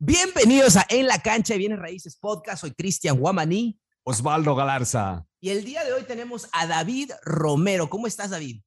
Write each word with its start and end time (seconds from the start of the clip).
Bienvenidos 0.00 0.76
a 0.76 0.86
En 0.90 1.08
la 1.08 1.20
Cancha 1.20 1.54
de 1.54 1.58
Bienes 1.58 1.80
Raíces 1.80 2.14
Podcast. 2.14 2.60
Soy 2.60 2.70
Cristian 2.70 3.18
Guamaní. 3.18 3.80
Osvaldo 4.04 4.54
Galarza. 4.54 5.26
Y 5.40 5.48
el 5.48 5.64
día 5.64 5.82
de 5.82 5.92
hoy 5.92 6.04
tenemos 6.04 6.48
a 6.52 6.68
David 6.68 7.10
Romero. 7.24 7.90
¿Cómo 7.90 8.06
estás, 8.06 8.30
David? 8.30 8.60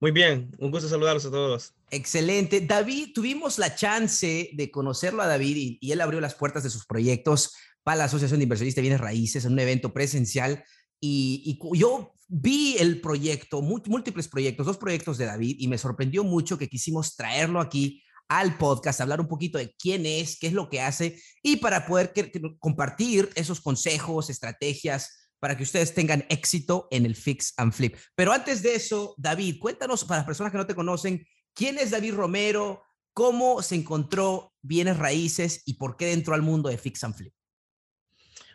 Muy 0.00 0.10
bien, 0.10 0.50
un 0.58 0.70
gusto 0.70 0.88
saludarlos 0.88 1.26
a 1.26 1.30
todos. 1.30 1.74
Excelente. 1.90 2.62
David, 2.62 3.10
tuvimos 3.14 3.58
la 3.58 3.74
chance 3.74 4.48
de 4.54 4.70
conocerlo 4.70 5.20
a 5.20 5.26
David 5.26 5.56
y, 5.56 5.78
y 5.82 5.92
él 5.92 6.00
abrió 6.00 6.18
las 6.18 6.34
puertas 6.34 6.62
de 6.62 6.70
sus 6.70 6.86
proyectos 6.86 7.54
para 7.82 7.98
la 7.98 8.04
Asociación 8.04 8.40
de 8.40 8.44
Inversionistas 8.44 8.76
de 8.76 8.82
Bienes 8.82 9.02
Raíces 9.02 9.44
en 9.44 9.52
un 9.52 9.58
evento 9.58 9.92
presencial. 9.92 10.64
Y, 10.98 11.42
y 11.44 11.78
yo 11.78 12.14
vi 12.26 12.78
el 12.78 13.02
proyecto, 13.02 13.60
múltiples 13.60 14.28
proyectos, 14.28 14.64
dos 14.64 14.78
proyectos 14.78 15.18
de 15.18 15.26
David, 15.26 15.56
y 15.58 15.68
me 15.68 15.76
sorprendió 15.76 16.24
mucho 16.24 16.56
que 16.56 16.70
quisimos 16.70 17.16
traerlo 17.16 17.60
aquí 17.60 18.02
al 18.30 18.56
podcast, 18.56 19.00
hablar 19.00 19.20
un 19.20 19.26
poquito 19.26 19.58
de 19.58 19.74
quién 19.76 20.06
es, 20.06 20.38
qué 20.38 20.46
es 20.46 20.52
lo 20.52 20.70
que 20.70 20.80
hace 20.80 21.20
y 21.42 21.56
para 21.56 21.84
poder 21.84 22.12
compartir 22.60 23.28
esos 23.34 23.60
consejos, 23.60 24.30
estrategias 24.30 25.32
para 25.40 25.56
que 25.56 25.64
ustedes 25.64 25.94
tengan 25.94 26.24
éxito 26.28 26.86
en 26.92 27.06
el 27.06 27.16
Fix 27.16 27.52
and 27.56 27.72
Flip. 27.72 27.96
Pero 28.14 28.32
antes 28.32 28.62
de 28.62 28.76
eso, 28.76 29.14
David, 29.18 29.58
cuéntanos 29.58 30.04
para 30.04 30.18
las 30.18 30.26
personas 30.26 30.52
que 30.52 30.58
no 30.58 30.66
te 30.66 30.76
conocen, 30.76 31.26
¿quién 31.54 31.76
es 31.78 31.90
David 31.90 32.14
Romero? 32.14 32.84
¿Cómo 33.12 33.62
se 33.62 33.74
encontró 33.74 34.52
bienes 34.62 34.96
raíces 34.96 35.62
y 35.66 35.74
por 35.74 35.96
qué 35.96 36.12
entró 36.12 36.34
al 36.34 36.42
mundo 36.42 36.68
de 36.68 36.78
Fix 36.78 37.02
and 37.02 37.16
Flip? 37.16 37.34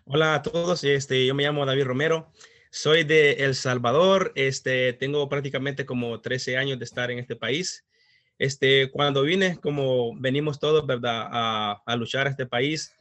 Hola 0.05 0.35
a 0.35 0.41
todos, 0.41 0.83
este, 0.85 1.25
yo 1.25 1.35
me 1.35 1.43
llamo 1.43 1.65
David 1.65 1.83
Romero, 1.83 2.31
soy 2.71 3.03
de 3.03 3.33
El 3.33 3.55
Salvador, 3.55 4.31
este, 4.35 4.93
tengo 4.93 5.27
prácticamente 5.27 5.85
como 5.85 6.21
13 6.21 6.57
años 6.57 6.79
de 6.79 6.85
estar 6.85 7.11
en 7.11 7.19
este 7.19 7.35
país. 7.35 7.84
Este, 8.37 8.91
cuando 8.91 9.23
vine, 9.23 9.57
como 9.57 10.15
venimos 10.19 10.59
todos, 10.59 10.85
¿verdad? 10.85 11.27
A, 11.31 11.95
luchar 11.95 12.27
a 12.27 12.31
este 12.31 12.45
país. 12.45 12.93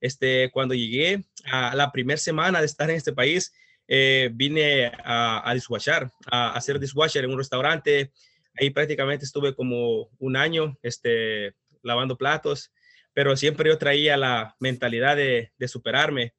Este, 0.00 0.50
cuando 0.52 0.74
llegué 0.74 1.24
a 1.44 1.74
la 1.74 1.92
primera 1.92 2.18
semana 2.18 2.60
de 2.60 2.66
estar 2.66 2.90
en 2.90 2.96
este 2.96 3.12
país, 3.12 3.52
eh, 3.88 4.30
vine 4.32 4.86
a, 5.04 5.48
a 5.48 5.54
dishwashar, 5.54 6.10
a, 6.30 6.54
hacer 6.54 6.78
dishwasher 6.78 7.24
en 7.24 7.30
un 7.30 7.38
restaurante. 7.38 8.12
Ahí 8.58 8.70
prácticamente 8.70 9.24
estuve 9.24 9.54
como 9.54 10.08
un 10.18 10.36
año 10.36 10.76
este, 10.82 11.54
lavando 11.82 12.16
platos, 12.16 12.70
pero 13.14 13.36
siempre 13.36 13.70
yo 13.70 13.78
traía 13.78 14.16
la 14.16 14.56
mentalidad 14.60 15.16
de, 15.16 15.52
de 15.56 15.68
superarme. 15.68 16.34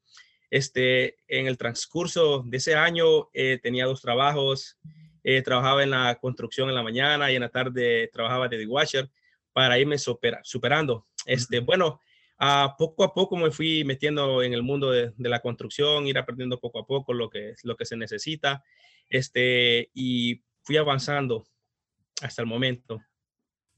Este, 0.53 1.17
en 1.27 1.47
el 1.47 1.57
transcurso 1.57 2.43
de 2.45 2.57
ese 2.57 2.75
año 2.75 3.29
eh, 3.33 3.59
tenía 3.63 3.88
dos 3.88 4.01
trabajos, 4.01 4.77
eh, 5.23 5.41
trabajaba 5.41 5.83
en 5.83 5.91
la 5.91 6.16
construcción 6.16 6.69
en 6.69 6.75
la 6.75 6.83
mañana 6.83 7.31
y 7.31 7.35
en 7.35 7.41
la 7.41 7.49
tarde 7.49 8.09
trabajaba 8.11 8.47
de 8.47 8.57
dishwasher 8.57 9.09
para 9.53 9.79
irme 9.79 9.97
super, 9.97 10.39
superando. 10.43 11.07
Este, 11.25 11.59
bueno, 11.59 11.99
a 12.38 12.75
poco 12.77 13.03
a 13.03 13.13
poco 13.13 13.38
me 13.38 13.51
fui 13.51 13.83
metiendo 13.83 14.44
en 14.44 14.53
el 14.53 14.63
mundo 14.63 14.91
de, 14.91 15.13
de, 15.16 15.29
la 15.29 15.39
construcción, 15.39 16.07
ir 16.07 16.17
aprendiendo 16.17 16.59
poco 16.59 16.79
a 16.79 16.85
poco 16.85 17.13
lo 17.13 17.29
que, 17.29 17.53
lo 17.63 17.75
que 17.75 17.85
se 17.85 17.95
necesita, 17.95 18.63
este, 19.09 19.89
y 19.94 20.44
fui 20.63 20.77
avanzando 20.77 21.45
hasta 22.21 22.41
el 22.41 22.47
momento. 22.47 22.99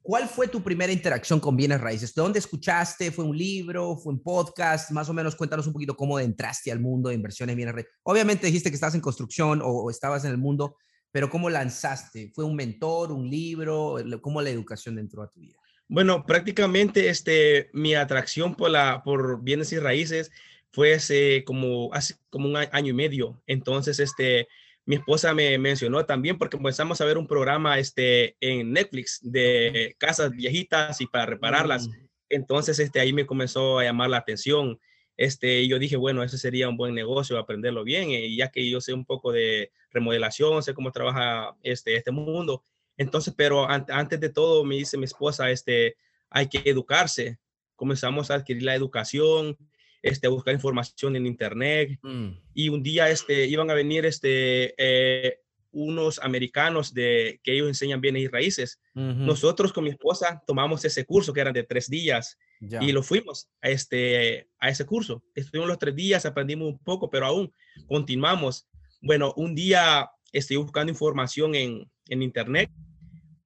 ¿Cuál 0.02 0.28
fue 0.28 0.48
tu 0.48 0.62
primera 0.62 0.94
interacción 0.94 1.40
con 1.40 1.58
bienes 1.58 1.82
raíces? 1.82 2.14
¿De 2.14 2.22
dónde 2.22 2.38
escuchaste? 2.38 3.12
¿Fue 3.12 3.26
un 3.26 3.36
libro? 3.36 3.98
¿Fue 3.98 4.14
un 4.14 4.22
podcast? 4.22 4.92
Más 4.92 5.10
o 5.10 5.14
menos 5.14 5.36
cuéntanos 5.36 5.66
un 5.66 5.74
poquito 5.74 5.96
cómo 5.96 6.20
entraste 6.20 6.72
al 6.72 6.80
mundo 6.80 7.10
de 7.10 7.16
inversiones 7.16 7.54
en 7.54 7.58
bienes 7.58 7.74
raíces. 7.74 7.92
Obviamente 8.04 8.46
dijiste 8.46 8.70
que 8.70 8.76
estabas 8.76 8.94
en 8.94 9.02
construcción 9.02 9.64
o, 9.64 9.68
o 9.68 9.90
estabas 9.90 10.24
en 10.24 10.30
el 10.30 10.38
mundo, 10.38 10.78
pero 11.16 11.30
¿cómo 11.30 11.50
lanzaste? 11.50 12.30
¿Fue 12.36 12.44
un 12.44 12.58
mentor, 12.58 13.14
un 13.14 13.30
libro? 13.30 13.96
¿Cómo 14.20 14.42
la 14.42 14.50
educación 14.50 15.00
entró 15.00 15.24
a 15.24 15.30
tu 15.30 15.40
vida? 15.40 15.56
Bueno, 15.88 16.26
prácticamente 16.26 17.08
este, 17.08 17.70
mi 17.72 17.96
atracción 17.96 18.54
por, 18.54 18.70
la, 18.70 19.02
por 19.02 19.42
bienes 19.42 19.72
y 19.72 19.80
raíces 19.80 20.30
fue 20.74 20.94
hace 20.94 21.46
como, 21.46 21.90
hace 21.94 22.16
como 22.30 22.50
un 22.50 22.58
año 22.58 22.90
y 22.90 22.94
medio. 22.94 23.42
Entonces, 23.48 24.02
este, 24.02 24.50
mi 24.86 24.98
esposa 24.98 25.34
me 25.34 25.58
mencionó 25.58 26.06
también 26.06 26.38
porque 26.38 26.58
empezamos 26.58 27.00
a 27.00 27.06
ver 27.06 27.18
un 27.18 27.28
programa 27.28 27.80
este, 27.80 28.36
en 28.42 28.74
Netflix 28.74 29.22
de 29.24 29.96
casas 29.98 30.32
viejitas 30.32 31.00
y 31.00 31.08
para 31.08 31.28
repararlas. 31.28 31.88
Entonces, 32.28 32.78
este, 32.78 33.00
ahí 33.00 33.14
me 33.14 33.26
comenzó 33.26 33.80
a 33.80 33.86
llamar 33.86 34.10
la 34.10 34.18
atención. 34.18 34.78
Este, 35.18 35.68
yo 35.68 35.80
dije, 35.80 35.96
bueno, 35.96 36.24
ese 36.24 36.38
sería 36.38 36.68
un 36.68 36.78
buen 36.78 36.94
negocio, 36.94 37.38
aprenderlo 37.38 37.84
bien, 37.84 38.10
y 38.10 38.36
ya 38.36 38.52
que 38.52 38.70
yo 38.70 38.82
sé 38.82 38.94
un 38.94 39.06
poco 39.06 39.32
de 39.32 39.72
remodelación, 39.92 40.62
sé 40.62 40.74
cómo 40.74 40.92
trabaja 40.92 41.56
este, 41.64 41.96
este 41.96 42.12
mundo. 42.12 42.64
Entonces, 42.98 43.34
pero 43.36 43.70
an 43.70 43.86
antes 43.90 44.20
de 44.20 44.30
todo, 44.30 44.64
me 44.66 44.76
dice 44.76 44.98
mi 44.98 45.06
esposa, 45.06 45.50
este, 45.52 45.98
hay 46.30 46.48
que 46.48 46.62
educarse. 46.70 47.40
Comenzamos 47.76 48.32
a 48.32 48.36
adquirir 48.36 48.64
la 48.64 48.76
educación, 48.76 49.58
este, 50.02 50.28
a 50.28 50.30
buscar 50.30 50.54
información 50.54 51.16
en 51.16 51.26
internet. 51.26 51.98
Mm. 52.02 52.30
Y 52.54 52.70
un 52.70 52.84
día 52.84 53.10
este, 53.10 53.48
iban 53.48 53.70
a 53.70 53.74
venir 53.74 54.06
este, 54.06 54.76
eh, 54.78 55.40
unos 55.72 56.20
americanos 56.20 56.94
de, 56.94 57.40
que 57.44 57.54
ellos 57.54 57.68
enseñan 57.68 58.02
bienes 58.02 58.24
y 58.24 58.28
raíces. 58.28 58.80
Nosotros 58.94 59.74
con 59.74 59.84
mi 59.84 59.90
esposa 59.90 60.42
tomamos 60.48 60.86
ese 60.86 61.06
curso 61.06 61.34
que 61.34 61.42
era 61.42 61.52
de 61.52 61.64
tres 61.64 61.90
días 61.90 62.38
ya. 62.60 62.84
y 62.84 62.92
lo 62.92 63.04
fuimos 63.04 63.50
a, 63.62 63.70
este, 63.70 64.50
a 64.60 64.70
ese 64.70 64.86
curso. 64.86 65.24
Estuvimos 65.36 65.70
los 65.70 65.80
tres 65.80 65.96
días, 65.96 66.26
aprendimos 66.26 66.68
un 66.68 66.80
poco, 66.80 67.10
pero 67.10 67.26
aún 67.26 67.52
continuamos. 67.88 68.68
Bueno, 69.02 69.34
un 69.36 69.56
día 69.56 70.10
estoy 70.32 70.58
buscando 70.58 70.92
información 70.92 71.56
en, 71.56 71.90
en 72.10 72.22
internet. 72.22 72.72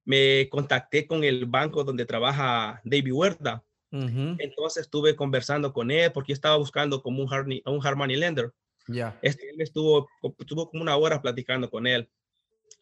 Me 0.04 0.48
contacté 0.50 1.06
con 1.06 1.24
el 1.24 1.46
banco 1.46 1.84
donde 1.84 2.06
trabaja 2.06 2.80
David 2.84 3.12
Huerta 3.12 3.64
Uh 3.92 3.98
-huh. 3.98 4.36
Entonces 4.38 4.82
estuve 4.82 5.16
conversando 5.16 5.72
con 5.72 5.90
él 5.90 6.12
porque 6.12 6.30
yo 6.30 6.34
estaba 6.34 6.56
buscando 6.56 7.02
como 7.02 7.22
un, 7.22 7.32
hard, 7.32 7.46
un 7.66 7.84
hard 7.84 7.96
money 7.96 8.16
lender. 8.16 8.52
Yeah. 8.86 9.18
Este, 9.22 9.50
él 9.50 9.60
estuvo, 9.60 10.08
estuvo 10.38 10.70
como 10.70 10.82
una 10.82 10.96
hora 10.96 11.20
platicando 11.20 11.68
con 11.70 11.86
él. 11.86 12.08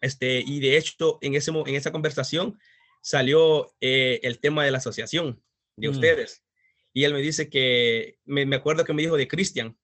Este, 0.00 0.40
y 0.46 0.60
de 0.60 0.76
hecho, 0.76 1.18
en, 1.20 1.34
ese, 1.34 1.50
en 1.50 1.74
esa 1.74 1.92
conversación 1.92 2.58
salió 3.02 3.72
eh, 3.80 4.20
el 4.22 4.38
tema 4.38 4.64
de 4.64 4.70
la 4.70 4.78
asociación 4.78 5.42
de 5.78 5.88
mm. 5.88 5.92
ustedes. 5.92 6.42
Y 6.92 7.04
él 7.04 7.14
me 7.14 7.20
dice 7.20 7.48
que, 7.48 8.18
me, 8.24 8.46
me 8.46 8.56
acuerdo 8.56 8.84
que 8.84 8.92
me 8.92 9.02
dijo 9.02 9.16
de 9.16 9.28
Cristian. 9.28 9.76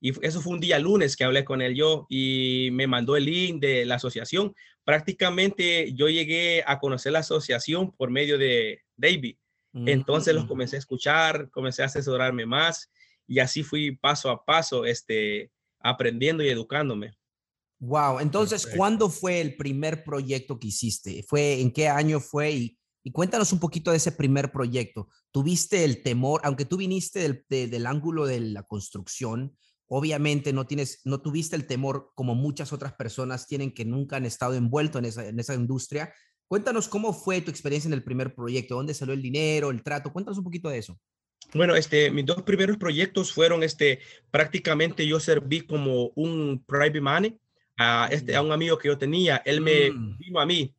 Y 0.00 0.12
eso 0.26 0.40
fue 0.40 0.54
un 0.54 0.60
día 0.60 0.78
lunes 0.78 1.16
que 1.16 1.24
hablé 1.24 1.44
con 1.44 1.60
él 1.60 1.74
yo 1.74 2.06
y 2.08 2.70
me 2.72 2.86
mandó 2.86 3.16
el 3.16 3.26
link 3.26 3.60
de 3.60 3.84
la 3.84 3.96
asociación. 3.96 4.54
Prácticamente 4.84 5.92
yo 5.92 6.08
llegué 6.08 6.64
a 6.66 6.78
conocer 6.78 7.12
la 7.12 7.18
asociación 7.18 7.92
por 7.92 8.10
medio 8.10 8.38
de 8.38 8.82
David 8.96 9.36
entonces 9.72 10.34
los 10.34 10.46
comencé 10.46 10.76
a 10.76 10.80
escuchar, 10.80 11.50
comencé 11.50 11.82
a 11.82 11.86
asesorarme 11.86 12.46
más 12.46 12.90
y 13.26 13.38
así 13.38 13.62
fui 13.62 13.96
paso 13.96 14.30
a 14.30 14.44
paso 14.44 14.84
este, 14.84 15.50
aprendiendo 15.78 16.42
y 16.42 16.48
educándome. 16.48 17.16
Wow, 17.78 18.18
entonces, 18.20 18.62
Perfecto. 18.62 18.78
¿cuándo 18.78 19.08
fue 19.08 19.40
el 19.40 19.56
primer 19.56 20.04
proyecto 20.04 20.58
que 20.58 20.68
hiciste? 20.68 21.22
¿Fue 21.22 21.60
en 21.60 21.72
qué 21.72 21.88
año 21.88 22.20
fue? 22.20 22.50
Y, 22.52 22.78
y, 23.02 23.12
cuéntanos 23.12 23.52
un 23.52 23.60
poquito 23.60 23.90
de 23.90 23.98
ese 23.98 24.12
primer 24.12 24.52
proyecto. 24.52 25.08
¿Tuviste 25.30 25.84
el 25.84 26.02
temor, 26.02 26.40
aunque 26.44 26.64
tú 26.64 26.76
viniste 26.76 27.20
del, 27.20 27.44
de, 27.48 27.68
del 27.68 27.86
ángulo 27.86 28.26
de 28.26 28.40
la 28.40 28.62
construcción, 28.62 29.56
obviamente 29.86 30.52
no 30.52 30.66
tienes, 30.66 31.00
no 31.04 31.20
tuviste 31.20 31.56
el 31.56 31.66
temor 31.66 32.12
como 32.14 32.34
muchas 32.34 32.72
otras 32.72 32.92
personas 32.94 33.46
tienen 33.46 33.72
que 33.72 33.84
nunca 33.84 34.16
han 34.16 34.26
estado 34.26 34.54
envueltos 34.54 35.00
en 35.00 35.06
esa, 35.06 35.26
en 35.26 35.40
esa 35.40 35.54
industria 35.54 36.12
Cuéntanos 36.50 36.88
cómo 36.88 37.12
fue 37.12 37.40
tu 37.40 37.52
experiencia 37.52 37.86
en 37.86 37.94
el 37.94 38.02
primer 38.02 38.34
proyecto, 38.34 38.74
dónde 38.74 38.92
salió 38.92 39.14
el 39.14 39.22
dinero, 39.22 39.70
el 39.70 39.84
trato, 39.84 40.12
cuéntanos 40.12 40.36
un 40.36 40.42
poquito 40.42 40.68
de 40.68 40.78
eso. 40.78 40.98
Bueno, 41.54 41.76
este, 41.76 42.10
mis 42.10 42.26
dos 42.26 42.42
primeros 42.42 42.76
proyectos 42.76 43.32
fueron, 43.32 43.62
este, 43.62 44.00
prácticamente 44.32 45.06
yo 45.06 45.20
serví 45.20 45.60
como 45.60 46.08
un 46.16 46.64
private 46.66 47.00
money 47.00 47.38
a, 47.78 48.08
este, 48.10 48.34
a 48.34 48.42
un 48.42 48.50
amigo 48.50 48.76
que 48.78 48.88
yo 48.88 48.98
tenía. 48.98 49.36
Él 49.44 49.60
me 49.60 49.92
mm. 49.92 50.18
vino 50.18 50.40
a 50.40 50.46
mí 50.46 50.74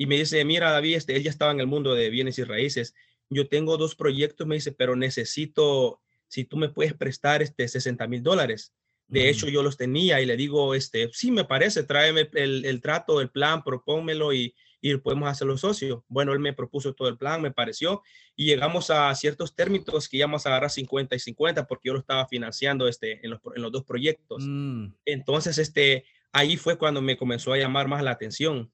y 0.00 0.06
me 0.06 0.16
dice, 0.16 0.42
mira, 0.46 0.70
David, 0.70 0.96
este, 0.96 1.14
él 1.14 1.24
ya 1.24 1.28
estaba 1.28 1.52
en 1.52 1.60
el 1.60 1.66
mundo 1.66 1.94
de 1.94 2.08
bienes 2.08 2.38
y 2.38 2.44
raíces. 2.44 2.94
Yo 3.28 3.48
tengo 3.48 3.76
dos 3.76 3.94
proyectos, 3.94 4.46
me 4.46 4.54
dice, 4.54 4.72
pero 4.72 4.96
necesito, 4.96 6.00
si 6.26 6.44
tú 6.44 6.56
me 6.56 6.70
puedes 6.70 6.94
prestar, 6.94 7.42
este, 7.42 7.68
60 7.68 8.06
mil 8.08 8.22
dólares. 8.22 8.72
De 9.08 9.28
hecho, 9.28 9.46
yo 9.48 9.62
los 9.62 9.76
tenía 9.76 10.22
y 10.22 10.24
le 10.24 10.38
digo, 10.38 10.74
este, 10.74 11.10
sí, 11.12 11.30
me 11.30 11.44
parece, 11.44 11.82
tráeme 11.82 12.30
el, 12.32 12.64
el 12.64 12.80
trato, 12.80 13.20
el 13.20 13.28
plan, 13.28 13.62
propónmelo 13.62 14.32
y, 14.32 14.54
y 14.80 14.96
podemos 14.96 15.28
hacerlo 15.28 15.58
socios. 15.58 16.00
Bueno, 16.08 16.32
él 16.32 16.38
me 16.38 16.54
propuso 16.54 16.94
todo 16.94 17.08
el 17.08 17.18
plan, 17.18 17.42
me 17.42 17.50
pareció, 17.50 18.02
y 18.34 18.46
llegamos 18.46 18.88
a 18.88 19.14
ciertos 19.14 19.54
términos 19.54 20.08
que 20.08 20.16
íbamos 20.16 20.46
a 20.46 20.48
agarrar 20.48 20.70
50 20.70 21.14
y 21.14 21.18
50 21.18 21.66
porque 21.66 21.88
yo 21.88 21.92
lo 21.92 21.98
estaba 21.98 22.26
financiando 22.26 22.88
este, 22.88 23.22
en, 23.22 23.32
los, 23.32 23.40
en 23.54 23.60
los 23.60 23.70
dos 23.70 23.84
proyectos. 23.84 24.42
Mm. 24.46 24.94
Entonces, 25.04 25.58
este, 25.58 26.06
ahí 26.32 26.56
fue 26.56 26.78
cuando 26.78 27.02
me 27.02 27.18
comenzó 27.18 27.52
a 27.52 27.58
llamar 27.58 27.86
más 27.86 28.02
la 28.02 28.12
atención, 28.12 28.72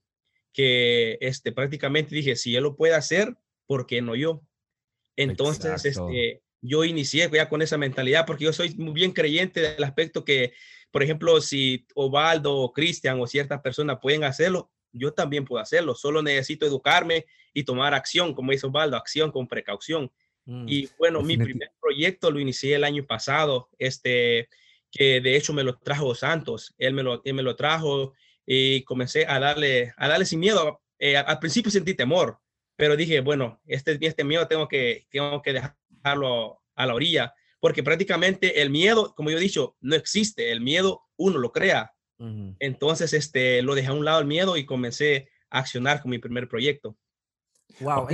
que 0.57 1.19
este, 1.21 1.51
prácticamente 1.51 2.15
dije, 2.15 2.35
si 2.35 2.55
él 2.55 2.63
lo 2.63 2.75
puede 2.75 2.95
hacer, 2.95 3.37
¿por 3.67 3.85
qué 3.85 4.01
no 4.01 4.15
yo? 4.15 4.41
Entonces, 5.15 5.85
este, 5.85 6.41
yo 6.63 6.83
inicié 6.83 7.29
ya 7.31 7.47
con 7.47 7.61
esa 7.61 7.77
mentalidad 7.77 8.25
porque 8.25 8.45
yo 8.45 8.53
soy 8.53 8.73
muy 8.73 8.91
bien 8.93 9.11
creyente 9.11 9.61
del 9.61 9.83
aspecto 9.83 10.25
que, 10.25 10.53
por 10.89 11.03
ejemplo, 11.03 11.39
si 11.41 11.85
Ovaldo 11.93 12.55
o 12.55 12.73
Cristian 12.73 13.19
o 13.21 13.27
ciertas 13.27 13.61
personas 13.61 13.99
pueden 14.01 14.23
hacerlo, 14.23 14.71
yo 14.91 15.13
también 15.13 15.45
puedo 15.45 15.61
hacerlo, 15.61 15.93
solo 15.93 16.23
necesito 16.23 16.65
educarme 16.65 17.27
y 17.53 17.63
tomar 17.63 17.93
acción, 17.93 18.33
como 18.33 18.51
dice 18.51 18.65
Osvaldo, 18.65 18.97
acción 18.97 19.31
con 19.31 19.47
precaución. 19.47 20.11
Mm, 20.45 20.65
y 20.67 20.89
bueno, 20.97 21.21
mi 21.21 21.37
primer 21.37 21.69
proyecto 21.79 22.31
lo 22.31 22.39
inicié 22.39 22.73
el 22.73 22.83
año 22.83 23.05
pasado, 23.05 23.69
este, 23.77 24.49
que 24.91 25.21
de 25.21 25.37
hecho 25.37 25.53
me 25.53 25.63
lo 25.63 25.77
trajo 25.77 26.15
Santos. 26.15 26.73
Él 26.79 26.95
me 26.95 27.03
lo, 27.03 27.21
él 27.23 27.35
me 27.35 27.43
lo 27.43 27.55
trajo 27.55 28.15
y 28.47 28.83
comencé 28.83 29.27
a 29.27 29.39
darle, 29.39 29.93
a 29.97 30.07
darle 30.07 30.25
sin 30.25 30.39
miedo. 30.39 30.81
Eh, 30.97 31.17
al 31.17 31.37
principio 31.37 31.69
sentí 31.69 31.93
temor, 31.93 32.39
pero 32.77 32.95
dije, 32.95 33.19
bueno, 33.19 33.61
este, 33.65 33.97
este 34.01 34.23
miedo 34.23 34.47
tengo 34.47 34.67
que, 34.67 35.05
tengo 35.11 35.41
que 35.41 35.53
dejarlo 35.53 36.61
a 36.73 36.85
la 36.85 36.95
orilla, 36.95 37.33
porque 37.59 37.83
prácticamente 37.83 38.61
el 38.61 38.69
miedo, 38.69 39.13
como 39.15 39.29
yo 39.29 39.37
he 39.37 39.41
dicho, 39.41 39.75
no 39.81 39.95
existe. 39.95 40.51
El 40.51 40.61
miedo 40.61 41.03
uno 41.17 41.37
lo 41.37 41.51
crea. 41.51 41.93
Entonces, 42.59 43.13
este, 43.13 43.61
lo 43.61 43.75
dejé 43.75 43.89
a 43.89 43.93
un 43.93 44.05
lado 44.05 44.19
el 44.19 44.25
miedo 44.25 44.57
y 44.57 44.65
comencé 44.65 45.29
a 45.51 45.59
accionar 45.59 46.01
con 46.01 46.09
mi 46.09 46.17
primer 46.17 46.47
proyecto. 46.47 46.97
Wow. 47.79 48.07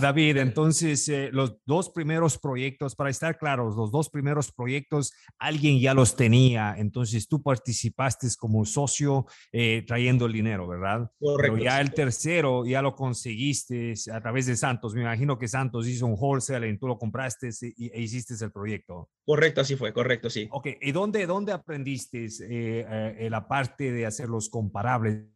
David, 0.00 0.36
entonces 0.36 1.08
eh, 1.08 1.30
los 1.32 1.56
dos 1.66 1.90
primeros 1.90 2.38
proyectos, 2.38 2.94
para 2.94 3.10
estar 3.10 3.36
claros, 3.36 3.76
los 3.76 3.90
dos 3.90 4.10
primeros 4.10 4.52
proyectos 4.52 5.12
alguien 5.38 5.80
ya 5.80 5.94
los 5.94 6.14
tenía, 6.14 6.74
entonces 6.78 7.26
tú 7.26 7.42
participaste 7.42 8.28
como 8.38 8.64
socio 8.64 9.26
eh, 9.52 9.84
trayendo 9.86 10.26
el 10.26 10.32
dinero, 10.32 10.68
¿verdad? 10.68 11.10
Correcto. 11.18 11.54
Pero 11.54 11.64
ya 11.64 11.80
el 11.80 11.92
tercero 11.92 12.64
ya 12.64 12.82
lo 12.82 12.94
conseguiste 12.94 13.94
a 14.12 14.20
través 14.20 14.46
de 14.46 14.56
Santos. 14.56 14.94
Me 14.94 15.02
imagino 15.02 15.38
que 15.38 15.48
Santos 15.48 15.86
hizo 15.88 16.06
un 16.06 16.16
wholesale 16.18 16.68
y 16.68 16.78
tú 16.78 16.86
lo 16.86 16.98
compraste 16.98 17.48
e 17.48 18.00
hiciste 18.00 18.34
el 18.44 18.52
proyecto. 18.52 19.08
Correcto, 19.24 19.60
así 19.60 19.76
fue, 19.76 19.92
correcto, 19.92 20.30
sí. 20.30 20.48
Ok, 20.50 20.68
¿y 20.80 20.92
dónde, 20.92 21.26
dónde 21.26 21.52
aprendiste 21.52 22.26
eh, 22.40 23.28
la 23.30 23.46
parte 23.46 23.92
de 23.92 24.06
hacer 24.06 24.28
los 24.28 24.48
comparables? 24.48 25.26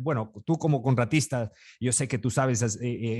Bueno, 0.00 0.32
tú 0.44 0.58
como 0.58 0.82
contratista, 0.82 1.50
yo 1.80 1.92
sé 1.92 2.08
que 2.08 2.18
tú 2.18 2.30
sabes 2.30 2.62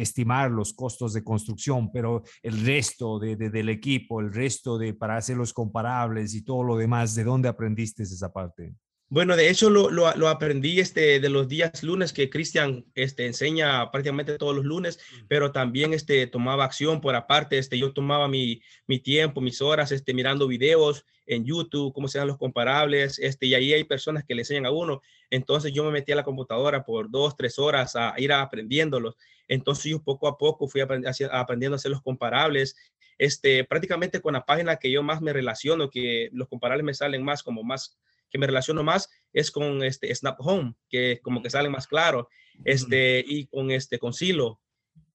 estimar 0.02 0.50
los 0.50 0.72
costos 0.72 1.12
de 1.12 1.24
construcción, 1.24 1.90
pero 1.92 2.22
el 2.42 2.64
resto 2.64 3.18
de, 3.18 3.36
del 3.36 3.68
equipo, 3.68 4.20
el 4.20 4.32
resto 4.32 4.78
de 4.78 4.94
para 4.94 5.16
hacer 5.16 5.36
los 5.36 5.52
comparables 5.52 6.34
y 6.34 6.44
todo 6.44 6.62
lo 6.62 6.76
demás, 6.76 7.14
¿de 7.14 7.24
dónde 7.24 7.48
aprendiste 7.48 8.02
esa 8.02 8.32
parte? 8.32 8.74
Bueno, 9.12 9.36
de 9.36 9.50
hecho 9.50 9.68
lo, 9.68 9.90
lo, 9.90 10.10
lo, 10.16 10.28
aprendí 10.28 10.80
este, 10.80 11.20
de 11.20 11.28
los 11.28 11.46
días 11.46 11.82
lunes 11.82 12.14
que 12.14 12.30
Cristian 12.30 12.86
este, 12.94 13.26
enseña 13.26 13.90
prácticamente 13.90 14.38
todos 14.38 14.56
los 14.56 14.64
lunes, 14.64 15.00
pero 15.28 15.52
también 15.52 15.92
este, 15.92 16.26
tomaba 16.26 16.64
acción 16.64 17.02
por 17.02 17.14
aparte. 17.14 17.58
Este, 17.58 17.78
yo 17.78 17.92
tomaba 17.92 18.26
mi, 18.26 18.62
mi 18.86 19.00
tiempo, 19.00 19.42
mis 19.42 19.60
horas 19.60 19.92
este, 19.92 20.14
mirando 20.14 20.48
videos 20.48 21.04
en 21.26 21.44
YouTube, 21.44 21.92
cómo 21.92 22.08
se 22.08 22.20
dan 22.20 22.28
los 22.28 22.38
comparables, 22.38 23.18
este, 23.18 23.44
y 23.44 23.54
ahí 23.54 23.74
hay 23.74 23.84
personas 23.84 24.24
que 24.24 24.34
le 24.34 24.40
enseñan 24.40 24.64
a 24.64 24.70
uno. 24.70 25.02
Entonces 25.28 25.74
yo 25.74 25.84
me 25.84 25.90
metí 25.90 26.12
a 26.12 26.16
la 26.16 26.24
computadora 26.24 26.82
por 26.82 27.10
dos, 27.10 27.36
tres 27.36 27.58
horas 27.58 27.94
a 27.96 28.14
ir 28.16 28.32
aprendiéndolos. 28.32 29.16
Entonces 29.46 29.90
yo 29.90 30.02
poco 30.02 30.26
a 30.26 30.38
poco 30.38 30.68
fui 30.68 30.80
aprendiendo 30.80 31.74
a 31.74 31.76
hacer 31.76 31.90
los 31.90 32.00
comparables. 32.00 32.76
Este, 33.18 33.62
prácticamente 33.64 34.22
con 34.22 34.32
la 34.32 34.46
página 34.46 34.76
que 34.76 34.90
yo 34.90 35.02
más 35.02 35.20
me 35.20 35.34
relaciono, 35.34 35.90
que 35.90 36.30
los 36.32 36.48
comparables 36.48 36.86
me 36.86 36.94
salen 36.94 37.22
más 37.22 37.42
como 37.42 37.62
más 37.62 37.98
que 38.32 38.38
me 38.38 38.46
relaciono 38.46 38.82
más 38.82 39.10
es 39.32 39.50
con 39.50 39.82
este 39.84 40.12
Snap 40.14 40.40
Home, 40.40 40.74
que 40.88 41.20
como 41.22 41.42
que 41.42 41.50
sale 41.50 41.68
más 41.68 41.86
claro, 41.86 42.28
este, 42.64 43.22
y 43.26 43.46
con 43.46 43.70
este, 43.70 43.98
con 43.98 44.12
Silo. 44.12 44.60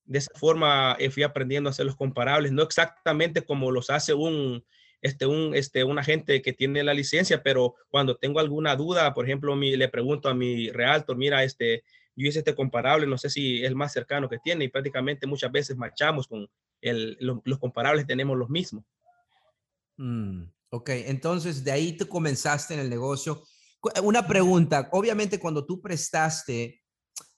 De 0.06 0.20
esa 0.20 0.32
forma 0.36 0.96
eh, 1.00 1.10
fui 1.10 1.24
aprendiendo 1.24 1.70
a 1.70 1.72
hacer 1.72 1.86
los 1.86 1.98
comparables, 1.98 2.52
no 2.52 2.64
exactamente 2.64 3.42
como 3.42 3.72
los 3.72 3.90
hace 3.90 4.14
un, 4.14 4.64
este, 5.02 5.26
un, 5.26 5.54
este, 5.56 5.84
un 5.84 6.00
agente 6.00 6.42
que 6.42 6.54
tiene 6.54 6.84
la 6.84 6.94
licencia, 6.94 7.44
pero 7.44 7.76
cuando 7.90 8.16
tengo 8.18 8.40
alguna 8.40 8.76
duda, 8.76 9.14
por 9.14 9.26
ejemplo, 9.26 9.56
mi, 9.56 9.76
le 9.76 9.90
pregunto 9.90 10.30
a 10.30 10.36
mi 10.36 10.70
realtor, 10.70 11.18
mira, 11.18 11.44
este, 11.44 11.84
yo 12.16 12.28
hice 12.28 12.40
este 12.40 12.56
comparable, 12.56 13.08
no 13.08 13.18
sé 13.18 13.30
si 13.30 13.64
es 13.64 13.68
el 13.68 13.76
más 13.76 13.92
cercano 13.92 14.30
que 14.30 14.40
tiene 14.40 14.66
y 14.66 14.70
prácticamente 14.70 15.28
muchas 15.28 15.52
veces 15.52 15.76
marchamos 15.76 16.28
con 16.28 16.48
el, 16.82 17.18
los 17.20 17.60
comparables, 17.60 18.06
tenemos 18.06 18.38
los 18.38 18.50
mismos. 18.50 18.86
Mm. 19.98 20.44
Ok, 20.70 20.90
entonces 20.90 21.64
de 21.64 21.72
ahí 21.72 21.94
tú 21.94 22.08
comenzaste 22.08 22.74
en 22.74 22.82
el 22.82 22.90
negocio. 22.90 23.44
Eh, 23.96 24.02
una 24.02 24.28
pregunta, 24.28 24.90
obviamente 24.92 25.40
cuando 25.40 25.66
tú 25.66 25.82
prestaste 25.82 26.82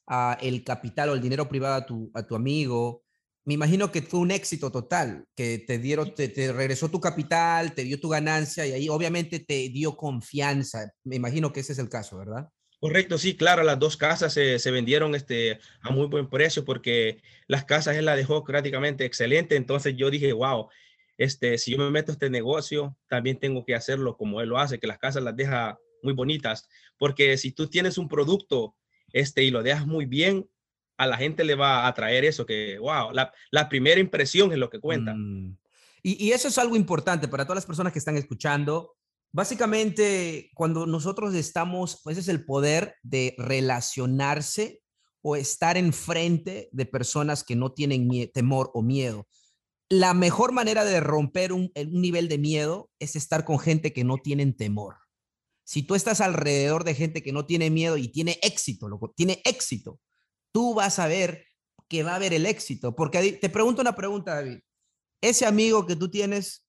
uh, 0.08 0.34
el 0.42 0.64
capital 0.64 1.10
o 1.10 1.14
el 1.14 1.22
dinero 1.22 1.48
privado 1.48 1.76
a 1.76 1.86
tu, 1.86 2.12
a 2.14 2.26
tu 2.26 2.36
amigo, 2.36 3.04
me 3.46 3.54
imagino 3.54 3.92
que 3.92 4.02
fue 4.02 4.20
un 4.20 4.32
éxito 4.32 4.72
total, 4.72 5.26
que 5.36 5.60
te 5.60 5.80
dieron, 5.80 6.14
te, 6.14 6.28
te, 6.30 6.52
regresó 6.52 6.90
tu 6.90 7.00
capital, 7.00 7.74
te 7.74 7.84
dio 7.84 8.00
tu 8.00 8.10
ganancia 8.10 8.66
y 8.68 8.74
ahí 8.74 8.90
obviamente 8.90 9.40
te 9.40 9.70
dio 9.70 9.96
confianza. 9.96 10.92
Me 11.04 11.16
imagino 11.16 11.52
que 11.52 11.62
ese 11.62 11.74
es 11.74 11.80
el 11.80 11.90
caso, 11.90 12.18
¿verdad? 12.18 12.50
Correcto, 12.80 13.18
sí, 13.18 13.36
claro, 13.36 13.64
las 13.64 13.78
dos 13.78 13.98
casas 13.98 14.32
se, 14.34 14.58
se, 14.58 14.72
vendieron 14.72 15.14
este, 15.14 15.60
a 15.82 15.92
muy 15.92 16.08
buen 16.08 16.30
precio 16.30 16.64
porque 16.64 17.22
las 17.48 17.66
casas 17.66 17.98
él 17.98 18.06
la 18.06 18.16
dejó 18.16 18.44
prácticamente 18.46 19.04
excelente. 19.04 19.56
Entonces 19.56 19.96
yo 19.98 20.10
dije, 20.10 20.32
wow, 20.32 20.70
este, 21.20 21.58
si 21.58 21.72
yo 21.72 21.78
me 21.78 21.92
meto 21.92 22.12
a 22.12 22.14
este 22.14 22.30
negocio, 22.30 22.98
también 23.10 23.38
tengo 23.38 23.66
que 23.66 23.76
hacerlo 23.76 24.16
como 24.16 24.40
él 24.40 24.48
lo 24.48 24.58
hace, 24.58 24.80
que 24.80 24.88
las 24.88 25.00
casas 25.00 25.22
las 25.22 25.36
deja 25.36 25.78
muy 26.02 26.14
bonitas, 26.14 26.70
porque 26.98 27.38
si 27.38 27.52
tú 27.52 27.68
tienes 27.68 27.98
un 27.98 28.08
producto 28.08 28.78
este, 29.12 29.44
y 29.44 29.52
lo 29.52 29.62
dejas 29.62 29.86
muy 29.86 30.06
bien, 30.06 30.50
a 30.98 31.08
la 31.08 31.18
gente 31.18 31.44
le 31.44 31.56
va 31.56 31.84
a 31.84 31.88
atraer 31.88 32.24
eso, 32.24 32.46
que, 32.46 32.80
wow, 32.80 33.12
la, 33.12 33.70
primera 33.70 34.00
impresión 34.00 34.54
es 34.54 34.58
lo 34.58 34.70
que 34.70 34.80
cuenta. 34.80 35.14
Mm. 35.14 35.58
Y, 36.04 36.26
y, 36.26 36.32
eso 36.32 36.48
es 36.48 36.58
algo 36.58 36.78
importante 36.78 37.28
para 37.28 37.44
todas 37.44 37.58
las 37.58 37.66
personas 37.66 37.92
que 37.92 38.00
están 38.00 38.16
escuchando. 38.16 38.96
Básicamente, 39.34 40.50
cuando 40.54 40.86
nosotros 40.86 41.36
estamos, 41.36 42.00
pues 42.02 42.18
es 42.18 42.30
el 42.30 42.46
poder 42.46 42.96
de 43.04 43.36
relacionarse 43.38 44.82
o 45.22 45.36
estar 45.36 45.76
enfrente 45.76 46.70
de 46.72 46.86
personas 46.86 47.44
que 47.44 47.58
no 47.58 47.74
tienen 47.74 48.08
temor 48.32 48.72
o 48.74 48.82
miedo 48.82 49.28
la 49.90 50.14
mejor 50.14 50.52
manera 50.52 50.86
de 50.86 51.00
romper 51.00 51.52
un, 51.52 51.72
nivel 51.76 52.30
de 52.30 52.38
miedo 52.38 52.92
es 53.00 53.16
estar 53.16 53.44
con 53.44 53.60
gente 53.60 53.92
que 53.92 54.04
no 54.04 54.18
tienen 54.18 54.56
temor. 54.56 54.98
Si 55.64 55.84
tú 55.84 55.96
estás 55.96 56.22
alrededor 56.22 56.84
de 56.84 56.96
gente 56.96 57.24
que 57.24 57.32
no 57.32 57.46
tiene 57.46 57.70
miedo 57.70 57.98
y 57.98 58.08
tiene 58.08 58.40
éxito, 58.44 58.88
loco, 58.88 59.12
tiene 59.16 59.42
éxito, 59.46 60.00
tú 60.52 60.76
vas 60.76 61.00
a 61.00 61.08
ver 61.08 61.46
que 61.88 62.04
va 62.04 62.14
a 62.14 62.16
haber 62.16 62.34
el 62.34 62.46
éxito. 62.46 62.96
Porque 62.96 63.34
te 63.34 63.50
pregunto 63.50 63.82
una 63.82 63.96
pregunta, 63.96 64.36
David. 64.36 64.60
¿Ese 65.22 65.46
amigo 65.46 65.86
que 65.86 65.96
tú 65.96 66.10
tienes 66.10 66.68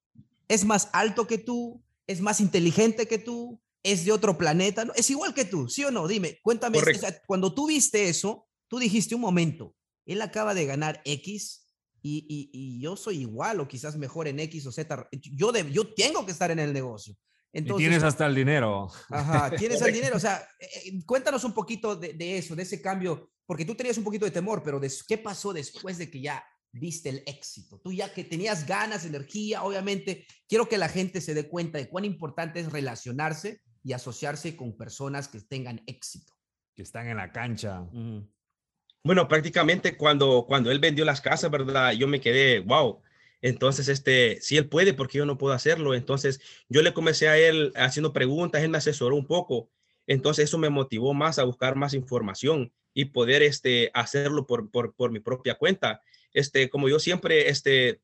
es 0.49 0.65
más 0.65 0.89
alto 0.93 1.27
que 1.27 1.39
tú? 1.39 1.83
¿Es 2.07 2.21
más 2.21 2.41
inteligente 2.41 3.07
que 3.07 3.19
tú? 3.19 3.61
¿Es 3.83 4.05
de 4.05 4.13
otro 4.13 4.37
planeta? 4.37 4.85
¿No? 4.85 4.93
Es 4.95 5.09
igual 5.11 5.35
que 5.35 5.45
tú, 5.45 5.69
¿sí 5.69 5.85
o 5.85 5.91
no? 5.91 6.09
Dime, 6.09 6.39
cuéntame. 6.43 6.79
cuando 7.27 7.55
tú 7.55 7.69
viste 7.69 8.09
eso, 8.09 8.49
tú 8.67 8.79
dijiste 8.79 9.15
un 9.15 9.21
momento, 9.21 9.75
él 10.07 10.21
acaba 10.23 10.55
de 10.55 10.67
ganar 10.67 11.01
X, 11.05 11.70
y, 12.03 12.81
yo 12.81 12.97
soy 12.97 13.21
igual 13.21 13.61
o 13.61 13.69
quizás 13.69 13.97
mejor 13.97 14.29
en 14.29 14.41
X 14.41 14.67
o 14.67 14.73
Z. 14.73 15.09
Yo, 15.13 15.53
de, 15.53 15.71
yo 15.71 15.93
tengo 15.95 16.25
que 16.25 16.33
estar 16.33 16.51
en 16.51 16.59
el 16.59 16.73
negocio. 16.73 17.15
Entonces, 17.53 17.87
y 17.87 17.89
tienes 17.89 18.05
hasta 18.05 18.27
el 18.27 18.35
dinero. 18.35 18.89
Ajá, 19.09 19.51
tienes 19.57 19.83
el 19.83 19.93
dinero. 19.93 20.17
O 20.17 20.21
sea, 20.21 20.47
eh, 20.59 20.67
eh, 20.87 21.05
cuéntanos 21.05 21.43
un 21.45 21.53
poquito 21.53 21.97
de, 21.97 22.39
eso, 22.39 22.55
de 22.55 22.63
ese 22.63 22.81
cambio, 22.81 23.31
porque 23.47 23.65
tú 23.65 23.75
tenías 23.75 23.99
un 23.99 24.05
poquito 24.05 24.25
de 24.25 24.31
temor, 24.31 24.63
pero 24.63 24.81
¿qué 25.07 25.19
pasó 25.19 25.53
después 25.53 25.99
de 25.99 26.11
que 26.11 26.21
ya 26.21 26.45
viste 26.73 27.09
el 27.09 27.23
éxito? 27.27 27.81
Tú 27.81 27.93
ya 27.93 28.13
que 28.13 28.25
tenías 28.25 28.67
ganas, 28.67 29.05
energía, 29.05 29.65
obviamente, 29.65 30.27
quiero 30.49 30.69
que 30.69 30.79
la 30.79 30.89
gente 30.89 31.21
se 31.21 31.35
dé 31.35 31.49
cuenta 31.49 31.79
de 31.79 31.89
cuán 31.89 32.05
importante 32.05 32.61
es 32.61 32.71
relacionarse 32.71 33.61
y 33.83 33.93
asociarse 33.93 34.57
con 34.57 34.77
personas 34.77 35.29
que 35.29 35.41
tengan 35.41 35.83
éxito. 35.87 36.33
Que 36.77 36.83
están 36.83 37.09
en 37.09 37.17
la 37.17 37.33
cancha. 37.33 37.85
Bueno, 39.03 39.29
prácticamente 39.29 39.97
cuando, 39.97 40.45
cuando 40.47 40.71
él 40.71 40.79
vendió 40.79 41.05
las 41.05 41.21
casas, 41.23 41.51
¿verdad? 41.51 41.93
Yo 41.93 42.07
me 42.07 42.21
quedé, 42.21 42.61
wow. 42.61 43.01
Entonces, 43.41 43.89
este, 43.89 44.39
si 44.43 44.59
él 44.59 44.69
puede, 44.69 44.93
porque 44.93 45.19
yo 45.19 45.25
no 45.25 45.39
puedo 45.39 45.55
hacerlo? 45.55 45.95
Entonces, 45.95 46.41
yo 46.69 46.83
le 46.83 46.93
comencé 46.93 47.29
a 47.29 47.39
él 47.39 47.73
haciendo 47.77 48.13
preguntas, 48.13 48.63
él 48.63 48.69
me 48.71 48.79
asesoró 48.79 49.17
un 49.17 49.27
poco. 49.27 49.71
Entonces, 50.07 50.45
eso 50.45 50.59
me 50.59 50.69
motivó 50.69 51.15
más 51.15 51.39
a 51.39 51.45
buscar 51.45 51.77
más 51.77 51.95
información 51.95 52.73
y 52.93 53.07
poder, 53.07 53.43
este, 53.43 53.91
hacerlo 53.95 54.47
por, 54.47 54.71
por, 54.71 54.95
por 54.95 55.11
mi 55.11 55.21
propia 55.21 55.55
cuenta. 55.55 56.03
Este, 56.35 56.69
como 56.69 56.89
yo 56.89 56.99
siempre, 56.99 57.49
este, 57.49 58.03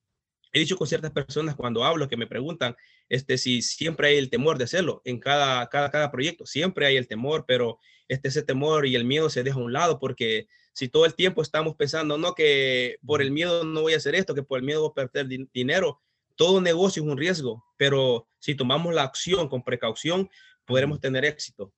he 0.53 0.61
dicho 0.61 0.79
con 0.79 0.87
ciertas 0.87 1.11
personas 1.11 1.57
cuando 1.57 1.85
hablo 1.85 2.09
que 2.09 2.17
me 2.17 2.26
preguntan, 2.26 2.75
este, 3.11 3.37
si 3.37 3.61
siempre 3.61 4.09
hay 4.09 4.17
el 4.17 4.31
temor 4.31 4.57
de 4.57 4.65
hacerlo 4.65 5.03
en 5.05 5.21
cada, 5.21 5.69
cada, 5.69 5.91
cada 5.91 6.11
proyecto, 6.11 6.47
siempre 6.47 6.87
hay 6.87 6.97
el 6.97 7.07
temor, 7.07 7.45
pero 7.47 7.79
este, 8.09 8.29
ese 8.29 8.43
temor 8.43 8.87
y 8.87 8.97
el 8.97 9.05
miedo 9.05 9.29
se 9.29 9.43
deja 9.43 9.59
a 9.59 9.62
un 9.62 9.75
lado 9.75 9.99
porque 9.99 10.49
si 10.76 10.90
todo 10.90 11.06
el 11.06 11.14
tiempo 11.14 11.40
estamos 11.40 11.75
pensando, 11.75 12.18
no, 12.18 12.35
que 12.35 12.99
por 13.04 13.23
el 13.23 13.30
miedo 13.30 13.64
no 13.64 13.80
voy 13.80 13.95
a 13.95 13.97
hacer 13.97 14.14
esto, 14.14 14.35
que 14.35 14.42
por 14.42 14.59
el 14.59 14.64
miedo 14.66 14.83
voy 14.83 14.90
a 14.90 15.09
perder 15.09 15.49
dinero, 15.50 16.02
todo 16.37 16.61
negocio 16.61 17.02
es 17.02 17.09
un 17.09 17.16
riesgo, 17.16 17.64
pero 17.78 18.28
si 18.40 18.54
tomamos 18.54 18.92
la 18.92 19.04
acción 19.04 19.49
con 19.49 19.64
precaución, 19.64 20.28
podremos 20.66 21.00
tener 21.00 21.25
éxito. 21.25 21.73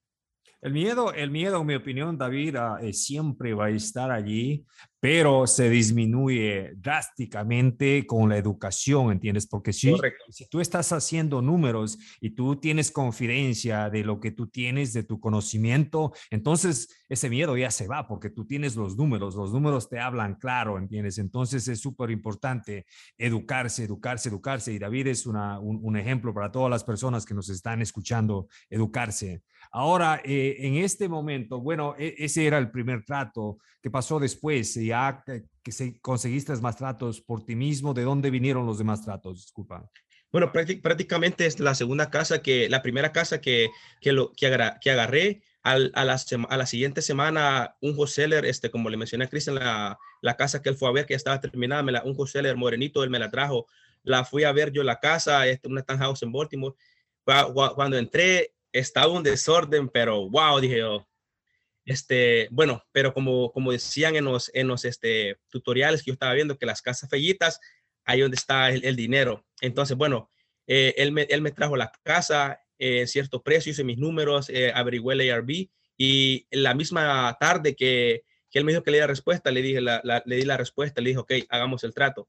El 0.60 0.72
miedo, 0.72 1.12
el 1.12 1.30
miedo, 1.30 1.60
en 1.60 1.66
mi 1.68 1.76
opinión, 1.76 2.18
David, 2.18 2.56
ah, 2.56 2.78
eh, 2.82 2.92
siempre 2.92 3.54
va 3.54 3.66
a 3.66 3.70
estar 3.70 4.10
allí, 4.10 4.66
pero 5.00 5.46
se 5.46 5.70
disminuye 5.70 6.72
drásticamente 6.76 8.06
con 8.06 8.28
la 8.28 8.36
educación, 8.36 9.12
¿entiendes? 9.12 9.46
Porque 9.46 9.72
si, 9.72 9.94
si 10.30 10.48
tú 10.48 10.60
estás 10.60 10.92
haciendo 10.92 11.40
números 11.40 11.98
y 12.20 12.30
tú 12.30 12.56
tienes 12.56 12.90
confidencia 12.90 13.90
de 13.90 14.02
lo 14.02 14.18
que 14.18 14.32
tú 14.32 14.48
tienes, 14.48 14.92
de 14.92 15.04
tu 15.04 15.20
conocimiento, 15.20 16.12
entonces 16.30 17.04
ese 17.08 17.30
miedo 17.30 17.56
ya 17.56 17.70
se 17.70 17.86
va 17.86 18.08
porque 18.08 18.30
tú 18.30 18.44
tienes 18.44 18.76
los 18.76 18.96
números, 18.96 19.34
los 19.34 19.52
números 19.52 19.88
te 19.88 20.00
hablan 20.00 20.34
claro, 20.34 20.78
¿entiendes? 20.78 21.18
Entonces 21.18 21.68
es 21.68 21.80
súper 21.80 22.10
importante 22.10 22.86
educarse, 23.16 23.84
educarse, 23.84 24.28
educarse. 24.28 24.72
Y 24.72 24.78
David 24.78 25.08
es 25.08 25.26
una, 25.26 25.60
un, 25.60 25.78
un 25.82 25.96
ejemplo 25.96 26.34
para 26.34 26.50
todas 26.50 26.70
las 26.70 26.84
personas 26.84 27.24
que 27.24 27.34
nos 27.34 27.48
están 27.48 27.82
escuchando, 27.82 28.48
educarse. 28.68 29.42
Ahora, 29.70 30.20
eh, 30.24 30.56
en 30.60 30.76
este 30.76 31.08
momento, 31.08 31.60
bueno, 31.60 31.94
e, 31.98 32.14
ese 32.18 32.46
era 32.46 32.58
el 32.58 32.70
primer 32.70 33.04
trato. 33.04 33.58
¿Qué 33.82 33.90
pasó 33.90 34.18
después? 34.18 34.76
Ya 34.88 35.22
que, 35.62 35.72
se, 35.72 36.00
conseguiste 36.00 36.54
más 36.56 36.76
tratos 36.76 37.20
por 37.20 37.44
ti 37.44 37.54
mismo, 37.54 37.94
¿de 37.94 38.02
dónde 38.02 38.30
vinieron 38.30 38.66
los 38.66 38.78
demás 38.78 39.04
tratos? 39.04 39.42
Disculpa. 39.42 39.88
Bueno, 40.30 40.52
prácticamente 40.52 41.46
es 41.46 41.58
la 41.58 41.74
segunda 41.74 42.10
casa 42.10 42.42
que, 42.42 42.68
la 42.68 42.82
primera 42.82 43.12
casa 43.12 43.40
que, 43.40 43.70
que, 44.00 44.12
lo, 44.12 44.32
que, 44.32 44.46
agarré. 44.46 45.42
Al, 45.62 45.90
a, 45.94 46.04
la, 46.04 46.16
a, 46.48 46.56
la, 46.56 46.66
siguiente 46.66 47.02
semana, 47.02 47.76
un 47.82 47.94
wholesaler, 47.96 48.46
este, 48.46 48.70
como 48.70 48.88
le 48.88 48.96
mencioné 48.96 49.24
a 49.24 49.28
Cristian, 49.28 49.56
la, 49.56 49.98
la 50.22 50.36
casa 50.36 50.62
que 50.62 50.70
él 50.70 50.76
fue 50.76 50.88
a 50.88 50.92
ver, 50.92 51.04
que 51.04 51.14
estaba 51.14 51.40
terminada, 51.40 51.82
me 51.82 51.92
la, 51.92 52.02
un 52.04 52.14
wholesaler 52.16 52.56
morenito, 52.56 53.02
él 53.02 53.10
me 53.10 53.18
la 53.18 53.30
trajo. 53.30 53.66
La 54.02 54.24
fui 54.24 54.44
a 54.44 54.52
ver 54.52 54.72
yo 54.72 54.82
la 54.82 55.00
casa, 55.00 55.46
este, 55.46 55.68
una 55.68 55.82
townhouse 55.82 56.22
en 56.22 56.32
Baltimore. 56.32 56.74
Cuando 57.74 57.98
entré, 57.98 58.54
estaba 58.72 59.12
un 59.12 59.22
desorden, 59.22 59.88
pero 59.88 60.30
wow, 60.30 60.60
dije 60.60 60.78
yo. 60.78 61.06
Este, 61.88 62.48
bueno, 62.50 62.84
pero 62.92 63.14
como, 63.14 63.50
como 63.50 63.72
decían 63.72 64.14
en 64.14 64.26
los, 64.26 64.50
en 64.52 64.68
los 64.68 64.84
este, 64.84 65.38
tutoriales 65.48 66.02
que 66.02 66.08
yo 66.08 66.12
estaba 66.12 66.34
viendo, 66.34 66.58
que 66.58 66.66
las 66.66 66.82
casas 66.82 67.08
fellitas, 67.08 67.60
ahí 68.04 68.20
donde 68.20 68.34
está 68.34 68.68
el, 68.68 68.94
dinero. 68.94 69.46
Entonces, 69.62 69.96
bueno, 69.96 70.30
eh, 70.66 70.92
él, 70.98 71.12
me, 71.12 71.22
él 71.22 71.40
me 71.40 71.50
trajo 71.50 71.78
la 71.78 71.90
casa 72.02 72.60
eh, 72.78 73.06
cierto 73.06 73.42
precio, 73.42 73.72
hice 73.72 73.84
mis 73.84 73.96
números, 73.96 74.50
eh, 74.50 74.70
el 74.76 75.30
ARB 75.30 75.50
y 75.96 76.46
la 76.50 76.74
misma 76.74 77.34
tarde 77.40 77.74
que, 77.74 78.22
que 78.50 78.58
él 78.58 78.66
me 78.66 78.72
dijo 78.72 78.82
que 78.82 78.90
le 78.90 78.98
diera 78.98 79.06
respuesta, 79.06 79.50
le, 79.50 79.62
dije 79.62 79.80
la, 79.80 80.02
le 80.26 80.36
di 80.36 80.44
la 80.44 80.58
respuesta, 80.58 81.00
le 81.00 81.08
dije, 81.08 81.20
ok, 81.20 81.32
hagamos 81.48 81.84
el 81.84 81.94
trato. 81.94 82.28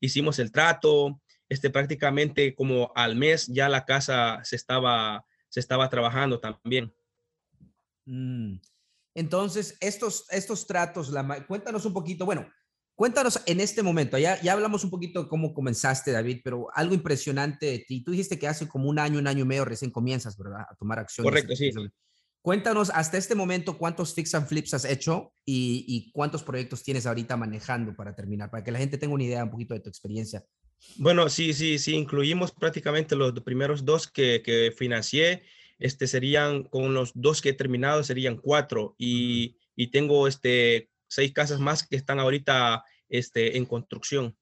Hicimos 0.00 0.40
el 0.40 0.50
trato, 0.50 1.20
este, 1.48 1.70
prácticamente 1.70 2.52
como 2.56 2.90
al 2.96 3.14
mes 3.14 3.46
ya 3.46 3.68
la 3.68 3.84
casa 3.84 4.40
se 4.42 4.56
estaba 4.56 5.24
se 5.48 5.60
estaba 5.60 5.88
trabajando 5.88 6.40
también. 6.40 6.92
Mm. 8.04 8.56
Entonces, 9.14 9.76
estos, 9.80 10.26
estos 10.30 10.66
tratos, 10.66 11.10
la, 11.10 11.46
cuéntanos 11.46 11.84
un 11.84 11.92
poquito, 11.92 12.24
bueno, 12.24 12.48
cuéntanos 12.94 13.40
en 13.46 13.60
este 13.60 13.82
momento, 13.82 14.18
ya, 14.18 14.40
ya 14.40 14.52
hablamos 14.52 14.84
un 14.84 14.90
poquito 14.90 15.22
de 15.22 15.28
cómo 15.28 15.52
comenzaste, 15.54 16.12
David, 16.12 16.40
pero 16.44 16.68
algo 16.74 16.94
impresionante 16.94 17.66
de 17.66 17.78
ti. 17.80 18.02
Tú 18.02 18.12
dijiste 18.12 18.38
que 18.38 18.48
hace 18.48 18.68
como 18.68 18.88
un 18.88 18.98
año, 18.98 19.18
un 19.18 19.26
año 19.26 19.44
y 19.44 19.48
medio 19.48 19.64
recién 19.64 19.90
comienzas, 19.90 20.36
¿verdad? 20.36 20.62
A 20.70 20.74
tomar 20.76 20.98
acción. 20.98 21.24
Correcto, 21.24 21.56
sí. 21.56 21.70
Cuéntanos 22.40 22.90
hasta 22.94 23.18
este 23.18 23.34
momento 23.34 23.76
cuántos 23.76 24.14
fix 24.14 24.34
and 24.34 24.46
flips 24.46 24.72
has 24.72 24.84
hecho 24.84 25.32
y, 25.44 25.84
y, 25.88 26.12
cuántos 26.12 26.42
proyectos 26.44 26.82
tienes 26.82 27.04
ahorita 27.04 27.36
manejando 27.36 27.94
para 27.96 28.14
terminar, 28.14 28.50
para 28.50 28.62
que 28.62 28.70
la 28.70 28.78
gente 28.78 28.96
tenga 28.96 29.14
una 29.14 29.24
idea 29.24 29.44
un 29.44 29.50
poquito 29.50 29.74
de 29.74 29.80
tu 29.80 29.88
experiencia 29.88 30.44
bueno, 30.96 31.28
sí, 31.28 31.52
sí, 31.52 31.78
sí, 31.78 31.94
incluimos 31.94 32.52
prácticamente 32.52 33.16
los 33.16 33.32
primeros 33.40 33.84
dos 33.84 34.08
que, 34.08 34.42
que 34.42 34.72
financié. 34.76 35.42
Este 35.78 36.06
serían, 36.06 36.64
con 36.64 36.94
los 36.94 37.12
dos 37.14 37.40
que 37.40 37.50
he 37.50 37.54
terminado, 37.54 38.02
serían 38.02 38.36
cuatro. 38.36 38.94
Y, 38.98 39.56
y 39.76 39.88
tengo 39.90 40.26
este, 40.26 40.90
seis 41.08 41.32
casas 41.32 41.60
más 41.60 41.86
que 41.86 41.96
están 41.96 42.18
ahorita 42.18 42.84
este, 43.08 43.56
en 43.56 43.64
construcción. 43.64 44.36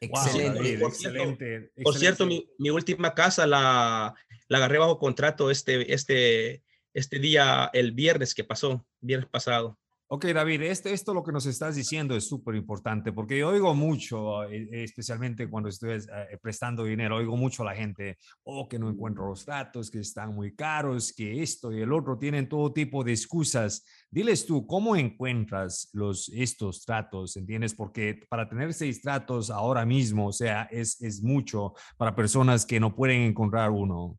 Excelente. 0.00 0.78
por, 0.78 0.90
excelente, 0.90 1.72
por 1.82 1.96
cierto, 1.96 2.24
mi, 2.24 2.48
mi, 2.58 2.70
última 2.70 3.14
casa 3.14 3.46
la, 3.48 4.14
la 4.46 4.58
agarré 4.58 4.78
bajo 4.78 4.98
contrato 4.98 5.50
este, 5.50 5.92
este, 5.92 6.62
este 6.94 7.18
día, 7.18 7.68
el 7.72 7.92
viernes 7.92 8.34
que 8.34 8.44
pasó, 8.44 8.86
viernes 9.00 9.28
pasado. 9.28 9.76
Ok, 10.10 10.24
David, 10.32 10.62
este, 10.62 10.94
esto 10.94 11.12
lo 11.12 11.22
que 11.22 11.32
nos 11.32 11.44
estás 11.44 11.76
diciendo 11.76 12.16
es 12.16 12.26
súper 12.26 12.54
importante 12.54 13.12
porque 13.12 13.36
yo 13.36 13.50
oigo 13.50 13.74
mucho, 13.74 14.42
eh, 14.44 14.66
especialmente 14.82 15.50
cuando 15.50 15.68
estoy 15.68 15.90
eh, 15.90 16.38
prestando 16.40 16.84
dinero, 16.84 17.16
oigo 17.16 17.36
mucho 17.36 17.62
a 17.62 17.66
la 17.66 17.74
gente, 17.74 18.16
oh, 18.44 18.66
que 18.66 18.78
no 18.78 18.88
encuentro 18.88 19.28
los 19.28 19.44
datos, 19.44 19.90
que 19.90 19.98
están 19.98 20.34
muy 20.34 20.54
caros, 20.54 21.12
que 21.12 21.42
esto 21.42 21.70
y 21.74 21.82
el 21.82 21.92
otro 21.92 22.16
tienen 22.16 22.48
todo 22.48 22.72
tipo 22.72 23.04
de 23.04 23.12
excusas. 23.12 23.84
Diles 24.10 24.46
tú, 24.46 24.66
¿cómo 24.66 24.96
encuentras 24.96 25.90
los, 25.92 26.30
estos 26.30 26.86
tratos? 26.86 27.36
¿Entiendes? 27.36 27.74
Porque 27.74 28.18
para 28.30 28.48
tener 28.48 28.72
seis 28.72 29.02
tratos 29.02 29.50
ahora 29.50 29.84
mismo, 29.84 30.28
o 30.28 30.32
sea, 30.32 30.62
es, 30.70 30.98
es 31.02 31.22
mucho 31.22 31.74
para 31.98 32.16
personas 32.16 32.64
que 32.64 32.80
no 32.80 32.96
pueden 32.96 33.20
encontrar 33.20 33.70
uno. 33.70 34.18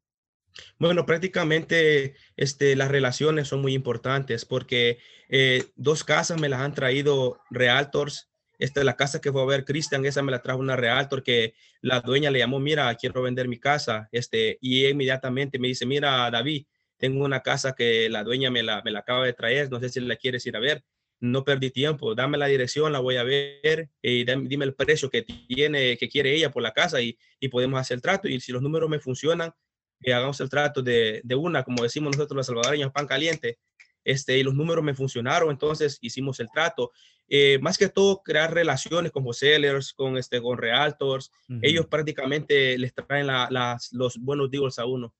Bueno, 0.78 1.06
prácticamente 1.06 2.16
este, 2.38 2.76
las 2.76 2.90
relaciones 2.90 3.48
son 3.48 3.62
muy 3.62 3.74
importantes 3.74 4.46
porque 4.46 5.00
eh, 5.30 5.66
dos 5.76 6.04
casas 6.04 6.40
me 6.40 6.50
las 6.50 6.62
han 6.62 6.74
traído 6.74 7.40
realtors. 7.50 8.30
Esta 8.58 8.82
es 8.82 8.86
la 8.86 8.98
casa 8.98 9.22
que 9.22 9.32
fue 9.32 9.42
a 9.42 9.46
ver 9.46 9.64
Cristian, 9.64 10.06
esa 10.06 10.22
me 10.22 10.32
la 10.32 10.42
trajo 10.42 10.60
una 10.60 10.76
realtor 10.76 11.24
que 11.24 11.54
la 11.82 12.02
dueña 12.02 12.30
le 12.30 12.40
llamó, 12.40 12.60
mira, 12.60 12.94
quiero 12.96 13.22
vender 13.22 13.48
mi 13.48 13.58
casa. 13.60 14.10
Este, 14.12 14.58
y 14.62 14.86
inmediatamente 14.86 15.60
me 15.60 15.70
dice, 15.70 15.86
mira, 15.86 16.30
David, 16.30 16.66
tengo 16.98 17.24
una 17.24 17.42
casa 17.42 17.74
que 17.74 18.10
la 18.10 18.24
dueña 18.24 18.52
me 18.52 18.62
la, 18.62 18.82
me 18.84 18.92
la 18.92 19.00
acaba 19.00 19.26
de 19.26 19.34
traer, 19.34 19.72
no 19.72 19.80
sé 19.80 19.90
si 19.90 20.02
la 20.02 20.18
quieres 20.18 20.46
ir 20.46 20.58
a 20.58 20.60
ver. 20.60 20.84
No 21.22 21.44
perdí 21.44 21.70
tiempo, 21.72 22.16
dame 22.16 22.38
la 22.38 22.48
dirección, 22.48 22.94
la 22.94 23.00
voy 23.00 23.18
a 23.18 23.24
ver 23.24 23.90
y 24.02 24.24
dime 24.24 24.64
el 24.64 24.74
precio 24.74 25.10
que 25.10 25.24
tiene, 25.24 25.98
que 25.98 26.08
quiere 26.08 26.34
ella 26.34 26.50
por 26.50 26.64
la 26.64 26.72
casa 26.72 27.02
y, 27.02 27.18
y 27.42 27.50
podemos 27.50 27.80
hacer 27.80 27.96
el 27.96 28.02
trato. 28.02 28.30
Y 28.30 28.40
si 28.40 28.54
los 28.54 28.62
números 28.62 28.90
me 28.90 29.00
funcionan, 29.00 29.54
que 30.02 30.14
hagamos 30.14 30.40
el 30.40 30.50
trato 30.50 30.82
de, 30.82 31.22
de, 31.24 31.36
una, 31.36 31.64
como 31.64 31.84
decimos 31.84 32.16
nosotros 32.16 32.38
los 32.38 32.46
salvadoreños, 32.46 32.92
pan 32.92 33.08
caliente, 33.08 33.60
este, 34.04 34.38
y 34.38 34.44
los 34.44 34.56
números 34.56 34.84
me 34.84 34.96
funcionaron, 34.96 35.52
entonces 35.52 35.98
hicimos 36.02 36.40
el 36.40 36.50
trato. 36.50 36.92
Eh, 37.28 37.60
más 37.62 37.78
que 37.78 37.90
todo, 37.90 38.24
crear 38.24 38.54
relaciones 38.54 39.12
con 39.12 39.24
wholesalers, 39.24 39.94
con, 39.94 40.18
este, 40.18 40.42
con 40.42 40.58
realtors, 40.58 41.32
ellos 41.62 41.86
prácticamente 41.86 42.78
les 42.78 42.94
traen 42.94 43.28
la, 43.28 43.48
las, 43.52 43.92
los 43.94 44.18
buenos 44.18 44.50
deals 44.50 44.80
a 44.80 44.86
uno. 44.86 45.14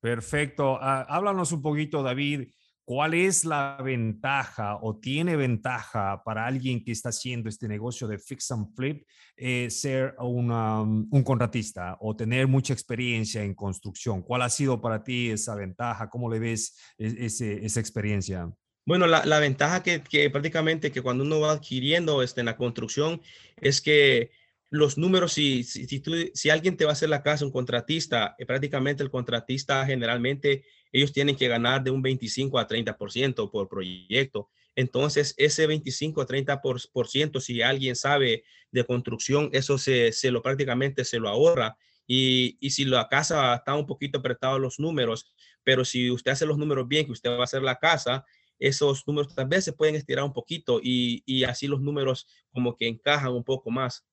Perfecto. 0.00 0.78
Ah, 0.80 1.04
háblanos 1.08 1.50
un 1.50 1.62
poquito, 1.62 2.02
David, 2.02 2.48
¿Cuál 2.86 3.14
es 3.14 3.44
la 3.44 3.76
ventaja 3.82 4.78
o 4.80 4.96
tiene 4.96 5.34
ventaja 5.34 6.22
para 6.24 6.46
alguien 6.46 6.84
que 6.84 6.92
está 6.92 7.08
haciendo 7.08 7.48
este 7.48 7.66
negocio 7.66 8.06
de 8.06 8.16
fix 8.16 8.52
and 8.52 8.72
flip 8.76 9.04
eh, 9.36 9.68
ser 9.70 10.14
mm, 10.20 11.08
un 11.10 11.22
contratista 11.24 11.96
o 11.98 12.14
tener 12.14 12.46
mucha 12.46 12.72
experiencia 12.72 13.42
en 13.42 13.54
construcción? 13.54 14.22
¿Cuál 14.22 14.42
ha 14.42 14.48
sido 14.48 14.80
para 14.80 15.02
ti 15.02 15.30
esa 15.30 15.56
ventaja? 15.56 16.08
¿Cómo 16.08 16.30
le 16.30 16.38
ves 16.38 16.78
e, 16.96 17.26
esa 17.26 17.80
experiencia? 17.80 18.48
Bueno, 18.84 19.08
la, 19.08 19.40
ventaja 19.40 19.82
que, 19.82 20.30
prácticamente 20.30 20.92
que 20.92 21.02
cuando 21.02 21.24
uno 21.24 21.40
va 21.40 21.50
adquiriendo 21.50 22.22
este, 22.22 22.38
en 22.38 22.46
la 22.46 22.56
construcción 22.56 23.20
es 23.60 23.80
que 23.80 24.30
los 24.70 24.96
números, 24.96 25.32
si, 25.32 25.64
si 25.64 26.50
alguien 26.50 26.76
te 26.76 26.84
va 26.84 26.90
a 26.90 26.92
hacer 26.92 27.08
la 27.08 27.24
casa, 27.24 27.44
un 27.44 27.50
contratista, 27.50 28.36
eh, 28.38 28.46
prácticamente 28.46 29.02
el 29.02 29.10
contratista 29.10 29.84
generalmente 29.86 30.64
ellos 30.96 31.12
tienen 31.12 31.36
que 31.36 31.46
ganar 31.46 31.84
de 31.84 31.90
un 31.90 32.00
25 32.00 32.58
a 32.58 32.66
30% 32.66 33.50
por 33.50 33.68
proyecto. 33.68 34.48
Entonces, 34.74 35.34
ese 35.36 35.66
25 35.66 36.22
a 36.22 36.26
30%, 36.26 37.38
si 37.40 37.60
alguien 37.60 37.94
sabe 37.96 38.44
de 38.70 38.84
construcción, 38.84 39.50
eso 39.52 39.76
se, 39.76 40.10
se 40.12 40.30
lo 40.30 40.40
prácticamente 40.40 41.04
se 41.04 41.18
lo 41.18 41.28
ahorra. 41.28 41.76
Y, 42.06 42.56
y, 42.60 42.70
si 42.70 42.86
la 42.86 43.08
casa 43.08 43.56
está 43.56 43.74
un 43.74 43.86
poquito 43.86 44.20
apretado 44.20 44.58
los 44.58 44.78
números, 44.78 45.34
pero 45.62 45.84
si 45.84 46.10
usted 46.10 46.30
hace 46.30 46.46
los 46.46 46.56
números 46.56 46.88
bien, 46.88 47.04
que 47.04 47.12
usted 47.12 47.28
va 47.28 47.40
a 47.40 47.44
hacer 47.44 47.62
la 47.62 47.76
casa, 47.76 48.24
esos 48.58 49.06
números 49.06 49.34
tal 49.34 49.48
vez 49.48 49.64
se 49.64 49.74
pueden 49.74 49.96
estirar 49.96 50.24
un 50.24 50.32
poquito 50.32 50.80
y, 50.82 51.22
y 51.26 51.44
así 51.44 51.66
los 51.66 51.82
números 51.82 52.26
como 52.52 52.74
que 52.74 52.88
encajan 52.88 53.32
un 53.32 53.44
poco 53.44 53.70
más. 53.70 54.06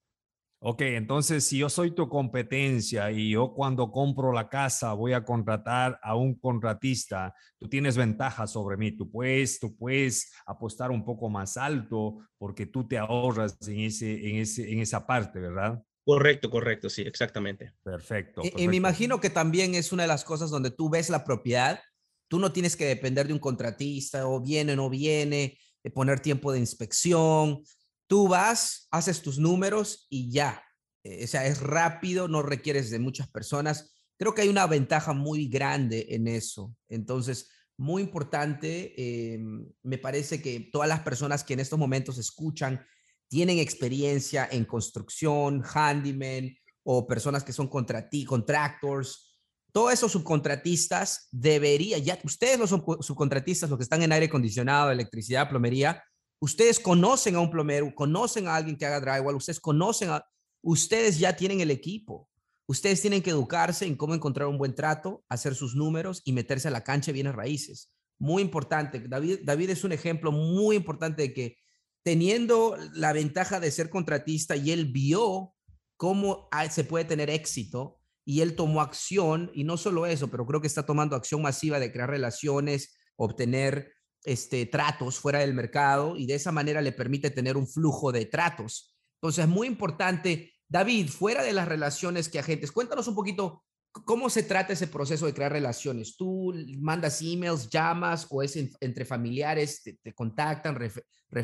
Ok, 0.65 0.79
entonces 0.83 1.43
si 1.43 1.57
yo 1.57 1.67
soy 1.67 1.91
tu 1.91 2.07
competencia 2.07 3.11
y 3.11 3.31
yo 3.31 3.53
cuando 3.53 3.91
compro 3.91 4.31
la 4.31 4.47
casa 4.47 4.93
voy 4.93 5.11
a 5.11 5.25
contratar 5.25 5.99
a 6.01 6.15
un 6.15 6.35
contratista, 6.35 7.35
tú 7.59 7.67
tienes 7.67 7.97
ventaja 7.97 8.47
sobre 8.47 8.77
mí, 8.77 8.93
tú 8.93 9.11
puedes, 9.11 9.59
tú 9.59 9.75
puedes 9.75 10.31
apostar 10.45 10.89
un 10.89 11.03
poco 11.03 11.29
más 11.29 11.57
alto 11.57 12.19
porque 12.37 12.65
tú 12.65 12.87
te 12.87 12.97
ahorras 12.97 13.57
en, 13.67 13.81
ese, 13.81 14.29
en, 14.29 14.37
ese, 14.37 14.71
en 14.71 14.79
esa 14.79 15.05
parte, 15.05 15.41
¿verdad? 15.41 15.83
Correcto, 16.05 16.49
correcto, 16.49 16.89
sí, 16.89 17.01
exactamente. 17.01 17.73
Perfecto, 17.83 18.41
Y, 18.55 18.69
me 18.69 18.77
imagino 18.77 19.19
que 19.19 19.29
también 19.29 19.75
es 19.75 19.91
una 19.91 20.03
de 20.03 20.07
las 20.07 20.23
cosas 20.23 20.49
donde 20.49 20.71
tú 20.71 20.89
ves 20.89 21.09
la 21.09 21.25
propiedad, 21.25 21.81
tú 22.29 22.39
no 22.39 22.53
tienes 22.53 22.77
que 22.77 22.85
depender 22.85 23.27
de 23.27 23.33
un 23.33 23.39
contratista 23.39 24.25
o 24.29 24.39
viene 24.39 24.71
o 24.73 24.75
no 24.77 24.89
viene, 24.89 25.57
de 25.83 25.91
poner 25.91 26.21
tiempo 26.21 26.53
de 26.53 26.59
inspección, 26.59 27.63
Tú 28.07 28.27
vas, 28.27 28.87
haces 28.91 29.21
tus 29.21 29.39
números 29.39 30.07
y 30.09 30.31
ya. 30.31 30.63
Eh, 31.03 31.23
o 31.23 31.27
sea, 31.27 31.45
es 31.45 31.61
rápido, 31.61 32.27
no 32.27 32.41
requieres 32.41 32.89
de 32.89 32.99
muchas 32.99 33.27
personas. 33.29 33.93
Creo 34.17 34.33
que 34.33 34.43
hay 34.43 34.49
una 34.49 34.67
ventaja 34.67 35.13
muy 35.13 35.47
grande 35.47 36.07
en 36.09 36.27
eso. 36.27 36.75
Entonces, 36.89 37.49
muy 37.77 38.03
importante. 38.03 38.93
Eh, 38.97 39.39
me 39.83 39.97
parece 39.97 40.41
que 40.41 40.69
todas 40.71 40.87
las 40.87 41.01
personas 41.01 41.43
que 41.43 41.53
en 41.53 41.59
estos 41.59 41.79
momentos 41.79 42.17
escuchan 42.17 42.85
tienen 43.27 43.57
experiencia 43.57 44.47
en 44.51 44.65
construcción, 44.65 45.63
handyman 45.63 46.55
o 46.83 47.07
personas 47.07 47.43
que 47.43 47.53
son 47.53 47.67
contractors, 47.67 49.33
todos 49.73 49.91
esos 49.91 50.11
subcontratistas 50.11 51.29
debería, 51.31 51.97
ya 51.97 52.19
ustedes 52.23 52.59
los 52.59 52.69
subcontratistas, 52.69 53.71
los 53.71 53.79
que 53.79 53.83
están 53.83 54.03
en 54.03 54.11
aire 54.11 54.27
acondicionado, 54.27 54.91
electricidad, 54.91 55.49
plomería, 55.49 56.03
ustedes 56.43 56.77
conocen 56.77 57.35
a 57.35 57.39
un 57.39 57.49
plomero, 57.49 57.95
conocen 57.95 58.47
a 58.47 58.55
alguien 58.57 58.75
que 58.75 58.85
haga 58.85 58.99
drywall, 58.99 59.35
ustedes 59.35 59.61
conocen 59.61 60.09
a, 60.09 60.25
ustedes 60.61 61.17
ya 61.17 61.37
tienen 61.37 61.61
el 61.61 61.71
equipo. 61.71 62.29
Ustedes 62.65 62.99
tienen 62.99 63.21
que 63.21 63.29
educarse 63.29 63.85
en 63.85 63.95
cómo 63.95 64.13
encontrar 64.13 64.49
un 64.49 64.57
buen 64.57 64.75
trato, 64.75 65.23
hacer 65.29 65.55
sus 65.55 65.73
números 65.73 66.21
y 66.25 66.33
meterse 66.33 66.67
a 66.67 66.71
la 66.71 66.83
cancha 66.83 67.07
de 67.07 67.13
bienes 67.13 67.35
raíces. 67.35 67.93
Muy 68.19 68.41
importante. 68.41 68.99
David, 69.07 69.39
David 69.43 69.69
es 69.69 69.85
un 69.85 69.93
ejemplo 69.93 70.33
muy 70.33 70.75
importante 70.75 71.21
de 71.21 71.33
que 71.33 71.57
teniendo 72.03 72.77
la 72.93 73.13
ventaja 73.13 73.61
de 73.61 73.71
ser 73.71 73.89
contratista 73.89 74.57
y 74.57 74.71
él 74.71 74.91
vio 74.91 75.53
cómo 75.95 76.49
se 76.69 76.83
puede 76.83 77.05
tener 77.05 77.29
éxito 77.29 78.01
y 78.25 78.41
él 78.41 78.55
tomó 78.55 78.81
acción 78.81 79.49
y 79.53 79.63
no 79.63 79.77
solo 79.77 80.05
eso, 80.05 80.29
pero 80.29 80.45
creo 80.45 80.59
que 80.59 80.67
está 80.67 80.85
tomando 80.85 81.15
acción 81.15 81.41
masiva 81.41 81.79
de 81.79 81.91
crear 81.93 82.09
relaciones, 82.09 82.97
obtener 83.15 83.92
este, 84.23 84.65
tratos 84.65 85.19
fuera 85.19 85.39
del 85.39 85.53
mercado 85.53 86.15
y 86.17 86.25
de 86.25 86.35
esa 86.35 86.51
manera 86.51 86.81
le 86.81 86.91
permite 86.91 87.29
tener 87.29 87.57
un 87.57 87.67
flujo 87.67 88.11
de 88.11 88.25
tratos. 88.25 88.95
Entonces 89.15 89.45
es 89.45 89.49
muy 89.49 89.67
importante 89.67 90.53
David, 90.73 91.09
fuera 91.09 91.43
de 91.43 91.53
las 91.53 91.67
relaciones 91.67 92.29
que 92.29 92.39
agentes, 92.39 92.71
cuéntanos 92.71 93.07
un 93.07 93.13
poquito 93.13 93.63
cómo 93.91 94.27
se 94.31 94.41
trata 94.41 94.73
ese 94.73 94.87
proceso 94.87 95.27
de 95.27 95.33
crear 95.35 95.51
relaciones. 95.51 96.17
¿Tú 96.17 96.51
mandas 96.79 97.21
emails, 97.21 97.69
llamas 97.69 98.25
o 98.31 98.41
es 98.41 98.57
entre 98.81 99.05
familiares, 99.05 99.83
te, 99.83 100.13
contactan, 100.13 100.75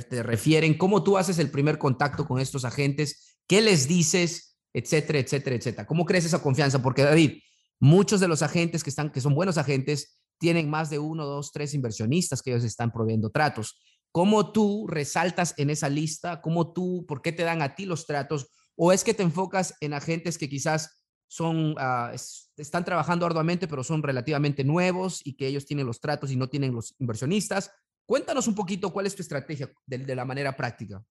te 0.09 0.23
refieren? 0.23 0.77
¿Cómo 0.79 1.03
tú 1.03 1.15
haces 1.15 1.37
el 1.37 1.51
primer 1.51 1.77
contacto 1.77 2.27
con 2.27 2.39
estos 2.39 2.65
agentes? 2.65 3.37
¿Qué 3.47 3.61
les 3.61 3.87
dices? 3.87 4.57
Etcétera, 4.73 5.19
etcétera, 5.19 5.55
etcétera. 5.55 5.85
¿Cómo 5.85 6.05
crees 6.05 6.25
esa 6.25 6.41
confianza? 6.41 6.81
Porque 6.81 7.03
David, 7.03 7.41
muchos 7.79 8.19
de 8.19 8.27
los 8.27 8.41
agentes 8.41 8.83
que 8.83 8.89
están, 8.89 9.11
que 9.11 9.21
son 9.21 9.35
buenos 9.35 9.59
agentes, 9.59 10.18
tienen 10.39 10.69
más 10.69 10.89
de 10.89 10.99
uno, 10.99 11.25
dos, 11.25 11.51
tres 11.51 11.73
inversionistas 11.73 12.41
que 12.41 12.51
ellos 12.51 12.63
están 12.63 12.91
proveyendo 12.91 13.29
tratos. 13.29 13.79
¿Cómo 14.11 14.51
tú 14.51 14.87
resaltas 14.87 15.53
en 15.57 15.69
esa 15.69 15.89
lista? 15.89 16.41
¿Cómo 16.41 16.73
tú, 16.73 17.05
por 17.07 17.21
qué 17.21 17.31
te 17.31 17.43
dan 17.43 17.61
a 17.61 17.75
ti 17.75 17.85
los 17.85 18.07
tratos? 18.07 18.49
¿O 18.75 18.91
es 18.91 19.03
que 19.03 19.13
te 19.13 19.23
enfocas 19.23 19.75
en 19.81 19.93
agentes 19.93 20.37
que 20.37 20.49
quizás 20.49 21.03
son, 21.27 21.75
ah, 21.77 22.11
están 22.57 22.85
trabajando 22.85 23.25
arduamente, 23.25 23.67
pero 23.67 23.83
son 23.83 24.01
relativamente 24.01 24.63
nuevos 24.63 25.21
y 25.23 25.35
que 25.35 25.45
ellos 25.45 25.65
tienen 25.65 25.85
los 25.85 25.99
tratos 25.99 26.31
y 26.31 26.35
no 26.35 26.49
tienen 26.49 26.73
los 26.73 26.95
inversionistas? 26.97 27.71
Cuéntanos 28.07 28.47
un 28.47 28.55
poquito 28.55 28.91
cuál 28.91 29.05
es 29.05 29.15
tu 29.15 29.21
estrategia 29.21 29.71
de 29.85 30.15
la 30.15 30.25
manera 30.25 30.55
práctica. 30.57 31.03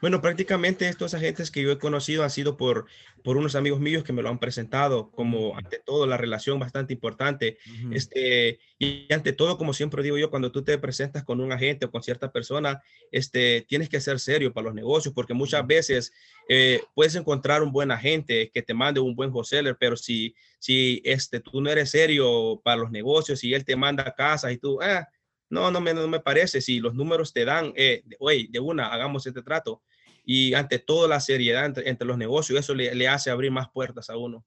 Bueno, 0.00 0.20
prácticamente 0.20 0.88
estos 0.88 1.14
agentes 1.14 1.50
que 1.50 1.62
yo 1.62 1.70
he 1.70 1.78
conocido 1.78 2.24
han 2.24 2.30
sido 2.30 2.56
por, 2.56 2.86
por 3.22 3.36
unos 3.36 3.54
amigos 3.54 3.80
míos 3.80 4.04
que 4.04 4.12
me 4.12 4.22
lo 4.22 4.28
han 4.28 4.38
presentado 4.38 5.10
como 5.10 5.56
ante 5.56 5.78
todo 5.78 6.06
la 6.06 6.16
relación 6.16 6.58
bastante 6.58 6.92
importante. 6.92 7.58
este, 7.90 8.58
y 8.78 9.10
ante 9.12 9.32
todo, 9.32 9.56
como 9.56 9.72
siempre 9.72 10.02
digo 10.02 10.18
yo, 10.18 10.30
cuando 10.30 10.52
tú 10.52 10.62
te 10.62 10.76
presentas 10.78 11.24
con 11.24 11.40
un 11.40 11.52
agente 11.52 11.86
o 11.86 11.90
con 11.90 12.02
cierta 12.02 12.32
persona, 12.32 12.82
este, 13.10 13.64
tienes 13.68 13.88
que 13.88 14.00
ser 14.00 14.20
serio 14.20 14.52
para 14.52 14.66
los 14.66 14.74
negocios 14.74 15.14
porque 15.14 15.32
muchas 15.32 15.66
veces 15.66 16.12
eh, 16.48 16.82
puedes 16.94 17.14
encontrar 17.14 17.62
un 17.62 17.72
buen 17.72 17.90
agente 17.90 18.50
que 18.52 18.62
te 18.62 18.74
mande 18.74 19.00
un 19.00 19.14
buen 19.14 19.30
wholesaler, 19.30 19.76
pero 19.78 19.96
si, 19.96 20.34
si 20.58 21.00
este, 21.04 21.40
tú 21.40 21.60
no 21.60 21.70
eres 21.70 21.90
serio 21.90 22.60
para 22.62 22.82
los 22.82 22.90
negocios 22.90 23.42
y 23.44 23.54
él 23.54 23.64
te 23.64 23.76
manda 23.76 24.02
a 24.06 24.14
casa 24.14 24.52
y 24.52 24.58
tú, 24.58 24.80
ah, 24.82 25.08
no, 25.50 25.70
no 25.70 25.80
me, 25.80 25.94
no 25.94 26.08
me 26.08 26.20
parece. 26.20 26.60
Si 26.60 26.80
los 26.80 26.94
números 26.94 27.32
te 27.32 27.44
dan, 27.44 27.72
eh, 27.76 28.02
oye, 28.18 28.48
de 28.50 28.60
una, 28.60 28.92
hagamos 28.92 29.26
este 29.26 29.42
trato 29.42 29.82
y 30.24 30.54
ante 30.54 30.78
todo 30.78 31.06
la 31.06 31.20
seriedad 31.20 31.64
entre, 31.64 32.06
los 32.06 32.18
negocios, 32.18 32.58
eso 32.58 32.74
le, 32.74 33.08
hace 33.08 33.30
abrir 33.30 33.50
más 33.50 33.68
puertas 33.70 34.08
a 34.10 34.16
uno. 34.16 34.44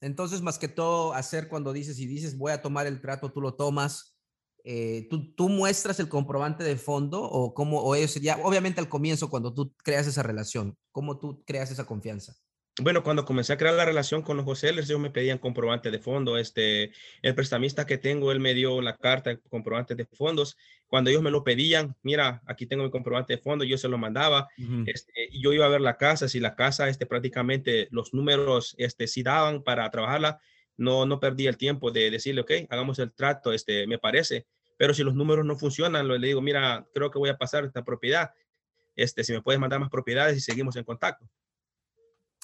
Entonces, 0.00 0.42
más 0.42 0.58
que 0.58 0.68
todo, 0.68 1.14
hacer 1.14 1.48
cuando 1.48 1.72
dices 1.72 1.98
y 1.98 2.06
dices 2.06 2.36
voy 2.36 2.52
a 2.52 2.62
tomar 2.62 2.86
el 2.86 3.00
trato, 3.00 3.32
tú 3.32 3.40
lo 3.40 3.54
tomas, 3.54 4.16
eh, 4.62 5.06
¿tú, 5.10 5.34
¿tú, 5.34 5.48
muestras 5.48 5.98
el 5.98 6.08
comprobante 6.08 6.62
de 6.62 6.76
fondo 6.76 7.22
o 7.22 7.54
cómo, 7.54 7.80
o 7.80 7.94
eso 7.94 8.14
sería, 8.14 8.38
obviamente 8.42 8.80
al 8.80 8.88
comienzo 8.88 9.30
cuando 9.30 9.52
tú 9.52 9.74
creas 9.82 10.06
esa 10.06 10.22
relación, 10.22 10.76
¿cómo 10.92 11.18
tú 11.18 11.42
creas 11.44 11.70
esa 11.70 11.86
confianza? 11.86 12.36
Bueno, 12.80 13.04
cuando 13.04 13.24
comencé 13.24 13.52
a 13.52 13.56
crear 13.56 13.74
la 13.74 13.84
relación 13.84 14.22
con 14.22 14.36
los 14.36 14.44
wholesalers, 14.44 14.90
ellos 14.90 14.98
me 14.98 15.10
pedían 15.10 15.38
comprobante 15.38 15.92
de 15.92 16.00
fondo. 16.00 16.36
Este, 16.38 16.90
el 17.22 17.34
prestamista 17.36 17.86
que 17.86 17.98
tengo, 17.98 18.32
él 18.32 18.40
me 18.40 18.52
dio 18.52 18.82
la 18.82 18.96
carta 18.96 19.30
de 19.30 19.38
comprobante 19.38 19.94
de 19.94 20.06
fondos. 20.06 20.56
Cuando 20.88 21.08
ellos 21.08 21.22
me 21.22 21.30
lo 21.30 21.44
pedían, 21.44 21.94
mira, 22.02 22.42
aquí 22.46 22.66
tengo 22.66 22.82
mi 22.82 22.90
comprobante 22.90 23.34
de 23.34 23.38
fondo, 23.38 23.64
yo 23.64 23.78
se 23.78 23.86
lo 23.86 23.96
mandaba. 23.96 24.48
este, 24.86 25.28
y 25.30 25.40
yo 25.40 25.52
iba 25.52 25.66
a 25.66 25.68
ver 25.68 25.82
la 25.82 25.96
casa, 25.96 26.28
si 26.28 26.40
la 26.40 26.56
casa, 26.56 26.88
este, 26.88 27.06
prácticamente 27.06 27.86
los 27.92 28.12
números, 28.12 28.74
este, 28.76 29.06
si 29.06 29.22
daban 29.22 29.62
para 29.62 29.88
trabajarla, 29.90 30.40
no, 30.76 31.06
no 31.06 31.20
perdí 31.20 31.46
el 31.46 31.56
tiempo 31.56 31.92
de 31.92 32.10
decirle, 32.10 32.40
ok, 32.40 32.50
hagamos 32.70 32.98
el 32.98 33.12
trato, 33.12 33.52
este, 33.52 33.86
me 33.86 33.98
parece. 33.98 34.46
Pero 34.76 34.94
si 34.94 35.04
los 35.04 35.14
números 35.14 35.46
no 35.46 35.56
funcionan, 35.56 36.08
le 36.08 36.26
digo, 36.26 36.40
mira, 36.42 36.88
creo 36.92 37.12
que 37.12 37.20
voy 37.20 37.30
a 37.30 37.38
pasar 37.38 37.64
esta 37.64 37.84
propiedad. 37.84 38.32
Este, 38.96 39.22
si 39.22 39.32
me 39.32 39.42
puedes 39.42 39.60
mandar 39.60 39.78
más 39.78 39.90
propiedades 39.90 40.36
y 40.36 40.40
seguimos 40.40 40.74
en 40.74 40.82
contacto. 40.82 41.28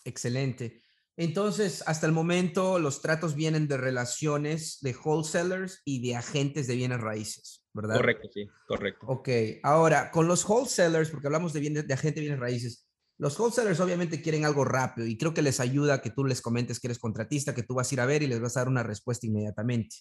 Excelente. 0.04 0.82
Entonces, 1.16 1.82
hasta 1.86 2.06
el 2.06 2.12
momento, 2.12 2.78
los 2.78 3.02
tratos 3.02 3.34
vienen 3.34 3.68
de 3.68 3.76
relaciones 3.76 4.78
de 4.80 4.96
wholesalers 4.96 5.82
y 5.84 6.06
de 6.06 6.16
agentes 6.16 6.66
de 6.66 6.76
bienes 6.76 7.00
raíces, 7.00 7.66
¿verdad? 7.74 7.96
Correcto, 7.96 8.28
sí, 8.32 8.48
correcto. 8.66 9.06
Ok, 9.06 9.28
ahora, 9.62 10.10
con 10.10 10.26
los 10.26 10.48
wholesalers, 10.48 11.10
porque 11.10 11.26
hablamos 11.26 11.52
de, 11.52 11.60
bienes, 11.60 11.86
de 11.86 11.92
agente 11.92 12.20
de 12.20 12.26
bienes 12.26 12.40
raíces, 12.40 12.86
los 13.18 13.38
wholesalers 13.38 13.80
obviamente 13.80 14.22
quieren 14.22 14.46
algo 14.46 14.64
rápido 14.64 15.06
y 15.06 15.18
creo 15.18 15.34
que 15.34 15.42
les 15.42 15.60
ayuda 15.60 16.00
que 16.00 16.08
tú 16.08 16.24
les 16.24 16.40
comentes 16.40 16.80
que 16.80 16.86
eres 16.86 16.98
contratista, 16.98 17.54
que 17.54 17.64
tú 17.64 17.74
vas 17.74 17.90
a 17.90 17.94
ir 17.94 18.00
a 18.00 18.06
ver 18.06 18.22
y 18.22 18.26
les 18.26 18.40
vas 18.40 18.56
a 18.56 18.60
dar 18.60 18.68
una 18.68 18.82
respuesta 18.82 19.26
inmediatamente. 19.26 19.96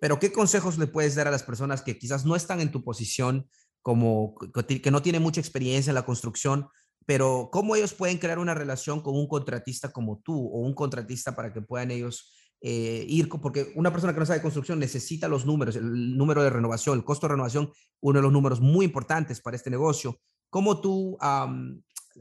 Pero, 0.00 0.18
¿qué 0.18 0.32
consejos 0.32 0.76
le 0.76 0.88
puedes 0.88 1.14
dar 1.14 1.28
a 1.28 1.30
las 1.30 1.44
personas 1.44 1.82
que 1.82 1.98
quizás 1.98 2.24
no 2.24 2.34
están 2.34 2.60
en 2.60 2.72
tu 2.72 2.82
posición, 2.82 3.48
como 3.80 4.34
que 4.36 4.90
no 4.90 5.02
tienen 5.02 5.22
mucha 5.22 5.40
experiencia 5.40 5.92
en 5.92 5.94
la 5.94 6.04
construcción, 6.04 6.68
pero 7.08 7.48
¿cómo 7.50 7.74
ellos 7.74 7.94
pueden 7.94 8.18
crear 8.18 8.38
una 8.38 8.52
relación 8.52 9.00
con 9.00 9.16
un 9.16 9.26
contratista 9.26 9.90
como 9.90 10.20
tú 10.20 10.46
o 10.46 10.58
un 10.60 10.74
contratista 10.74 11.34
para 11.34 11.54
que 11.54 11.62
puedan 11.62 11.90
ellos 11.90 12.34
eh, 12.60 13.06
ir? 13.08 13.30
Porque 13.30 13.72
una 13.76 13.90
persona 13.90 14.12
que 14.12 14.20
no 14.20 14.26
sabe 14.26 14.42
construcción 14.42 14.78
necesita 14.78 15.26
los 15.26 15.46
números, 15.46 15.76
el 15.76 16.18
número 16.18 16.42
de 16.42 16.50
renovación, 16.50 16.98
el 16.98 17.04
costo 17.06 17.26
de 17.26 17.30
renovación, 17.30 17.72
uno 18.02 18.18
de 18.18 18.22
los 18.22 18.30
números 18.30 18.60
muy 18.60 18.84
importantes 18.84 19.40
para 19.40 19.56
este 19.56 19.70
negocio. 19.70 20.20
¿Cómo 20.50 20.82
tú, 20.82 21.16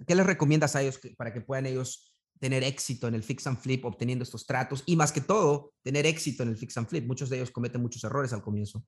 qué 0.07 0.15
les 0.15 0.25
recomiendas 0.25 0.77
a 0.77 0.81
ellos 0.81 1.01
para 1.17 1.33
que 1.33 1.41
puedan 1.41 1.65
ellos 1.65 2.15
tener 2.39 2.63
éxito 2.63 3.09
en 3.09 3.15
el 3.15 3.23
fix 3.23 3.45
and 3.45 3.57
flip 3.57 3.83
obteniendo 3.83 4.23
estos 4.23 4.45
tratos 4.45 4.83
y 4.85 4.95
más 4.95 5.11
que 5.11 5.19
todo, 5.19 5.73
tener 5.83 6.05
éxito 6.05 6.43
en 6.43 6.49
el 6.49 6.55
fix 6.55 6.77
and 6.77 6.87
flip? 6.87 7.05
Muchos 7.05 7.29
de 7.29 7.35
ellos 7.35 7.51
cometen 7.51 7.81
muchos 7.81 8.05
errores 8.05 8.31
al 8.31 8.41
comienzo. 8.41 8.85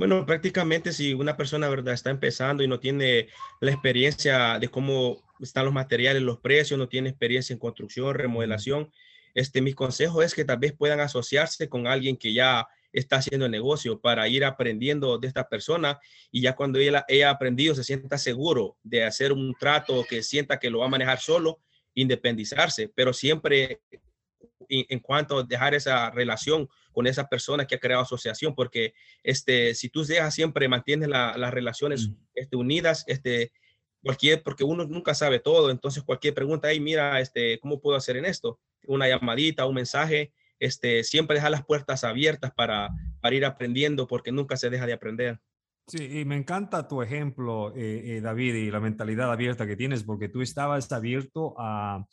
Bueno, 0.00 0.24
prácticamente 0.24 0.94
si 0.94 1.12
una 1.12 1.36
persona 1.36 1.68
verdad 1.68 1.92
está 1.92 2.08
empezando 2.08 2.62
y 2.62 2.66
no 2.66 2.80
tiene 2.80 3.28
la 3.60 3.70
experiencia 3.70 4.58
de 4.58 4.68
cómo 4.68 5.22
están 5.40 5.66
los 5.66 5.74
materiales, 5.74 6.22
los 6.22 6.38
precios, 6.38 6.78
no 6.78 6.88
tiene 6.88 7.10
experiencia 7.10 7.52
en 7.52 7.58
construcción, 7.58 8.14
remodelación, 8.14 8.90
este, 9.34 9.60
mi 9.60 9.74
consejo 9.74 10.22
es 10.22 10.34
que 10.34 10.46
tal 10.46 10.56
vez 10.56 10.72
puedan 10.72 11.00
asociarse 11.00 11.68
con 11.68 11.86
alguien 11.86 12.16
que 12.16 12.32
ya 12.32 12.66
está 12.94 13.16
haciendo 13.16 13.44
el 13.44 13.52
negocio 13.52 14.00
para 14.00 14.26
ir 14.26 14.42
aprendiendo 14.42 15.18
de 15.18 15.28
esta 15.28 15.50
persona 15.50 16.00
y 16.30 16.40
ya 16.40 16.56
cuando 16.56 16.78
ella 16.78 17.04
haya 17.06 17.28
aprendido 17.28 17.74
se 17.74 17.84
sienta 17.84 18.16
seguro 18.16 18.78
de 18.82 19.04
hacer 19.04 19.34
un 19.34 19.54
trato 19.60 20.06
que 20.08 20.22
sienta 20.22 20.58
que 20.58 20.70
lo 20.70 20.78
va 20.78 20.86
a 20.86 20.88
manejar 20.88 21.20
solo, 21.20 21.60
independizarse, 21.92 22.90
pero 22.94 23.12
siempre 23.12 23.82
en 24.68 25.00
cuanto 25.00 25.38
a 25.38 25.42
dejar 25.42 25.74
esa 25.74 26.10
relación 26.10 26.68
con 26.92 27.06
esa 27.06 27.28
persona 27.28 27.66
que 27.66 27.74
ha 27.74 27.80
creado 27.80 28.02
asociación, 28.02 28.54
porque 28.54 28.94
este, 29.22 29.74
si 29.74 29.88
tú 29.88 30.04
dejas 30.04 30.34
siempre, 30.34 30.68
mantienes 30.68 31.08
las 31.08 31.52
relaciones 31.52 32.10
este, 32.34 32.56
unidas, 32.56 33.04
este, 33.06 33.52
cualquier, 34.02 34.42
porque 34.42 34.64
uno 34.64 34.84
nunca 34.84 35.14
sabe 35.14 35.40
todo, 35.40 35.70
entonces 35.70 36.02
cualquier 36.02 36.34
pregunta, 36.34 36.68
ahí 36.68 36.80
mira, 36.80 37.20
este, 37.20 37.58
¿cómo 37.60 37.80
puedo 37.80 37.96
hacer 37.96 38.16
en 38.16 38.24
esto? 38.24 38.58
Una 38.86 39.08
llamadita, 39.08 39.66
un 39.66 39.74
mensaje, 39.74 40.32
este, 40.58 41.04
siempre 41.04 41.36
deja 41.36 41.50
las 41.50 41.64
puertas 41.64 42.04
abiertas 42.04 42.52
para, 42.52 42.90
para 43.20 43.34
ir 43.34 43.44
aprendiendo, 43.44 44.06
porque 44.06 44.32
nunca 44.32 44.56
se 44.56 44.70
deja 44.70 44.86
de 44.86 44.92
aprender. 44.92 45.40
Sí, 45.86 46.20
y 46.20 46.24
me 46.24 46.36
encanta 46.36 46.86
tu 46.86 47.02
ejemplo, 47.02 47.74
eh, 47.74 48.16
eh, 48.16 48.20
David, 48.20 48.54
y 48.54 48.70
la 48.70 48.78
mentalidad 48.78 49.32
abierta 49.32 49.66
que 49.66 49.74
tienes, 49.74 50.04
porque 50.04 50.28
tú 50.28 50.40
estabas 50.40 50.92
abierto 50.92 51.54
a 51.58 52.06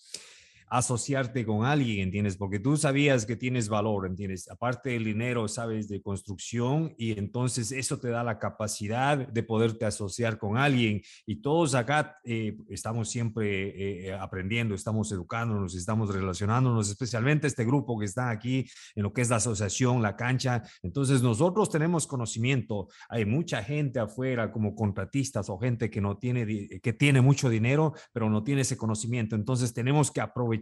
asociarte 0.69 1.45
con 1.45 1.65
alguien, 1.65 1.99
¿entiendes? 1.99 2.35
Porque 2.35 2.59
tú 2.59 2.75
sabías 2.77 3.25
que 3.25 3.35
tienes 3.35 3.69
valor, 3.69 4.05
¿entiendes? 4.05 4.49
Aparte 4.49 4.89
del 4.91 5.05
dinero, 5.05 5.47
sabes 5.47 5.87
de 5.87 6.01
construcción 6.01 6.93
y 6.97 7.17
entonces 7.17 7.71
eso 7.71 7.99
te 7.99 8.09
da 8.09 8.23
la 8.23 8.37
capacidad 8.37 9.17
de 9.17 9.43
poderte 9.43 9.85
asociar 9.85 10.37
con 10.37 10.57
alguien. 10.57 11.01
Y 11.25 11.41
todos 11.41 11.73
acá 11.73 12.19
eh, 12.25 12.57
estamos 12.69 13.09
siempre 13.09 14.07
eh, 14.07 14.13
aprendiendo, 14.13 14.75
estamos 14.75 15.11
educándonos, 15.11 15.73
estamos 15.75 16.13
relacionándonos, 16.13 16.89
especialmente 16.89 17.47
este 17.47 17.63
grupo 17.63 17.97
que 17.97 18.05
está 18.05 18.29
aquí 18.29 18.65
en 18.95 19.03
lo 19.03 19.13
que 19.13 19.21
es 19.21 19.29
la 19.29 19.37
asociación, 19.37 20.01
la 20.01 20.17
cancha. 20.17 20.63
Entonces 20.81 21.21
nosotros 21.21 21.69
tenemos 21.69 22.07
conocimiento. 22.07 22.89
Hay 23.09 23.25
mucha 23.25 23.63
gente 23.63 23.99
afuera 23.99 24.51
como 24.51 24.75
contratistas 24.75 25.49
o 25.49 25.57
gente 25.57 25.89
que 25.89 26.01
no 26.01 26.17
tiene, 26.17 26.79
que 26.81 26.93
tiene 26.93 27.21
mucho 27.21 27.49
dinero, 27.49 27.93
pero 28.11 28.29
no 28.29 28.43
tiene 28.43 28.61
ese 28.61 28.75
conocimiento. 28.75 29.35
Entonces 29.35 29.73
tenemos 29.73 30.11
que 30.11 30.19
aprovechar 30.19 30.56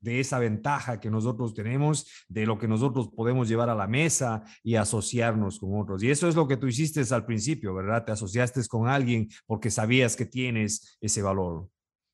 de 0.00 0.20
esa 0.20 0.38
ventaja 0.38 1.00
que 1.00 1.10
nosotros 1.10 1.54
tenemos, 1.54 2.06
de 2.28 2.46
lo 2.46 2.58
que 2.58 2.68
nosotros 2.68 3.10
podemos 3.14 3.48
llevar 3.48 3.68
a 3.70 3.74
la 3.74 3.86
mesa 3.86 4.42
y 4.62 4.76
asociarnos 4.76 5.58
con 5.58 5.80
otros. 5.80 6.02
Y 6.02 6.10
eso 6.10 6.28
es 6.28 6.34
lo 6.34 6.48
que 6.48 6.56
tú 6.56 6.66
hiciste 6.66 7.02
al 7.12 7.26
principio, 7.26 7.74
¿verdad? 7.74 8.04
Te 8.04 8.12
asociaste 8.12 8.60
con 8.68 8.88
alguien 8.88 9.28
porque 9.46 9.70
sabías 9.70 10.16
que 10.16 10.26
tienes 10.26 10.98
ese 11.00 11.22
valor. 11.22 11.68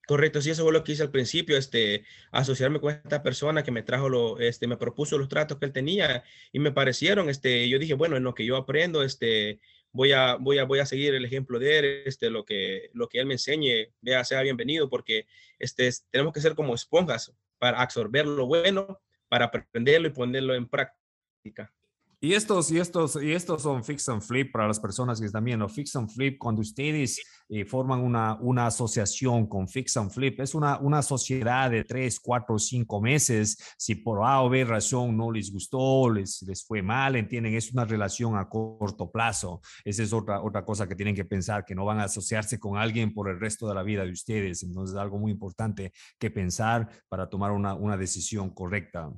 Correcto, 0.07 0.41
sí, 0.41 0.51
eso 0.51 0.63
fue 0.63 0.73
lo 0.73 0.85
que 0.85 0.93
hice 0.93 1.03
al 1.03 1.11
principio, 1.11 1.57
este, 1.57 2.05
asociarme 2.31 2.81
con 2.81 2.93
esta 2.93 3.25
persona 3.25 3.65
que 3.65 3.73
me 3.73 3.83
trajo, 3.83 4.09
lo, 4.09 4.39
este, 4.39 4.69
me 4.69 4.77
propuso 4.77 5.19
los 5.19 5.29
tratos 5.29 5.59
que 5.59 5.67
él 5.67 5.73
tenía 5.73 6.23
y 6.53 6.61
me 6.61 6.71
parecieron, 6.71 7.29
este, 7.29 7.69
yo 7.69 7.81
dije, 7.81 7.95
bueno, 7.95 8.17
en 8.17 8.23
lo 8.23 8.33
que 8.33 8.47
yo 8.47 8.57
aprendo, 8.57 9.03
este, 9.03 9.59
voy 9.97 10.13
a, 10.13 10.37
voy 10.37 10.59
a, 10.59 10.65
voy 10.65 10.79
a 10.79 10.87
seguir 10.87 11.15
el 11.15 11.25
ejemplo 11.25 11.59
de 11.59 11.79
él, 11.79 12.03
este, 12.05 12.31
lo, 12.31 12.45
que, 12.45 12.91
lo 12.93 13.09
que 13.09 13.19
él 13.19 13.27
me 13.27 13.35
enseñe, 13.35 13.93
vea, 14.01 14.23
sea 14.25 14.43
bienvenido, 14.43 14.89
porque 14.89 15.27
este, 15.59 15.91
tenemos 16.11 16.33
que 16.33 16.41
ser 16.41 16.55
como 16.55 16.75
esponjas 16.75 17.33
para 17.59 17.81
absorber 17.81 18.27
lo 18.27 18.47
bueno, 18.47 19.01
para 19.29 19.47
aprenderlo 19.47 20.09
y 20.09 20.13
ponerlo 20.13 20.55
en 20.55 20.69
práctica. 20.69 21.73
Y 22.27 22.35
estos, 22.35 22.73
y 22.73 22.81
estos, 22.81 23.23
y 23.23 23.31
estos 23.31 23.63
son 23.63 23.85
fix 23.85 24.09
and 24.09 24.21
flip 24.21 24.51
para 24.51 24.67
las 24.67 24.81
personas 24.81 25.21
que 25.21 25.27
están 25.27 25.45
viendo. 25.45 25.69
Fix 25.69 25.95
and 25.95 26.11
flip, 26.11 26.39
cuando 26.39 26.61
ustedes 26.61 27.23
eh, 27.49 27.65
forman 27.65 28.01
una, 28.01 28.37
una 28.41 28.67
asociación 28.67 29.47
con 29.47 29.69
fix 29.69 29.97
and 29.97 30.11
flip, 30.11 30.41
es 30.41 30.53
una, 30.53 30.77
una 30.81 31.03
sociedad 31.03 31.71
de 31.71 31.85
tres, 31.85 32.19
cuatro, 32.19 32.59
cinco 32.59 33.01
meses. 33.01 33.57
Si 33.79 33.95
por 33.95 34.25
A 34.25 34.43
o 34.43 34.49
B 34.49 34.65
razón 34.65 35.17
no 35.17 35.31
les 35.31 35.53
gustó, 35.53 36.11
les, 36.11 36.43
les 36.43 36.67
fue 36.67 36.83
mal, 36.83 37.15
entienden, 37.15 37.55
es 37.55 37.71
una 37.71 37.85
relación 37.85 38.37
a 38.37 38.49
corto 38.49 39.09
plazo. 39.09 39.61
Esa 39.85 40.03
es 40.03 40.13
otra, 40.13 40.43
otra 40.43 40.65
cosa 40.65 40.89
que 40.89 40.97
tienen 40.97 41.15
que 41.15 41.25
pensar, 41.25 41.65
que 41.65 41.77
no 41.77 41.85
van 41.85 42.01
a 42.01 42.07
asociarse 42.07 42.59
con 42.59 42.77
alguien 42.77 43.15
por 43.15 43.31
el 43.31 43.39
resto 43.39 43.69
de 43.69 43.75
la 43.77 43.85
vida 43.85 44.05
de 44.05 44.11
ustedes. 44.11 44.65
Entonces, 44.65 44.97
es 44.97 45.01
algo 45.01 45.21
muy 45.21 45.31
importante 45.31 45.93
que 46.19 46.33
pensar 46.33 46.89
para 47.09 47.29
tomar 47.29 47.53
una, 47.53 47.75
una 47.75 47.97
decisión 47.97 48.51
correcta. 48.51 49.13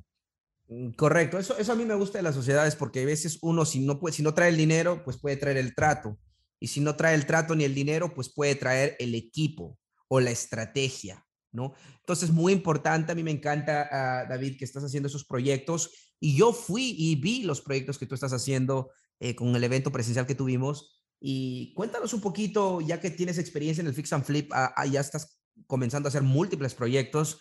Mm, 0.69 0.91
correcto, 0.91 1.39
eso, 1.39 1.57
eso 1.57 1.71
a 1.71 1.75
mí 1.75 1.83
me 1.83 1.95
gusta 1.95 2.19
de 2.19 2.23
las 2.23 2.35
sociedades 2.35 2.75
porque 2.75 3.01
a 3.01 3.05
veces 3.05 3.39
uno 3.41 3.65
si 3.65 3.79
no, 3.79 3.99
puede, 3.99 4.15
si 4.15 4.21
no 4.21 4.33
trae 4.33 4.49
el 4.49 4.57
dinero, 4.57 5.03
pues 5.03 5.17
puede 5.17 5.35
traer 5.35 5.57
el 5.57 5.75
trato. 5.75 6.17
Y 6.59 6.67
si 6.67 6.79
no 6.79 6.95
trae 6.95 7.15
el 7.15 7.25
trato 7.25 7.55
ni 7.55 7.63
el 7.63 7.73
dinero, 7.73 8.13
pues 8.13 8.29
puede 8.29 8.55
traer 8.55 8.95
el 8.99 9.15
equipo 9.15 9.79
o 10.07 10.19
la 10.19 10.31
estrategia, 10.31 11.25
¿no? 11.51 11.73
Entonces, 11.99 12.31
muy 12.31 12.53
importante, 12.53 13.11
a 13.11 13.15
mí 13.15 13.23
me 13.23 13.31
encanta, 13.31 13.87
ah, 13.91 14.25
David, 14.27 14.57
que 14.57 14.65
estás 14.65 14.83
haciendo 14.83 15.07
esos 15.07 15.25
proyectos. 15.25 16.13
Y 16.19 16.35
yo 16.35 16.51
fui 16.51 16.95
y 16.97 17.15
vi 17.15 17.43
los 17.43 17.61
proyectos 17.61 17.97
que 17.97 18.05
tú 18.05 18.15
estás 18.15 18.33
haciendo 18.33 18.91
eh, 19.19 19.35
con 19.35 19.55
el 19.55 19.63
evento 19.63 19.91
presencial 19.91 20.27
que 20.27 20.35
tuvimos. 20.35 21.01
Y 21.21 21.73
cuéntanos 21.73 22.13
un 22.13 22.21
poquito, 22.21 22.81
ya 22.81 22.99
que 22.99 23.09
tienes 23.09 23.37
experiencia 23.37 23.81
en 23.81 23.87
el 23.87 23.93
Fix 23.93 24.11
and 24.13 24.25
Flip, 24.25 24.51
ah, 24.53 24.73
ah, 24.75 24.85
ya 24.85 24.99
estás 24.99 25.39
comenzando 25.65 26.07
a 26.07 26.09
hacer 26.09 26.23
múltiples 26.23 26.75
proyectos. 26.75 27.39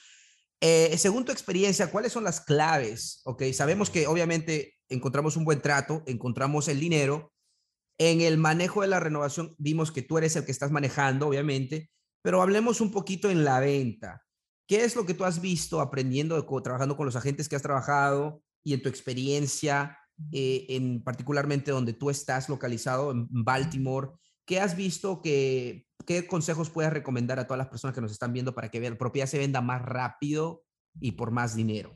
Eh, 0.61 0.97
según 0.99 1.25
tu 1.25 1.33
experiencia, 1.33 1.91
¿cuáles 1.91 2.13
son 2.13 2.25
las 2.25 2.41
claves? 2.41 3.21
Ok, 3.25 3.45
sabemos 3.53 3.91
que 3.91 4.07
obviamente 4.07 4.75
encontramos 4.89 5.37
un 5.37 5.45
buen 5.45 5.61
trato, 5.61 6.03
encontramos 6.07 6.69
el 6.69 6.81
dinero. 6.81 7.33
En 7.99 8.21
el 8.21 8.39
manejo 8.39 8.83
de 8.83 8.89
la 8.89 9.01
renovación 9.01 9.55
vimos 9.59 9.93
que 9.93 10.03
tú 10.03 10.19
eres 10.19 10.37
el 10.37 10.45
que 10.45 10.53
estás 10.53 10.71
manejando, 10.71 11.29
obviamente, 11.29 11.91
pero 12.23 12.43
hablemos 12.43 12.81
un 12.81 12.91
poquito 12.91 13.31
en 13.31 13.45
la 13.45 13.61
venta. 13.61 14.25
¿Qué 14.67 14.85
es 14.85 14.97
lo 14.97 15.07
que 15.07 15.15
tú 15.15 15.25
has 15.25 15.41
visto 15.41 15.81
aprendiendo, 15.81 16.45
trabajando 16.63 16.97
con 16.97 17.07
los 17.07 17.17
agentes 17.17 17.49
que 17.49 17.57
has 17.57 17.63
trabajado 17.63 18.43
y 18.63 18.75
en 18.75 18.83
tu 18.83 18.89
experiencia, 18.89 19.99
eh, 20.33 20.67
en 20.69 21.03
particularmente 21.03 21.71
donde 21.71 21.95
tú 21.95 22.11
estás 22.11 22.49
localizado, 22.49 23.13
en 23.13 23.29
Baltimore? 23.31 24.11
¿Qué 24.45 24.61
has 24.61 24.77
visto 24.77 25.23
que 25.23 25.88
¿qué 26.09 26.27
consejos 26.27 26.71
puedes 26.71 26.91
recomendar 26.91 27.39
a 27.39 27.47
todas 27.47 27.59
las 27.59 27.69
personas 27.69 27.95
que 27.95 28.01
nos 28.01 28.13
están 28.13 28.33
viendo 28.33 28.55
para 28.55 28.71
que 28.71 28.81
la 28.81 28.97
propiedad 28.97 29.29
se 29.29 29.37
venda 29.37 29.61
más 29.61 29.83
rápido 29.83 30.65
y 31.03 31.13
por 31.13 31.33
más 31.33 31.55
dinero? 31.55 31.95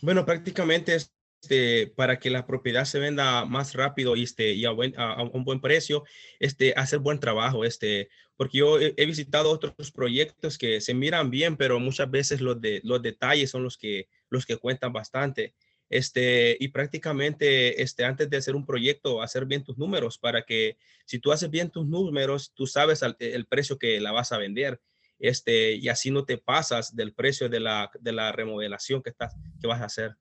Bueno, 0.00 0.24
prácticamente 0.24 0.94
este, 0.94 1.88
para 1.96 2.20
que 2.20 2.30
la 2.30 2.46
propiedad 2.46 2.84
se 2.84 3.00
venda 3.00 3.44
más 3.46 3.74
rápido 3.74 4.14
y, 4.14 4.22
este, 4.22 4.52
y 4.52 4.64
a, 4.64 4.70
un 4.70 5.44
buen 5.44 5.60
precio, 5.60 6.04
este, 6.38 6.72
hacer 6.76 7.00
buen 7.00 7.18
trabajo, 7.18 7.64
este, 7.64 8.08
porque 8.36 8.58
yo 8.58 8.78
he, 8.78 8.94
he, 8.96 9.06
visitado 9.06 9.50
otros 9.50 9.90
proyectos 9.90 10.56
que 10.56 10.80
se 10.80 10.94
miran 10.94 11.30
bien, 11.30 11.56
pero 11.56 11.80
muchas 11.80 12.08
veces 12.12 12.40
los, 12.40 12.60
de, 12.60 12.80
los 12.84 13.02
detalles 13.02 13.50
son 13.50 13.64
los 13.64 13.76
que, 13.76 14.08
los 14.30 14.46
que 14.46 14.56
cuentan 14.56 14.92
bastante. 14.92 15.56
Este, 15.92 16.56
y 16.58 16.68
prácticamente 16.68 17.82
este, 17.82 18.06
antes 18.06 18.30
de 18.30 18.38
hacer 18.38 18.56
un 18.56 18.64
proyecto, 18.64 19.20
hacer 19.20 19.44
bien 19.44 19.62
tus 19.62 19.76
números 19.76 20.16
para 20.16 20.42
que 20.42 20.78
si 21.04 21.18
tú 21.18 21.32
haces 21.32 21.50
bien 21.50 21.68
tus 21.68 21.86
números, 21.86 22.54
tú 22.54 22.66
sabes 22.66 23.02
el, 23.18 23.46
precio 23.46 23.78
que 23.78 24.00
la 24.00 24.10
vas 24.10 24.32
a 24.32 24.38
vender. 24.38 24.80
Este, 25.18 25.74
y 25.74 25.90
así 25.90 26.10
no 26.10 26.24
te 26.24 26.38
pasas 26.38 26.96
del 26.96 27.12
precio 27.12 27.50
de 27.50 27.60
la, 27.60 27.90
de 28.00 28.12
la 28.12 28.32
remodelación 28.32 29.02
que, 29.02 29.10
estás, 29.10 29.36
que 29.60 29.66
vas 29.66 29.82
a 29.82 29.84
hacer. 29.84 30.16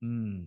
Mm. 0.00 0.46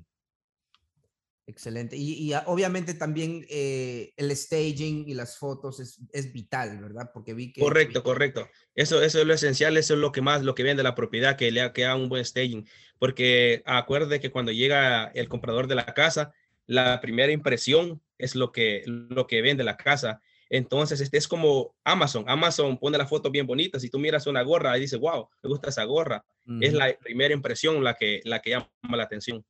Excelente. 1.46 1.98
Y, 1.98 2.32
obviamente 2.46 2.94
también 2.94 3.46
eh, 3.50 4.14
el 4.16 4.36
staging 4.36 5.10
y 5.10 5.14
las 5.14 5.38
fotos 5.38 5.80
es, 5.82 6.00
es, 6.14 6.32
vital, 6.32 6.80
¿verdad? 6.82 7.12
Porque 7.14 7.34
vi 7.34 7.52
que... 7.52 7.62
Correcto, 7.62 8.02
correcto. 8.02 8.48
Eso, 8.76 9.02
eso 9.04 9.20
es 9.20 9.28
lo 9.28 9.34
esencial, 9.34 9.76
eso 9.76 9.96
es 9.96 10.00
lo 10.00 10.14
que 10.14 10.22
más, 10.22 10.44
lo 10.44 10.56
que 10.56 10.64
vende 10.64 10.84
la 10.84 10.96
propiedad, 10.96 11.36
que 11.36 11.52
le 11.52 11.62
haga 11.62 11.96
un 11.96 12.08
buen 12.08 12.24
staging. 12.24 12.66
Porque 12.98 13.62
acuerde 13.66 14.22
que 14.22 14.32
cuando 14.32 14.54
llega 14.54 15.08
el 15.08 15.28
comprador 15.28 15.68
de 15.68 15.76
la 15.76 15.86
casa, 15.86 16.32
la 16.66 17.02
primera 17.02 17.34
impresión 17.34 18.02
es 18.18 18.36
lo 18.36 18.54
que, 18.54 18.84
lo 18.86 19.28
que 19.28 19.42
vende 19.42 19.66
la 19.66 19.76
casa. 19.76 20.22
Entonces, 20.50 21.02
este 21.02 21.18
es 21.18 21.28
como 21.28 21.76
Amazon. 21.84 22.24
Amazon 22.28 22.78
pone 22.78 22.98
la 22.98 23.08
foto 23.08 23.32
bien 23.32 23.48
bonita. 23.48 23.80
Si 23.80 23.90
tú 23.90 24.00
miras 24.00 24.28
una 24.28 24.44
gorra 24.44 24.78
y 24.78 24.82
dices, 24.82 25.00
wow, 25.00 25.28
me 25.42 25.50
gusta 25.50 25.70
esa 25.70 25.84
gorra, 25.84 26.24
es 26.62 26.74
la 26.74 26.96
primera 26.98 27.34
impresión 27.34 27.84
la 27.84 27.96
que, 27.96 28.22
la 28.24 28.40
que 28.40 28.52
llama 28.52 28.70
la 28.92 29.04
atención. 29.04 29.44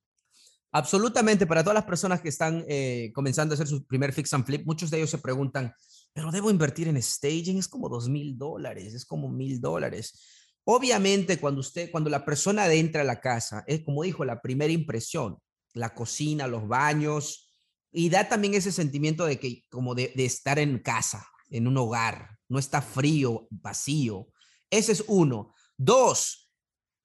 Absolutamente, 0.75 1.45
para 1.45 1.61
todas 1.61 1.75
las 1.75 1.85
personas 1.85 2.19
que 2.19 2.29
están 2.29 2.65
eh, 2.67 3.11
comenzando 3.13 3.53
a 3.53 3.55
hacer 3.55 3.67
su 3.67 3.85
primer 3.85 4.11
fix 4.11 4.33
and 4.33 4.43
flip, 4.43 4.65
muchos 4.65 4.89
de 4.89 4.97
ellos 4.97 5.11
se 5.11 5.19
preguntan, 5.19 5.71
pero 6.13 6.31
debo 6.31 6.49
invertir 6.49 6.87
en 6.87 6.99
staging, 6.99 7.59
es 7.59 7.67
como 7.67 7.89
dos 7.89 8.09
mil 8.09 8.35
dólares, 8.35 8.95
es 8.95 9.05
como 9.05 9.29
mil 9.29 9.61
dólares. 9.61 10.19
Obviamente, 10.63 11.39
cuando 11.39 11.59
usted, 11.59 11.91
cuando 11.91 12.09
la 12.09 12.25
persona 12.25 12.71
entra 12.73 13.01
a 13.01 13.05
la 13.05 13.21
casa, 13.21 13.63
es 13.67 13.83
como 13.83 14.01
dijo, 14.01 14.25
la 14.25 14.41
primera 14.41 14.73
impresión, 14.73 15.37
la 15.73 15.93
cocina, 15.93 16.47
los 16.47 16.67
baños, 16.67 17.53
y 17.91 18.09
da 18.09 18.27
también 18.27 18.55
ese 18.55 18.71
sentimiento 18.71 19.25
de 19.25 19.37
que, 19.39 19.65
como 19.69 19.93
de, 19.93 20.11
de 20.15 20.25
estar 20.25 20.57
en 20.57 20.79
casa, 20.79 21.27
en 21.51 21.67
un 21.67 21.77
hogar, 21.77 22.39
no 22.49 22.57
está 22.57 22.81
frío, 22.81 23.47
vacío. 23.51 24.27
Ese 24.71 24.93
es 24.93 25.03
uno. 25.07 25.53
Dos, 25.77 26.42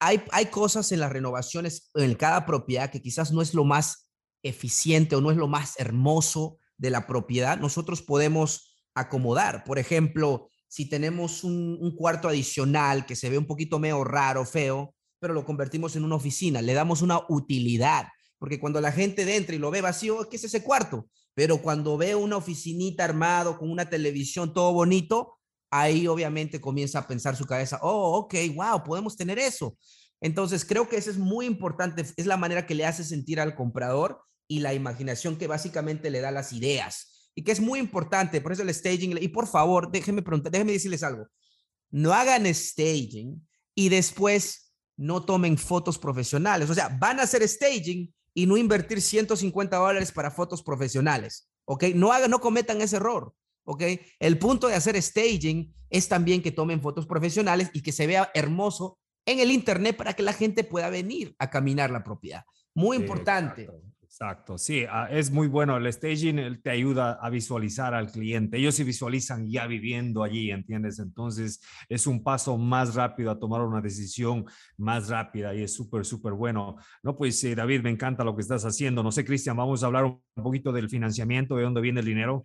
hay, 0.01 0.47
cosas 0.47 0.93
en 0.93 1.01
las 1.01 1.13
renovaciones, 1.13 1.91
en 1.95 2.15
cada 2.15 2.47
propiedad, 2.47 2.91
que 2.91 3.03
quizás 3.03 3.33
no 3.33 3.43
es 3.43 3.55
lo 3.55 3.65
más 3.65 4.11
eficiente 4.43 5.17
o 5.17 5.21
no 5.21 5.31
es 5.31 5.37
lo 5.37 5.49
más 5.49 5.79
hermoso 5.79 6.59
de 6.77 6.91
la 6.91 7.07
propiedad. 7.07 7.59
Nosotros 7.59 8.03
podemos 8.03 8.77
acomodar. 8.95 9.65
Por 9.65 9.79
ejemplo, 9.79 10.49
si 10.69 10.89
tenemos 10.89 11.45
un, 11.45 11.95
cuarto 11.97 12.29
adicional 12.29 13.07
que 13.07 13.17
se 13.17 13.31
ve 13.31 13.39
un 13.39 13.47
poquito 13.47 13.79
medio 13.79 14.05
raro, 14.05 14.45
feo, 14.45 14.95
pero 15.19 15.35
lo 15.35 15.45
convertimos 15.45 15.97
en 15.97 16.05
una 16.05 16.15
oficina, 16.15 16.63
le 16.63 16.75
damos 16.75 17.03
una 17.03 17.21
utilidad, 17.29 18.07
porque 18.39 18.61
cuando 18.61 18.81
la 18.81 18.93
gente 18.93 19.37
entra 19.37 19.57
y 19.57 19.59
lo 19.59 19.73
ve 19.73 19.81
vacío, 19.81 20.29
¿qué 20.29 20.37
es 20.37 20.45
ese 20.45 20.63
cuarto? 20.63 21.09
Pero 21.35 21.61
cuando 21.61 21.97
ve 21.97 22.15
una 22.15 22.37
oficinita 22.37 23.05
armado 23.05 23.59
con 23.59 23.71
una 23.71 23.91
televisión 23.91 24.53
todo 24.55 24.73
bonito, 24.73 25.38
ahí 25.71 26.07
obviamente 26.07 26.61
comienza 26.61 27.01
a 27.01 27.07
pensar 27.07 27.37
su 27.37 27.47
cabeza, 27.47 27.79
oh, 27.83 28.19
ok, 28.19 28.35
wow, 28.55 28.83
podemos 28.85 29.17
tener 29.17 29.39
eso. 29.39 29.77
Entonces, 30.21 30.65
creo 30.65 30.89
que 30.89 30.97
eso 30.97 31.11
es 31.11 31.19
muy 31.19 31.47
importante, 31.47 32.05
es 32.17 32.27
la 32.27 32.37
manera 32.37 32.67
que 32.67 32.75
le 32.75 32.87
hace 32.87 33.05
sentir 33.05 33.41
al 33.41 33.55
comprador 33.55 34.21
y 34.49 34.61
la 34.61 34.75
imaginación 34.75 35.37
que 35.37 35.47
básicamente 35.47 36.11
le 36.11 36.21
da 36.21 36.31
las 36.31 36.53
ideas 36.53 37.31
y 37.35 37.45
que 37.45 37.53
es 37.53 37.61
muy 37.61 37.79
importante, 37.79 38.41
por 38.41 38.51
eso 38.51 38.63
el 38.63 38.75
staging, 38.75 39.17
y 39.21 39.29
por 39.29 39.47
favor, 39.47 39.93
déjenme 39.93 40.23
preguntar, 40.23 40.51
déjenme 40.51 40.73
decirles 40.73 41.05
algo, 41.05 41.29
no 41.91 42.13
hagan 42.13 42.53
staging 42.53 43.47
y 43.77 43.89
después 43.91 44.73
no 44.97 45.25
tomen 45.25 45.57
fotos 45.57 45.99
profesionales, 45.99 46.69
o 46.69 46.75
sea, 46.75 46.89
van 46.89 47.21
a 47.21 47.23
hacer 47.23 47.47
staging 47.47 48.13
y 48.35 48.47
no 48.47 48.57
invertir 48.57 49.01
150 49.01 49.77
dólares 49.77 50.11
para 50.11 50.33
fotos 50.33 50.65
profesionales, 50.65 51.49
¿ok? 51.65 51.85
No 51.95 52.13
hagan, 52.13 52.31
no 52.31 52.41
cometan 52.41 52.81
ese 52.81 52.97
error. 52.97 53.33
¿Ok? 53.69 53.83
El 54.19 54.39
punto 54.39 54.67
de 54.67 54.75
hacer 54.75 55.01
staging 55.01 55.75
es 55.91 56.09
también 56.09 56.43
que 56.43 56.53
tomen 56.53 56.81
fotos 56.81 57.07
profesionales 57.07 57.71
y 57.75 57.83
que 57.83 57.93
se 57.93 58.07
vea 58.07 58.31
hermoso 58.35 58.99
en 59.27 59.41
el 59.41 59.53
Internet 59.53 59.95
para 59.95 60.15
que 60.15 60.23
la 60.23 60.33
gente 60.33 60.65
pueda 60.65 60.89
venir 60.89 61.35
a 61.39 61.51
caminar 61.51 61.91
la 61.91 62.03
propiedad. 62.03 62.45
Muy 62.75 62.97
importante. 62.97 63.69
Exacto, 64.03 64.57
sí, 64.57 64.85
ah, 64.89 65.07
es 65.11 65.31
muy 65.31 65.49
bueno. 65.49 65.77
El 65.77 65.93
staging 65.93 66.63
te 66.63 66.71
ayuda 66.71 67.19
a 67.21 67.29
visualizar 67.29 67.93
al 67.93 68.11
cliente. 68.11 68.57
Ellos 68.57 68.75
se 68.75 68.85
visualizan 68.85 69.47
ya 69.47 69.67
viviendo 69.67 70.23
allí, 70.23 70.51
¿entiendes? 70.51 70.99
Entonces 70.99 71.61
es 71.91 72.07
un 72.07 72.25
paso 72.25 72.57
más 72.57 72.95
rápido 72.95 73.31
a 73.31 73.39
tomar 73.39 73.61
una 73.61 73.83
decisión 73.83 74.47
más 74.79 75.09
rápida 75.09 75.55
y 75.55 75.63
es 75.63 75.75
súper, 75.75 76.07
súper 76.07 76.33
bueno. 76.33 76.77
No, 77.03 77.15
pues 77.15 77.45
eh, 77.45 77.55
David, 77.55 77.83
me 77.83 77.91
encanta 77.91 78.25
lo 78.25 78.35
que 78.35 78.41
estás 78.41 78.65
haciendo. 78.65 79.03
No 79.03 79.13
sé, 79.13 79.27
Cristian, 79.27 79.59
vamos 79.59 79.83
a 79.83 79.87
hablar 79.87 80.05
un 80.05 80.23
poquito 80.43 80.73
del 80.73 80.89
financiamiento, 80.89 81.57
de 81.57 81.65
dónde 81.65 81.83
viene 81.83 82.01
el 82.01 82.07
dinero. 82.07 82.45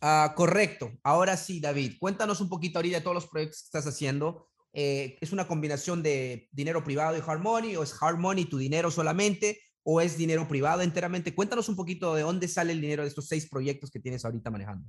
Ah, 0.00 0.34
correcto. 0.36 0.92
Ahora 1.02 1.36
sí, 1.36 1.60
David, 1.60 1.94
cuéntanos 1.98 2.40
un 2.40 2.48
poquito 2.48 2.78
ahorita 2.78 2.98
de 2.98 3.02
todos 3.02 3.14
los 3.14 3.26
proyectos 3.26 3.62
que 3.62 3.66
estás 3.66 3.86
haciendo. 3.86 4.48
Eh, 4.72 5.16
¿Es 5.20 5.32
una 5.32 5.46
combinación 5.46 6.02
de 6.02 6.48
dinero 6.52 6.84
privado 6.84 7.16
y 7.16 7.22
hard 7.26 7.40
money 7.40 7.76
o 7.76 7.82
es 7.82 7.94
hard 8.00 8.18
money 8.18 8.44
tu 8.44 8.58
dinero 8.58 8.90
solamente? 8.90 9.60
o 9.84 10.00
es 10.00 10.16
dinero 10.16 10.48
privado 10.48 10.82
enteramente? 10.82 11.34
Cuéntanos 11.34 11.68
un 11.68 11.76
poquito 11.76 12.14
de 12.14 12.22
dónde 12.22 12.48
sale 12.48 12.72
el 12.72 12.80
dinero 12.80 13.02
de 13.02 13.08
estos 13.08 13.28
seis 13.28 13.48
proyectos 13.48 13.90
que 13.90 14.00
tienes 14.00 14.24
ahorita 14.24 14.50
manejando. 14.50 14.88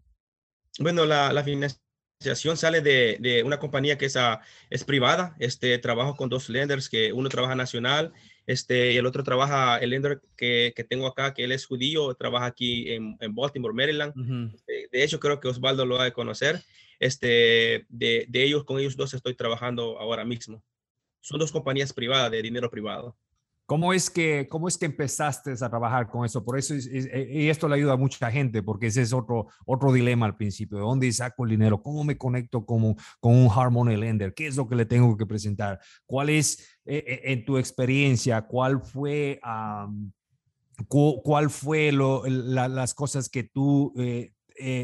Bueno, 0.80 1.06
la, 1.06 1.44
financiación 1.44 2.58
sale 2.58 2.82
de, 2.82 3.44
una 3.46 3.60
compañía 3.60 3.98
que 3.98 4.06
es, 4.06 4.16
ah, 4.16 4.42
es 4.70 4.84
privada. 4.84 5.36
Este, 5.40 5.78
trabajo 5.78 6.16
con 6.16 6.30
dos 6.30 6.50
lenders, 6.50 6.90
que 6.90 7.14
uno 7.14 7.30
trabaja 7.30 7.56
nacional 7.56 8.14
este, 8.48 8.94
y 8.94 8.98
el 8.98 9.06
otro 9.06 9.24
trabaja, 9.24 9.78
el 9.78 9.90
lender 9.90 10.22
que, 10.36 10.74
tengo 10.88 11.08
acá, 11.08 11.34
que 11.34 11.44
él 11.44 11.52
es 11.52 11.66
judío, 11.66 12.14
trabaja 12.14 12.46
aquí 12.46 12.92
en, 12.92 13.18
Baltimore, 13.34 13.74
Maryland. 13.74 14.14
Este, 14.54 14.88
de 14.92 15.04
hecho, 15.04 15.20
creo 15.20 15.40
que 15.40 15.48
Osvaldo 15.48 15.86
lo 15.86 15.96
va 15.96 16.06
a 16.06 16.12
conocer. 16.12 16.62
Este, 17.00 17.86
de, 17.90 18.26
de 18.30 18.44
ellos, 18.44 18.64
con 18.64 18.80
ellos 18.80 18.96
dos 18.96 19.14
estoy 19.14 19.36
trabajando 19.36 20.00
ahora 20.00 20.26
mismo. 20.26 20.64
Son 21.22 21.40
dos 21.40 21.52
compañías 21.52 21.92
privadas 21.92 22.32
de 22.32 22.42
dinero 22.42 22.70
privado. 22.70 23.18
¿Cómo 23.68 23.94
es, 23.94 24.12
que, 24.12 24.48
¿Cómo 24.48 24.68
es 24.68 24.78
que 24.78 24.86
empezaste 24.86 25.52
a 25.54 25.70
trabajar 25.70 26.08
con 26.08 26.24
eso? 26.24 26.46
Por 26.46 26.60
eso, 26.60 26.76
eh, 26.76 27.28
y 27.32 27.50
esto 27.50 27.68
le 27.68 27.76
ayuda 27.76 27.94
a 27.94 27.98
mucha 27.98 28.30
gente, 28.30 28.62
porque 28.62 28.88
ese 28.88 29.02
es 29.02 29.12
otro, 29.12 29.48
otro 29.66 29.92
dilema 29.92 30.28
al 30.28 30.38
principio. 30.38 30.78
¿De 30.78 30.84
dónde 30.84 31.12
saco 31.12 31.46
el 31.46 31.50
dinero? 31.50 31.82
¿Cómo 31.82 32.04
me 32.04 32.16
conecto 32.16 32.64
con, 32.64 32.96
con 33.20 33.34
un 33.34 33.50
Harmony 33.50 33.98
Lender? 33.98 34.36
¿Qué 34.36 34.46
es 34.46 34.56
lo 34.56 34.70
que 34.70 34.76
le 34.76 34.86
tengo 34.86 35.18
que 35.18 35.26
presentar? 35.26 35.80
¿Cuál 36.06 36.30
es, 36.30 36.60
eh, 36.86 37.04
eh, 37.08 37.22
en 37.24 37.44
tu 37.44 37.58
experiencia, 37.58 38.44
cuál 38.44 38.82
fue, 38.82 39.40
cuál 40.88 41.50
fue 41.50 41.92
lo, 41.92 42.24
las 42.28 42.94
cosas 42.94 43.30
que 43.30 43.46
tú... 43.46 43.96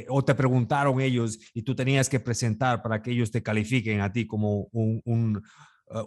o 0.10 0.26
te 0.26 0.34
preguntaron 0.34 1.00
ellos 1.00 1.38
y 1.54 1.62
tú 1.62 1.76
tenías 1.76 2.10
que 2.10 2.20
presentar 2.20 2.82
para 2.82 3.00
que 3.00 3.12
ellos 3.12 3.30
te 3.30 3.44
califiquen 3.44 4.02
a 4.02 4.12
ti 4.12 4.26
como 4.26 4.70
un, 4.72 5.02
un, 5.06 5.44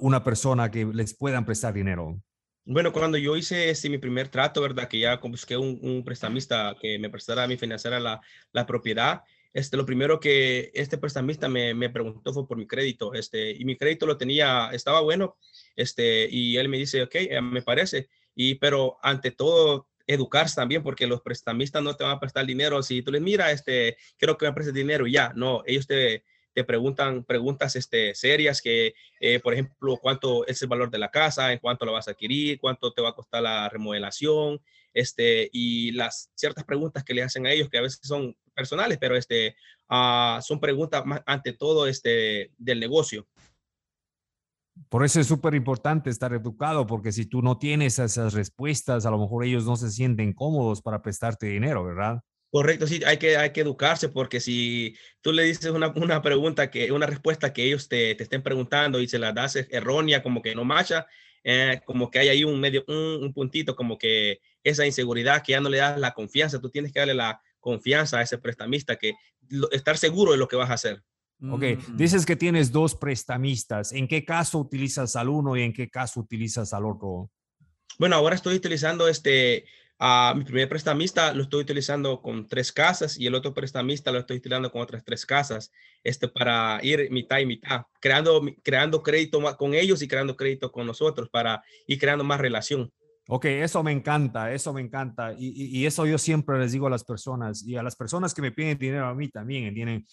una 0.00 0.24
persona 0.24 0.72
que 0.72 0.84
les 0.86 1.16
puedan 1.16 1.44
prestar 1.44 1.72
dinero? 1.72 2.20
Bueno, 2.66 2.92
cuando 2.92 3.18
yo 3.18 3.36
hice 3.36 3.68
este, 3.68 3.90
mi 3.90 3.98
primer 3.98 4.28
trato, 4.28 4.62
¿verdad? 4.62 4.88
Que 4.88 4.98
ya 4.98 5.16
busqué 5.16 5.56
un, 5.56 5.78
un 5.82 6.02
prestamista 6.02 6.74
que 6.80 6.98
me 6.98 7.10
prestara 7.10 7.42
a 7.42 7.46
mí 7.46 7.58
financiar 7.58 8.00
la, 8.00 8.20
la 8.52 8.66
propiedad. 8.66 9.22
Este, 9.52 9.76
lo 9.76 9.84
primero 9.84 10.18
que 10.18 10.70
este 10.74 10.96
prestamista 10.96 11.46
me, 11.48 11.74
me, 11.74 11.90
preguntó 11.90 12.32
fue 12.32 12.48
por 12.48 12.56
mi 12.56 12.66
crédito, 12.66 13.12
este, 13.14 13.52
y 13.52 13.64
mi 13.64 13.76
crédito 13.76 14.06
lo 14.06 14.16
tenía, 14.16 14.70
estaba 14.72 15.00
bueno, 15.00 15.36
este, 15.76 16.26
y 16.28 16.56
él 16.56 16.68
me 16.68 16.78
dice, 16.78 17.02
ok, 17.02 17.14
eh, 17.14 17.40
me 17.40 17.62
parece, 17.62 18.08
y, 18.34 18.56
pero 18.56 18.98
ante 19.02 19.30
todo, 19.30 19.86
educarse 20.06 20.56
también, 20.56 20.82
porque 20.82 21.06
los 21.06 21.20
prestamistas 21.22 21.82
no 21.82 21.94
te 21.94 22.02
van 22.02 22.16
a 22.16 22.20
prestar 22.20 22.44
dinero 22.46 22.82
si 22.82 23.02
tú 23.02 23.12
les 23.12 23.22
mira, 23.22 23.52
este, 23.52 23.96
quiero 24.18 24.36
que 24.36 24.46
me 24.46 24.52
prestes 24.52 24.74
dinero 24.74 25.06
y 25.06 25.12
ya, 25.12 25.32
no, 25.36 25.62
ellos 25.66 25.86
te, 25.86 26.24
te 26.54 26.64
preguntan 26.64 27.24
preguntas 27.24 27.74
este, 27.76 28.14
serias 28.14 28.62
que, 28.62 28.94
eh, 29.20 29.40
por 29.40 29.52
ejemplo, 29.52 29.98
cuánto 30.00 30.46
es 30.46 30.62
el 30.62 30.68
valor 30.68 30.90
de 30.90 30.98
la 30.98 31.10
casa, 31.10 31.52
en 31.52 31.58
cuánto 31.58 31.84
la 31.84 31.92
vas 31.92 32.08
a 32.08 32.12
adquirir, 32.12 32.60
cuánto 32.60 32.92
te 32.92 33.02
va 33.02 33.10
a 33.10 33.14
costar 33.14 33.42
la 33.42 33.68
remodelación, 33.68 34.60
este, 34.94 35.50
y 35.52 35.90
las 35.92 36.30
ciertas 36.34 36.64
preguntas 36.64 37.02
que 37.02 37.14
le 37.14 37.24
hacen 37.24 37.46
a 37.46 37.52
ellos, 37.52 37.68
que 37.68 37.78
a 37.78 37.82
veces 37.82 38.00
son 38.02 38.36
personales, 38.54 38.98
pero 38.98 39.16
este, 39.16 39.56
uh, 39.90 40.40
son 40.40 40.60
preguntas 40.60 41.04
más, 41.04 41.22
ante 41.26 41.52
todo 41.52 41.88
este, 41.88 42.52
del 42.56 42.78
negocio. 42.78 43.26
Por 44.88 45.04
eso 45.04 45.20
es 45.20 45.26
súper 45.26 45.54
importante 45.54 46.10
estar 46.10 46.32
educado, 46.32 46.86
porque 46.86 47.12
si 47.12 47.26
tú 47.26 47.42
no 47.42 47.58
tienes 47.58 47.98
esas 47.98 48.32
respuestas, 48.32 49.06
a 49.06 49.10
lo 49.10 49.18
mejor 49.18 49.44
ellos 49.44 49.64
no 49.64 49.76
se 49.76 49.90
sienten 49.90 50.32
cómodos 50.32 50.82
para 50.82 51.02
prestarte 51.02 51.46
dinero, 51.46 51.84
¿verdad? 51.84 52.22
Correcto, 52.54 52.86
sí, 52.86 53.00
hay 53.04 53.16
que, 53.16 53.36
hay 53.36 53.50
que 53.50 53.62
educarse 53.62 54.08
porque 54.08 54.38
si 54.38 54.96
tú 55.22 55.32
le 55.32 55.42
dices 55.42 55.72
una, 55.72 55.88
una 55.88 56.22
pregunta, 56.22 56.70
que, 56.70 56.92
una 56.92 57.04
respuesta 57.04 57.52
que 57.52 57.64
ellos 57.64 57.88
te, 57.88 58.14
te, 58.14 58.22
estén 58.22 58.44
preguntando 58.44 59.00
y 59.00 59.08
se 59.08 59.18
la 59.18 59.32
das 59.32 59.56
errónea, 59.56 60.22
como 60.22 60.40
que 60.40 60.54
no 60.54 60.64
marcha, 60.64 61.04
eh, 61.42 61.80
como 61.84 62.12
que 62.12 62.20
hay 62.20 62.28
ahí 62.28 62.44
un 62.44 62.60
medio, 62.60 62.84
un, 62.86 63.32
puntito, 63.34 63.74
como 63.74 63.98
que 63.98 64.38
esa 64.62 64.86
inseguridad 64.86 65.42
que 65.42 65.50
ya 65.50 65.60
no 65.60 65.68
le 65.68 65.78
das 65.78 65.98
la 65.98 66.14
confianza, 66.14 66.60
tú 66.60 66.70
tienes 66.70 66.92
que 66.92 67.00
darle 67.00 67.14
la 67.14 67.42
confianza 67.58 68.18
a 68.18 68.22
ese 68.22 68.38
prestamista, 68.38 68.94
que 68.94 69.14
estar 69.72 69.98
seguro 69.98 70.30
de 70.30 70.38
lo 70.38 70.46
que 70.46 70.54
vas 70.54 70.70
a 70.70 70.74
hacer. 70.74 71.02
Ok, 71.50 71.64
mm. 71.88 71.96
dices 71.96 72.24
que 72.24 72.36
tienes 72.36 72.70
dos 72.70 72.94
prestamistas. 72.94 73.90
¿En 73.90 74.06
qué 74.06 74.24
caso 74.24 74.60
utilizas 74.60 75.16
al 75.16 75.28
uno 75.28 75.56
y 75.56 75.62
en 75.62 75.72
qué 75.72 75.90
caso 75.90 76.20
utilizas 76.20 76.72
al 76.72 76.86
otro? 76.86 77.32
Bueno, 77.98 78.14
ahora 78.14 78.36
estoy 78.36 78.54
utilizando 78.54 79.08
este 79.08 79.64
a 79.98 80.34
mi 80.36 80.44
primer 80.44 80.68
prestamista 80.68 81.32
lo 81.32 81.44
estoy 81.44 81.62
utilizando 81.62 82.20
con 82.20 82.48
tres 82.48 82.72
casas 82.72 83.18
y 83.18 83.26
el 83.26 83.34
otro 83.34 83.54
prestamista 83.54 84.10
lo 84.10 84.18
estoy 84.18 84.38
utilizando 84.38 84.70
con 84.70 84.82
otras 84.82 85.04
tres 85.04 85.24
casas, 85.24 85.70
este, 86.02 86.28
para 86.28 86.80
ir 86.82 87.10
mitad 87.10 87.38
y 87.38 87.46
mitad, 87.46 87.82
creando, 88.00 88.42
creando 88.62 89.02
crédito 89.02 89.40
con 89.56 89.74
ellos 89.74 90.02
y 90.02 90.08
creando 90.08 90.36
crédito 90.36 90.72
con 90.72 90.86
nosotros 90.86 91.28
para 91.30 91.62
ir 91.86 91.98
creando 91.98 92.24
más 92.24 92.40
relación. 92.40 92.92
Ok, 93.28 93.46
eso 93.46 93.82
me 93.82 93.92
encanta, 93.92 94.52
eso 94.52 94.74
me 94.74 94.82
encanta. 94.82 95.32
Y, 95.32 95.78
y, 95.78 95.86
eso 95.86 96.04
yo 96.04 96.18
siempre 96.18 96.58
les 96.58 96.72
digo 96.72 96.88
a 96.88 96.90
las 96.90 97.04
personas 97.04 97.66
y 97.66 97.74
a 97.74 97.82
las 97.82 97.96
personas 97.96 98.34
que 98.34 98.42
me 98.42 98.52
piden 98.52 98.76
dinero 98.76 99.06
a 99.06 99.14
mí 99.14 99.30
también, 99.30 99.72
tienen 99.72 100.06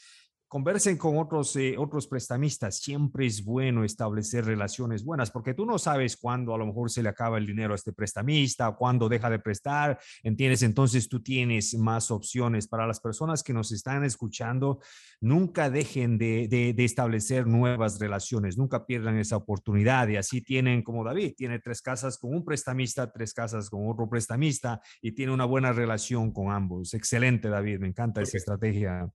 conversen 0.51 0.97
con 0.97 1.17
otros, 1.17 1.55
eh, 1.55 1.75
otros 1.77 2.07
prestamistas. 2.07 2.79
Siempre 2.79 3.25
es 3.25 3.41
bueno 3.41 3.85
establecer 3.85 4.43
relaciones 4.43 5.05
buenas 5.05 5.31
porque 5.31 5.53
tú 5.53 5.65
no 5.65 5.79
sabes 5.79 6.17
cuándo 6.17 6.53
a 6.53 6.57
lo 6.57 6.65
mejor 6.65 6.91
se 6.91 7.01
le 7.01 7.07
acaba 7.07 7.37
el 7.37 7.47
dinero 7.47 7.71
a 7.71 7.77
este 7.77 7.93
prestamista, 7.93 8.69
cuándo 8.73 9.07
deja 9.07 9.29
de 9.29 9.39
prestar, 9.39 9.97
¿entiendes? 10.23 10.61
Entonces 10.63 11.07
tú 11.07 11.23
tienes 11.23 11.73
más 11.75 12.11
opciones. 12.11 12.67
Para 12.67 12.85
las 12.85 12.99
personas 12.99 13.43
que 13.43 13.53
nos 13.53 13.71
están 13.71 14.03
escuchando, 14.03 14.81
nunca 15.21 15.69
dejen 15.69 16.17
de, 16.17 16.49
de, 16.49 16.83
establecer 16.83 17.47
nuevas 17.47 17.97
relaciones, 17.97 18.57
nunca 18.57 18.85
pierdan 18.85 19.19
esa 19.19 19.37
oportunidad 19.37 20.09
y 20.09 20.17
así 20.17 20.41
tienen 20.41 20.83
como 20.83 21.05
David, 21.05 21.33
tiene 21.37 21.59
tres 21.59 21.81
casas 21.81 22.17
con 22.17 22.33
un 22.33 22.43
prestamista, 22.43 23.09
tres 23.09 23.33
casas 23.33 23.69
con 23.69 23.89
otro 23.89 24.09
prestamista 24.09 24.81
y 25.01 25.13
tiene 25.13 25.31
una 25.31 25.45
buena 25.45 25.71
relación 25.71 26.33
con 26.33 26.51
ambos. 26.51 26.93
Excelente, 26.93 27.47
David, 27.47 27.79
me 27.79 27.87
encanta 27.87 28.21
esa 28.21 28.35
estrategia. 28.35 29.09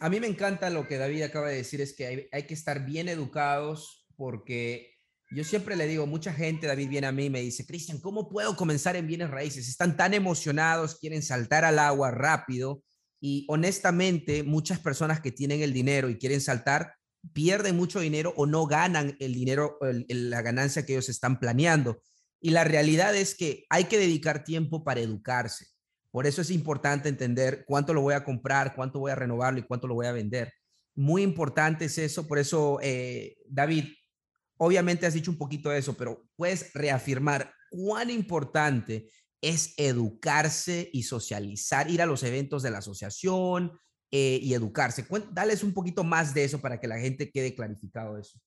A 0.00 0.08
mí 0.08 0.18
me 0.18 0.26
encanta 0.26 0.68
lo 0.68 0.88
que 0.88 0.98
David 0.98 1.22
acaba 1.22 1.48
de 1.48 1.56
decir, 1.56 1.80
es 1.80 1.94
que 1.94 2.28
hay, 2.32 2.42
que 2.44 2.54
estar 2.54 2.84
bien 2.84 3.08
educados 3.08 4.06
porque 4.16 4.94
yo 5.30 5.44
siempre 5.44 5.76
le 5.76 5.86
digo, 5.86 6.06
mucha 6.06 6.32
gente, 6.32 6.66
David 6.66 6.88
viene 6.88 7.06
a 7.06 7.12
mí 7.12 7.26
y 7.26 7.30
me 7.30 7.40
dice, 7.40 7.64
Cristian, 7.64 8.00
¿cómo 8.00 8.28
puedo 8.28 8.56
comenzar 8.56 8.96
en 8.96 9.06
bienes 9.06 9.30
raíces? 9.30 9.68
Están 9.68 9.96
tan 9.96 10.12
emocionados, 10.12 10.98
quieren 10.98 11.22
saltar 11.22 11.64
al 11.64 11.78
agua 11.78 12.10
rápido 12.10 12.82
y 13.20 13.46
honestamente 13.48 14.42
muchas 14.42 14.80
personas 14.80 15.20
que 15.20 15.30
tienen 15.30 15.62
el 15.62 15.72
dinero 15.72 16.10
y 16.10 16.18
quieren 16.18 16.40
saltar 16.40 16.94
pierden 17.32 17.76
mucho 17.76 18.00
dinero 18.00 18.32
o 18.36 18.46
no 18.46 18.66
ganan 18.66 19.16
el 19.20 19.34
dinero, 19.34 19.78
la 20.08 20.42
ganancia 20.42 20.84
que 20.84 20.94
ellos 20.94 21.08
están 21.08 21.38
planeando. 21.38 22.02
Y 22.40 22.50
la 22.50 22.64
realidad 22.64 23.14
es 23.14 23.34
que 23.34 23.66
hay 23.68 23.84
que 23.84 23.98
dedicar 23.98 24.44
tiempo 24.44 24.82
para 24.82 25.00
educarse. 25.00 25.66
Por 26.10 26.26
eso 26.26 26.42
es 26.42 26.50
importante 26.50 27.08
entender 27.08 27.64
cuánto 27.66 27.94
lo 27.94 28.02
voy 28.02 28.14
a 28.14 28.24
comprar, 28.24 28.74
cuánto 28.74 28.98
voy 28.98 29.12
a 29.12 29.16
renovarlo 29.16 29.60
y 29.60 29.64
cuánto 29.64 29.86
lo 29.86 29.94
voy 29.94 30.06
a 30.06 30.12
vender. 30.12 30.52
Muy 30.94 31.22
importante 31.22 31.84
es 31.84 31.98
eso. 31.98 32.26
Por 32.26 32.38
eso, 32.38 32.78
eh, 32.82 33.36
David, 33.48 33.84
obviamente 34.58 35.06
has 35.06 35.14
dicho 35.14 35.30
un 35.30 35.38
poquito 35.38 35.70
de 35.70 35.78
eso, 35.78 35.96
pero 35.96 36.24
puedes 36.36 36.72
reafirmar 36.74 37.52
cuán 37.70 38.10
importante 38.10 39.08
es 39.40 39.74
educarse 39.76 40.90
y 40.92 41.04
socializar, 41.04 41.90
ir 41.90 42.02
a 42.02 42.06
los 42.06 42.22
eventos 42.22 42.62
de 42.62 42.70
la 42.70 42.78
asociación 42.78 43.72
eh, 44.10 44.38
y 44.42 44.52
educarse. 44.52 45.06
Dales 45.32 45.62
un 45.62 45.72
poquito 45.72 46.04
más 46.04 46.34
de 46.34 46.44
eso 46.44 46.60
para 46.60 46.80
que 46.80 46.88
la 46.88 46.98
gente 46.98 47.30
quede 47.30 47.54
clarificado 47.54 48.18
eso. 48.18 48.38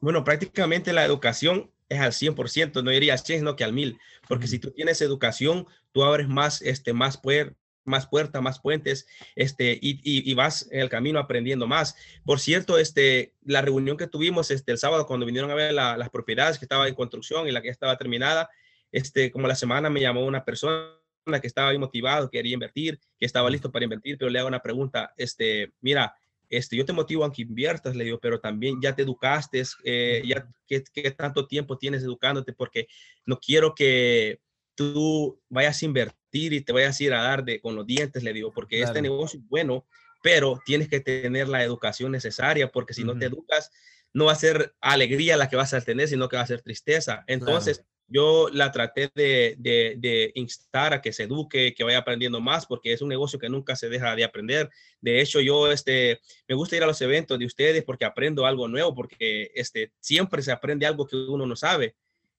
Bueno, 0.00 0.24
prácticamente 0.24 0.92
la 0.92 1.04
educación 1.04 1.70
es 1.88 2.00
al 2.00 2.12
100%, 2.12 2.82
no 2.82 2.90
diría 2.90 3.12
al 3.12 3.18
100, 3.18 3.40
sino 3.40 3.56
que 3.56 3.64
al 3.64 3.72
1000, 3.72 3.98
porque 4.28 4.46
si 4.46 4.58
tú 4.58 4.70
tienes 4.70 5.02
educación, 5.02 5.66
tú 5.92 6.04
abres 6.04 6.28
más, 6.28 6.62
este, 6.62 6.92
más, 6.92 7.18
puer, 7.18 7.56
más 7.84 8.06
puertas, 8.06 8.40
más 8.40 8.60
puentes, 8.60 9.06
este, 9.34 9.72
y, 9.72 10.00
y, 10.02 10.34
vas 10.34 10.68
en 10.70 10.80
el 10.80 10.88
camino 10.88 11.18
aprendiendo 11.18 11.66
más. 11.66 11.96
Por 12.24 12.40
cierto, 12.40 12.78
este, 12.78 13.34
la 13.42 13.60
reunión 13.60 13.96
que 13.96 14.06
tuvimos 14.06 14.50
este, 14.50 14.72
el 14.72 14.78
sábado 14.78 15.06
cuando 15.06 15.26
vinieron 15.26 15.50
a 15.50 15.54
ver 15.54 15.72
las 15.72 16.10
propiedades 16.10 16.58
que 16.58 16.64
estaba 16.64 16.88
en 16.88 16.94
construcción 16.94 17.48
y 17.48 17.52
la 17.52 17.60
que 17.60 17.68
ya 17.68 17.72
estaba 17.72 17.98
terminada, 17.98 18.48
este, 18.92 19.30
como 19.30 19.48
la 19.48 19.54
semana 19.54 19.90
me 19.90 20.00
llamó 20.00 20.24
una 20.24 20.44
persona 20.44 20.94
que 21.40 21.46
estaba 21.46 21.70
bien 21.70 21.80
motivado, 21.80 22.30
quería 22.30 22.54
invertir, 22.54 22.98
que 23.18 23.26
estaba 23.26 23.50
listo 23.50 23.70
para 23.70 23.84
invertir, 23.84 24.16
pero 24.18 24.30
le 24.30 24.38
hago 24.38 24.48
una 24.48 24.62
pregunta, 24.62 25.12
este, 25.16 25.72
mira, 25.80 26.14
este, 26.50 26.76
yo 26.76 26.84
te 26.84 26.92
motivo 26.92 27.24
a 27.24 27.32
que 27.32 27.42
inviertas, 27.42 27.94
le 27.94 28.04
digo, 28.04 28.18
pero 28.20 28.40
también 28.40 28.80
ya 28.82 28.94
te 28.94 29.02
educaste, 29.02 29.62
eh, 29.84 30.22
ya 30.26 30.48
¿qué, 30.66 31.10
tanto 31.12 31.46
tiempo 31.46 31.78
tienes 31.78 32.02
educándote, 32.02 32.52
porque 32.52 32.88
no 33.24 33.38
quiero 33.38 33.74
que 33.74 34.40
tú 34.74 35.40
vayas 35.48 35.80
a 35.80 35.84
invertir 35.84 36.52
y 36.52 36.60
te 36.60 36.72
vayas 36.72 36.98
a 36.98 37.04
ir 37.04 37.14
a 37.14 37.22
dar 37.22 37.44
de, 37.44 37.60
con 37.60 37.76
los 37.76 37.86
dientes, 37.86 38.24
le 38.24 38.32
digo, 38.32 38.50
porque 38.52 38.82
este 38.82 39.00
negocio 39.00 39.38
es 39.38 39.48
bueno, 39.48 39.86
pero 40.22 40.60
tienes 40.66 40.88
que 40.88 41.00
tener 41.00 41.48
la 41.48 41.62
educación 41.62 42.12
necesaria, 42.12 42.70
porque 42.70 42.94
si 42.94 43.04
no 43.04 43.16
te 43.16 43.26
educas, 43.26 43.70
no 44.12 44.24
va 44.26 44.32
a 44.32 44.36
ser 44.36 44.74
alegría 44.80 45.36
la 45.36 45.48
que 45.48 45.56
vas 45.56 45.72
a 45.72 45.80
tener, 45.80 46.08
sino 46.08 46.28
que 46.28 46.36
va 46.36 46.42
a 46.42 46.46
ser 46.46 46.62
tristeza. 46.62 47.22
Entonces, 47.26 47.84
yo 48.10 48.48
la 48.52 48.72
traté 48.72 49.10
de, 49.14 49.56
de, 49.56 50.32
instar 50.34 50.92
a 50.92 51.00
que 51.00 51.12
se 51.12 51.22
eduque, 51.22 51.74
que 51.74 51.84
vaya 51.84 51.98
aprendiendo 51.98 52.40
más, 52.40 52.66
porque 52.66 52.92
es 52.92 53.00
un 53.00 53.08
negocio 53.08 53.38
que 53.38 53.48
nunca 53.48 53.76
se 53.76 53.88
deja 53.88 54.14
de 54.16 54.24
aprender. 54.24 54.68
De 55.00 55.20
hecho, 55.20 55.40
yo 55.40 55.70
este, 55.70 56.20
me 56.48 56.56
gusta 56.56 56.76
ir 56.76 56.82
a 56.82 56.86
los 56.86 57.00
eventos 57.00 57.38
de 57.38 57.46
ustedes 57.46 57.84
porque 57.84 58.04
aprendo 58.04 58.44
algo 58.44 58.68
nuevo, 58.68 58.94
porque 58.94 59.50
este, 59.54 59.92
siempre 60.00 60.42
se 60.42 60.52
aprende 60.52 60.86
algo 60.86 61.06
que 61.06 61.16
uno 61.16 61.46
no 61.46 61.56
sabe. 61.56 61.94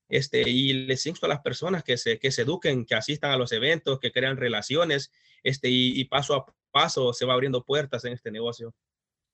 Este, 0.10 0.42
y 0.48 0.74
les 0.74 1.06
insto 1.06 1.26
a 1.26 1.30
las 1.30 1.40
personas 1.40 1.84
que 1.84 1.98
se, 1.98 2.20
que 2.20 2.32
se 2.32 2.42
eduquen, 2.42 2.86
que 2.86 2.96
asistan 2.96 3.32
a 3.32 3.38
los 3.38 3.54
eventos, 3.54 4.00
que 4.00 4.12
crean 4.12 4.36
relaciones, 4.36 5.12
este, 5.42 5.70
y 5.70 6.04
paso 6.06 6.36
a 6.36 6.46
paso 6.72 7.14
se 7.14 7.26
va 7.26 7.34
abriendo 7.34 7.64
puertas 7.64 8.04
en 8.06 8.14
este 8.14 8.32
negocio. 8.32 8.74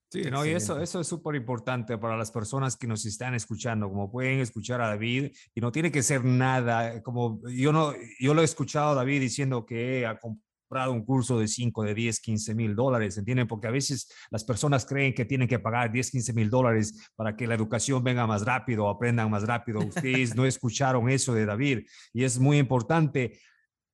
Sí, 0.09 0.21
no, 0.31 0.45
y 0.45 0.51
eso, 0.51 0.79
eso 0.79 1.01
es 1.01 1.07
súper 1.07 1.35
importante 1.35 1.97
para 1.97 2.15
las 2.15 2.31
personas 2.31 2.77
que 2.77 2.87
nos 2.87 3.05
están 3.05 3.33
escuchando, 3.35 3.89
como 3.89 4.09
pueden 4.09 4.39
escuchar 4.39 4.79
a 4.81 4.87
David, 4.87 5.31
y 5.53 5.61
no 5.61 5.71
tiene 5.71 5.91
que 5.91 6.01
ser 6.01 6.23
nada, 6.23 7.01
como 7.03 7.41
yo 7.49 7.73
no, 7.73 7.93
yo 8.19 8.33
lo 8.33 8.41
he 8.41 8.45
escuchado 8.45 8.91
a 8.91 8.95
David 8.95 9.19
diciendo 9.19 9.65
que 9.65 10.05
ha 10.05 10.17
comprado 10.17 10.93
un 10.93 11.03
curso 11.03 11.39
de 11.39 11.47
5, 11.49 11.83
de 11.83 11.93
10, 11.93 12.21
15 12.21 12.55
mil 12.55 12.73
dólares, 12.73 13.17
¿entienden? 13.17 13.47
Porque 13.47 13.67
a 13.67 13.71
veces 13.71 14.09
las 14.29 14.45
personas 14.45 14.85
creen 14.85 15.13
que 15.13 15.25
tienen 15.25 15.47
que 15.47 15.59
pagar 15.59 15.91
10, 15.91 16.11
15 16.11 16.33
mil 16.33 16.49
dólares 16.49 17.09
para 17.15 17.35
que 17.35 17.45
la 17.45 17.55
educación 17.55 18.01
venga 18.01 18.25
más 18.25 18.45
rápido, 18.45 18.89
aprendan 18.89 19.29
más 19.29 19.43
rápido. 19.43 19.79
Ustedes 19.79 20.35
no 20.35 20.45
escucharon 20.45 21.09
eso 21.09 21.33
de 21.33 21.45
David, 21.45 21.85
y 22.13 22.23
es 22.23 22.39
muy 22.39 22.57
importante 22.57 23.39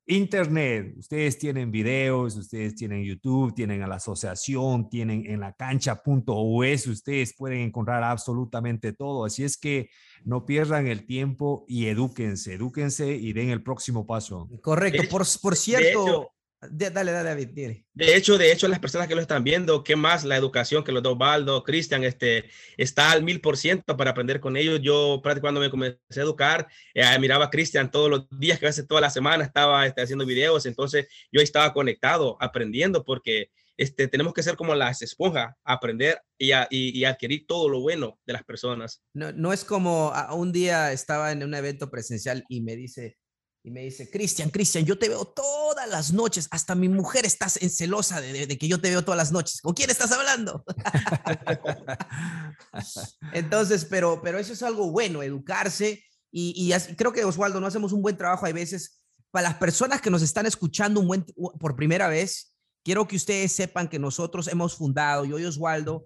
Internet, 0.05 0.95
ustedes 0.97 1.37
tienen 1.37 1.71
videos, 1.71 2.35
ustedes 2.35 2.75
tienen 2.75 3.05
YouTube, 3.05 3.53
tienen 3.53 3.83
a 3.83 3.87
la 3.87 3.95
asociación, 3.95 4.89
tienen 4.89 5.25
en 5.25 5.39
la 5.39 5.53
cancha.us, 5.53 6.87
ustedes 6.87 7.33
pueden 7.37 7.59
encontrar 7.59 8.03
absolutamente 8.03 8.91
todo. 8.91 9.23
Así 9.23 9.45
es 9.45 9.57
que 9.57 9.89
no 10.25 10.45
pierdan 10.45 10.87
el 10.87 11.05
tiempo 11.05 11.63
y 11.69 11.85
edúquense, 11.85 12.55
edúquense 12.55 13.15
y 13.15 13.31
den 13.31 13.49
el 13.49 13.63
próximo 13.63 14.05
paso. 14.05 14.49
Correcto. 14.61 15.03
Por, 15.09 15.23
por 15.41 15.55
cierto, 15.55 16.32
dale, 16.71 17.11
dale, 17.11 17.29
David, 17.29 17.49
De 17.93 18.15
hecho, 18.15 18.37
de 18.37 18.51
hecho, 18.51 18.67
las 18.67 18.79
personas 18.79 19.07
que 19.07 19.15
lo 19.15 19.21
están 19.21 19.43
viendo, 19.43 19.83
¿qué 19.83 19.95
más 19.95 20.23
la 20.23 20.37
educación 20.37 20.83
que 20.83 20.91
los 20.91 21.03
dos 21.03 21.17
Baldo, 21.17 21.63
Cristian, 21.63 22.03
este, 22.03 22.45
está 22.77 23.11
al 23.11 23.23
mil 23.23 23.41
por 23.41 23.57
ciento 23.57 23.95
para 23.97 24.11
aprender 24.11 24.39
con 24.39 24.57
ellos? 24.57 24.79
Yo, 24.81 25.19
prácticamente 25.21 25.41
cuando 25.41 25.59
me 25.61 25.69
comencé 25.69 26.19
a 26.19 26.23
educar, 26.23 26.67
eh, 26.93 27.19
miraba 27.19 27.45
a 27.45 27.49
Cristian 27.49 27.91
todos 27.91 28.09
los 28.09 28.27
días, 28.39 28.59
que 28.59 28.65
a 28.65 28.69
veces 28.69 28.87
toda 28.87 29.01
la 29.01 29.09
semana 29.09 29.43
estaba 29.43 29.85
este, 29.85 30.01
haciendo 30.01 30.25
videos, 30.25 30.65
entonces 30.65 31.07
yo 31.31 31.41
estaba 31.41 31.73
conectado, 31.73 32.37
aprendiendo, 32.39 33.03
porque 33.03 33.49
este, 33.77 34.07
tenemos 34.07 34.33
que 34.33 34.43
ser 34.43 34.55
como 34.55 34.75
las 34.75 35.01
esponjas, 35.01 35.55
aprender 35.63 36.21
y, 36.37 36.51
y, 36.69 37.05
adquirir 37.05 37.45
todo 37.47 37.69
lo 37.69 37.81
bueno 37.81 38.19
de 38.25 38.33
las 38.33 38.43
personas. 38.43 39.01
No, 39.13 39.31
no 39.31 39.51
es 39.51 39.65
como 39.65 40.13
un 40.33 40.51
día 40.51 40.91
estaba 40.91 41.31
en 41.31 41.43
un 41.43 41.55
evento 41.55 41.89
presencial 41.89 42.43
y 42.49 42.61
me 42.61 42.75
dice, 42.75 43.17
y 43.65 43.71
me 43.71 43.81
dice, 43.81 44.09
Cristian, 44.09 44.49
Cristian, 44.49 44.83
yo 44.83 44.99
te 44.99 45.07
veo 45.07 45.23
todas 45.23 45.89
las 45.89 46.11
noches, 46.11 46.49
hasta 46.51 46.75
mi 46.75 46.89
mujer 46.89 47.25
está 47.25 47.47
celosa 47.47 48.19
de, 48.19 48.57
que 48.57 48.67
yo 48.67 48.81
te 48.81 48.89
veo 48.89 49.05
todas 49.05 49.17
las 49.17 49.31
noches. 49.31 49.61
¿Con 49.61 49.73
quién 49.73 49.89
estás 49.89 50.11
hablando? 50.11 50.65
Entonces, 53.33 53.85
pero, 53.85 54.21
pero 54.21 54.37
eso 54.37 54.51
es 54.51 54.61
algo 54.63 54.91
bueno, 54.91 55.23
educarse. 55.23 56.03
Y, 56.29 56.73
creo 56.97 57.13
que 57.13 57.23
Oswaldo, 57.23 57.61
no 57.61 57.67
hacemos 57.67 57.93
un 57.93 58.01
buen 58.01 58.17
trabajo. 58.17 58.45
Hay 58.45 58.51
veces, 58.51 59.01
para 59.31 59.47
las 59.47 59.57
personas 59.57 60.01
que 60.01 60.09
nos 60.09 60.23
están 60.23 60.45
escuchando 60.45 60.99
un 60.99 61.07
buen, 61.07 61.25
por 61.57 61.77
primera 61.77 62.09
vez, 62.09 62.53
quiero 62.83 63.07
que 63.07 63.15
ustedes 63.15 63.53
sepan 63.53 63.87
que 63.87 63.97
nosotros 63.97 64.49
hemos 64.49 64.75
fundado, 64.75 65.23
yo 65.23 65.39
y 65.39 65.45
Oswaldo, 65.45 66.05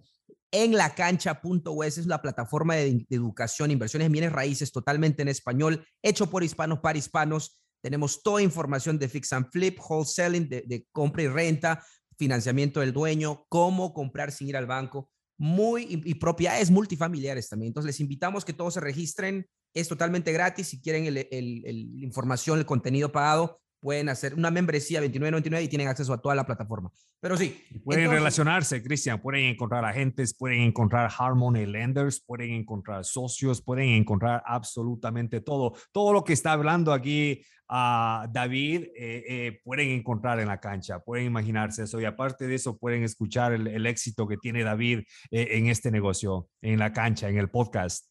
en 0.51 0.73
la 0.73 0.95
cancha.us 0.95 1.97
es 1.97 2.05
la 2.05 2.21
plataforma 2.21 2.75
de, 2.75 3.05
educación, 3.09 3.71
inversiones 3.71 4.05
en 4.05 4.11
bienes 4.11 4.31
raíces 4.31 4.71
totalmente 4.71 5.21
en 5.21 5.27
español, 5.27 5.85
hecho 6.01 6.29
por 6.29 6.43
hispanos 6.43 6.79
para 6.79 6.97
hispanos. 6.97 7.59
Tenemos 7.81 8.23
toda 8.23 8.41
información 8.41 8.97
de 8.97 9.09
fix 9.09 9.33
and 9.33 9.47
flip, 9.51 9.79
wholesaling, 9.79 10.49
de, 10.49 10.63
de 10.65 10.87
compra 10.91 11.23
y 11.23 11.27
renta, 11.27 11.83
financiamiento 12.17 12.79
del 12.79 12.93
dueño, 12.93 13.45
cómo 13.49 13.93
comprar 13.93 14.31
sin 14.31 14.47
ir 14.47 14.57
al 14.57 14.65
banco, 14.65 15.11
muy 15.37 15.85
y, 15.89 16.15
propiedades 16.15 16.71
multifamiliares 16.71 17.49
también. 17.49 17.69
Entonces 17.69 17.87
les 17.87 17.99
invitamos 17.99 18.43
que 18.43 18.53
todos 18.53 18.73
se 18.73 18.79
registren. 18.79 19.45
Es 19.73 19.87
totalmente 19.87 20.31
gratis. 20.31 20.67
Si 20.67 20.81
quieren 20.81 21.13
la 21.13 21.21
información, 21.29 22.57
el 22.57 22.65
contenido 22.65 23.11
pagado, 23.11 23.61
pueden 23.87 24.09
hacer 24.09 24.33
una 24.33 24.51
membresía 24.51 25.01
29.99 25.01 25.63
y 25.63 25.67
tienen 25.69 25.87
acceso 25.87 26.11
a 26.11 26.17
toda 26.17 26.35
la 26.35 26.45
plataforma. 26.45 26.91
Pero 27.21 27.37
sí. 27.37 27.63
Pueden 27.85 28.11
relacionarse, 28.11 28.83
Cristian, 28.83 29.21
pueden 29.21 29.45
encontrar 29.45 29.85
agentes, 29.85 30.33
pueden 30.33 30.59
encontrar 30.59 31.09
Harmony 31.17 31.65
Lenders, 31.65 32.19
pueden 32.19 32.51
encontrar 32.51 33.05
socios, 33.05 33.61
pueden 33.61 33.91
encontrar 33.91 34.43
absolutamente 34.45 35.39
todo. 35.39 35.73
Todo 35.93 36.11
lo 36.11 36.25
que 36.25 36.33
está 36.33 36.51
hablando 36.51 36.91
aquí 36.91 37.41
a 37.69 38.23
ah, 38.23 38.27
David, 38.29 38.87
eh, 38.93 39.23
eh, 39.25 39.61
pueden 39.63 39.91
encontrar 39.91 40.41
en 40.41 40.49
la 40.49 40.59
cancha, 40.59 40.99
pueden 40.99 41.25
imaginarse 41.27 41.83
eso 41.83 42.01
y 42.01 42.03
aparte 42.03 42.45
de 42.45 42.55
eso 42.55 42.77
pueden 42.77 43.03
escuchar 43.03 43.53
el, 43.53 43.85
éxito 43.85 44.27
que 44.27 44.35
tiene 44.35 44.65
David 44.65 45.03
eh, 45.31 45.47
en 45.51 45.67
este 45.67 45.91
negocio, 45.91 46.49
en 46.61 46.77
la 46.77 46.91
cancha, 46.91 47.29
en 47.29 47.37
el 47.37 47.49
podcast. 47.49 48.05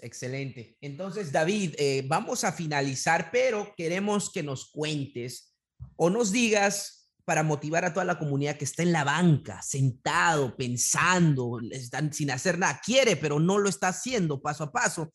Excelente. 0.00 0.76
Entonces, 0.80 1.32
David, 1.32 1.74
eh, 1.78 2.04
vamos 2.06 2.44
a 2.44 2.52
finalizar, 2.52 3.30
pero 3.30 3.72
queremos 3.76 4.30
que 4.30 4.42
nos 4.42 4.70
cuentes 4.70 5.54
o 5.96 6.10
nos 6.10 6.32
digas 6.32 6.98
para 7.24 7.42
motivar 7.42 7.84
a 7.84 7.92
toda 7.92 8.06
la 8.06 8.18
comunidad 8.18 8.56
que 8.56 8.64
está 8.64 8.82
en 8.82 8.92
la 8.92 9.04
banca, 9.04 9.60
sentado, 9.60 10.56
pensando, 10.56 11.60
están 11.70 12.10
sin 12.12 12.30
hacer 12.30 12.58
nada, 12.58 12.80
quiere, 12.82 13.16
pero 13.16 13.38
no 13.38 13.58
lo 13.58 13.68
está 13.68 13.88
haciendo 13.88 14.40
paso 14.40 14.64
a 14.64 14.72
paso. 14.72 15.12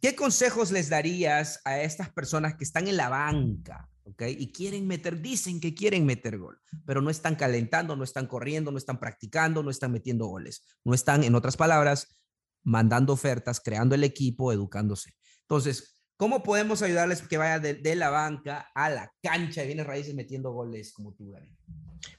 ¿Qué 0.00 0.16
consejos 0.16 0.72
les 0.72 0.88
darías 0.88 1.60
a 1.64 1.80
estas 1.82 2.10
personas 2.10 2.56
que 2.56 2.64
están 2.64 2.88
en 2.88 2.96
la 2.96 3.10
banca, 3.10 3.88
¿ok? 4.04 4.22
Y 4.28 4.50
quieren 4.50 4.86
meter, 4.86 5.20
dicen 5.20 5.60
que 5.60 5.74
quieren 5.74 6.06
meter 6.06 6.38
gol, 6.38 6.58
pero 6.86 7.02
no 7.02 7.10
están 7.10 7.36
calentando, 7.36 7.96
no 7.96 8.04
están 8.04 8.26
corriendo, 8.26 8.72
no 8.72 8.78
están 8.78 8.98
practicando, 8.98 9.62
no 9.62 9.70
están 9.70 9.92
metiendo 9.92 10.26
goles, 10.26 10.64
no 10.84 10.94
están, 10.94 11.22
en 11.22 11.34
otras 11.34 11.58
palabras, 11.58 12.21
mandando 12.62 13.12
ofertas, 13.12 13.60
creando 13.60 13.94
el 13.94 14.04
equipo, 14.04 14.52
educándose. 14.52 15.14
Entonces, 15.42 16.00
¿cómo 16.16 16.42
podemos 16.42 16.82
ayudarles 16.82 17.22
que 17.22 17.38
vaya 17.38 17.58
de, 17.58 17.94
la 17.94 18.10
banca 18.10 18.70
a 18.74 18.90
la 18.90 19.12
cancha 19.22 19.64
y 19.64 19.66
viene 19.66 19.84
raíces 19.84 20.14
metiendo 20.14 20.52
goles 20.52 20.92
como 20.92 21.14
tú? 21.14 21.34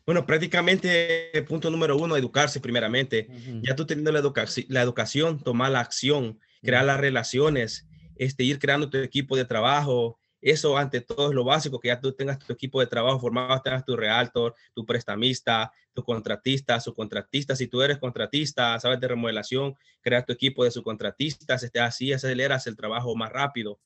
Bueno, 0.05 0.25
prácticamente 0.25 1.31
punto 1.47 1.69
número 1.69 1.97
uno, 1.97 2.17
educarse 2.17 2.59
primeramente. 2.59 3.27
Ya 3.61 3.75
tú 3.75 3.85
teniendo 3.85 4.11
la, 4.11 4.19
educación, 4.19 4.65
la 4.69 4.81
educación, 4.81 5.39
tomar 5.39 5.71
la 5.71 5.79
acción, 5.79 6.39
crear 6.61 6.85
las 6.85 6.99
relaciones, 6.99 7.87
este, 8.15 8.43
ir 8.43 8.59
creando 8.59 8.89
tu 8.89 8.97
equipo 8.97 9.35
de 9.35 9.45
trabajo, 9.45 10.19
eso 10.43 10.77
ante 10.77 11.01
todo 11.01 11.29
es 11.29 11.35
lo 11.35 11.43
básico, 11.43 11.79
que 11.79 11.87
ya 11.87 11.99
tú 11.99 12.11
tengas 12.13 12.37
tu 12.37 12.51
equipo 12.51 12.79
de 12.81 12.87
trabajo 12.87 13.19
formado, 13.19 13.61
tengas 13.61 13.85
tu 13.85 13.95
realtor, 13.95 14.53
tu 14.73 14.85
prestamista, 14.85 15.71
tu 15.93 16.03
contratista, 16.03 16.79
subcontratista. 16.79 17.55
Si 17.55 17.67
tú 17.67 17.81
eres 17.81 17.97
contratista, 17.97 18.77
sabes 18.79 18.99
de 18.99 19.07
remodelación, 19.07 19.75
crear 20.01 20.25
tu 20.25 20.33
equipo 20.33 20.63
de 20.63 20.71
subcontratistas, 20.71 21.63
este, 21.63 21.79
así 21.79 22.11
aceleras 22.11 22.67
el 22.67 22.75
trabajo 22.75 23.15
más 23.15 23.31
rápido. 23.31 23.79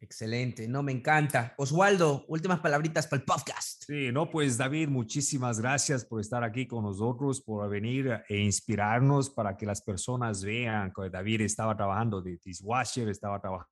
Excelente, 0.00 0.66
no 0.66 0.82
me 0.82 0.90
encanta. 0.90 1.54
Oswaldo, 1.56 2.24
últimas 2.26 2.58
palabritas 2.58 3.06
para 3.06 3.20
el 3.20 3.24
podcast. 3.24 3.84
Sí, 3.86 4.10
no, 4.10 4.28
pues 4.28 4.58
David, 4.58 4.88
muchísimas 4.88 5.60
gracias 5.60 6.04
por 6.04 6.20
estar 6.20 6.42
aquí 6.42 6.66
con 6.66 6.82
nosotros, 6.82 7.40
por 7.40 7.70
venir 7.70 8.20
e 8.28 8.38
inspirarnos 8.38 9.30
para 9.30 9.56
que 9.56 9.64
las 9.64 9.80
personas 9.80 10.42
vean 10.42 10.92
que 10.92 11.08
David 11.08 11.42
estaba 11.42 11.76
trabajando 11.76 12.20
de 12.20 12.36
dishwasher, 12.44 13.08
estaba 13.08 13.40
trabajando 13.40 13.71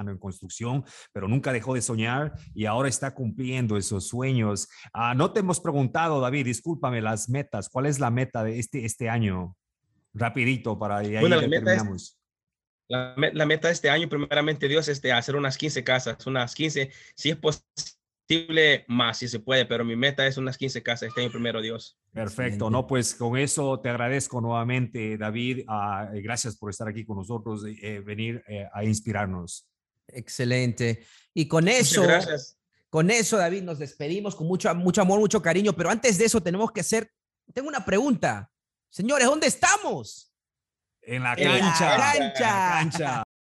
en 0.00 0.18
construcción, 0.18 0.84
pero 1.12 1.28
nunca 1.28 1.52
dejó 1.52 1.74
de 1.74 1.82
soñar 1.82 2.32
y 2.54 2.66
ahora 2.66 2.88
está 2.88 3.14
cumpliendo 3.14 3.76
esos 3.76 4.08
sueños. 4.08 4.68
Ah, 4.92 5.14
no 5.14 5.32
te 5.32 5.40
hemos 5.40 5.60
preguntado, 5.60 6.20
David, 6.20 6.46
discúlpame, 6.46 7.00
las 7.00 7.28
metas. 7.28 7.68
¿Cuál 7.68 7.86
es 7.86 7.98
la 7.98 8.10
meta 8.10 8.44
de 8.44 8.58
este, 8.58 8.84
este 8.84 9.08
año? 9.08 9.56
Rapidito 10.14 10.78
para 10.78 10.98
ahí 10.98 11.18
bueno, 11.18 11.40
la 11.40 11.48
meta 11.48 11.64
terminamos. 11.64 12.18
la, 12.88 13.46
meta 13.46 13.68
de 13.68 13.74
este 13.74 13.90
año, 13.90 14.08
primeramente 14.08 14.68
Dios, 14.68 14.88
es 14.88 15.02
de 15.02 15.12
hacer 15.12 15.36
unas 15.36 15.58
15 15.58 15.84
casas, 15.84 16.26
unas 16.26 16.54
15, 16.54 16.90
si 17.14 17.30
es 17.30 17.36
posible 17.36 18.84
más, 18.88 19.18
si 19.18 19.28
se 19.28 19.40
puede, 19.40 19.66
pero 19.66 19.84
mi 19.84 19.94
meta 19.94 20.26
es 20.26 20.38
unas 20.38 20.56
15 20.56 20.82
casas 20.82 21.08
este 21.08 21.20
año, 21.20 21.30
primero 21.30 21.60
Dios. 21.60 21.98
Perfecto, 22.12 22.70
no, 22.70 22.86
pues 22.86 23.14
con 23.14 23.36
eso 23.36 23.78
te 23.80 23.90
agradezco 23.90 24.40
nuevamente, 24.40 25.18
David. 25.18 25.64
Ah, 25.68 26.08
gracias 26.14 26.56
por 26.56 26.70
estar 26.70 26.88
aquí 26.88 27.04
con 27.04 27.18
nosotros, 27.18 27.66
y 27.68 27.78
eh, 27.84 28.00
venir 28.00 28.42
eh, 28.48 28.66
a 28.72 28.84
inspirarnos. 28.84 29.68
Excelente. 30.08 31.04
Y 31.34 31.48
con 31.48 31.68
eso, 31.68 32.02
con 32.88 33.10
eso, 33.10 33.36
David, 33.36 33.62
nos 33.62 33.78
despedimos 33.78 34.34
con 34.34 34.46
mucho, 34.46 34.74
mucho 34.74 35.02
amor, 35.02 35.20
mucho 35.20 35.42
cariño. 35.42 35.74
Pero 35.74 35.90
antes 35.90 36.18
de 36.18 36.24
eso, 36.24 36.42
tenemos 36.42 36.72
que 36.72 36.80
hacer, 36.80 37.10
tengo 37.52 37.68
una 37.68 37.84
pregunta. 37.84 38.50
Señores, 38.88 39.26
¿dónde 39.26 39.46
estamos? 39.46 40.32
En 41.02 41.22
la 41.22 41.36
cancha. 41.36 41.96
cancha. 41.96 43.25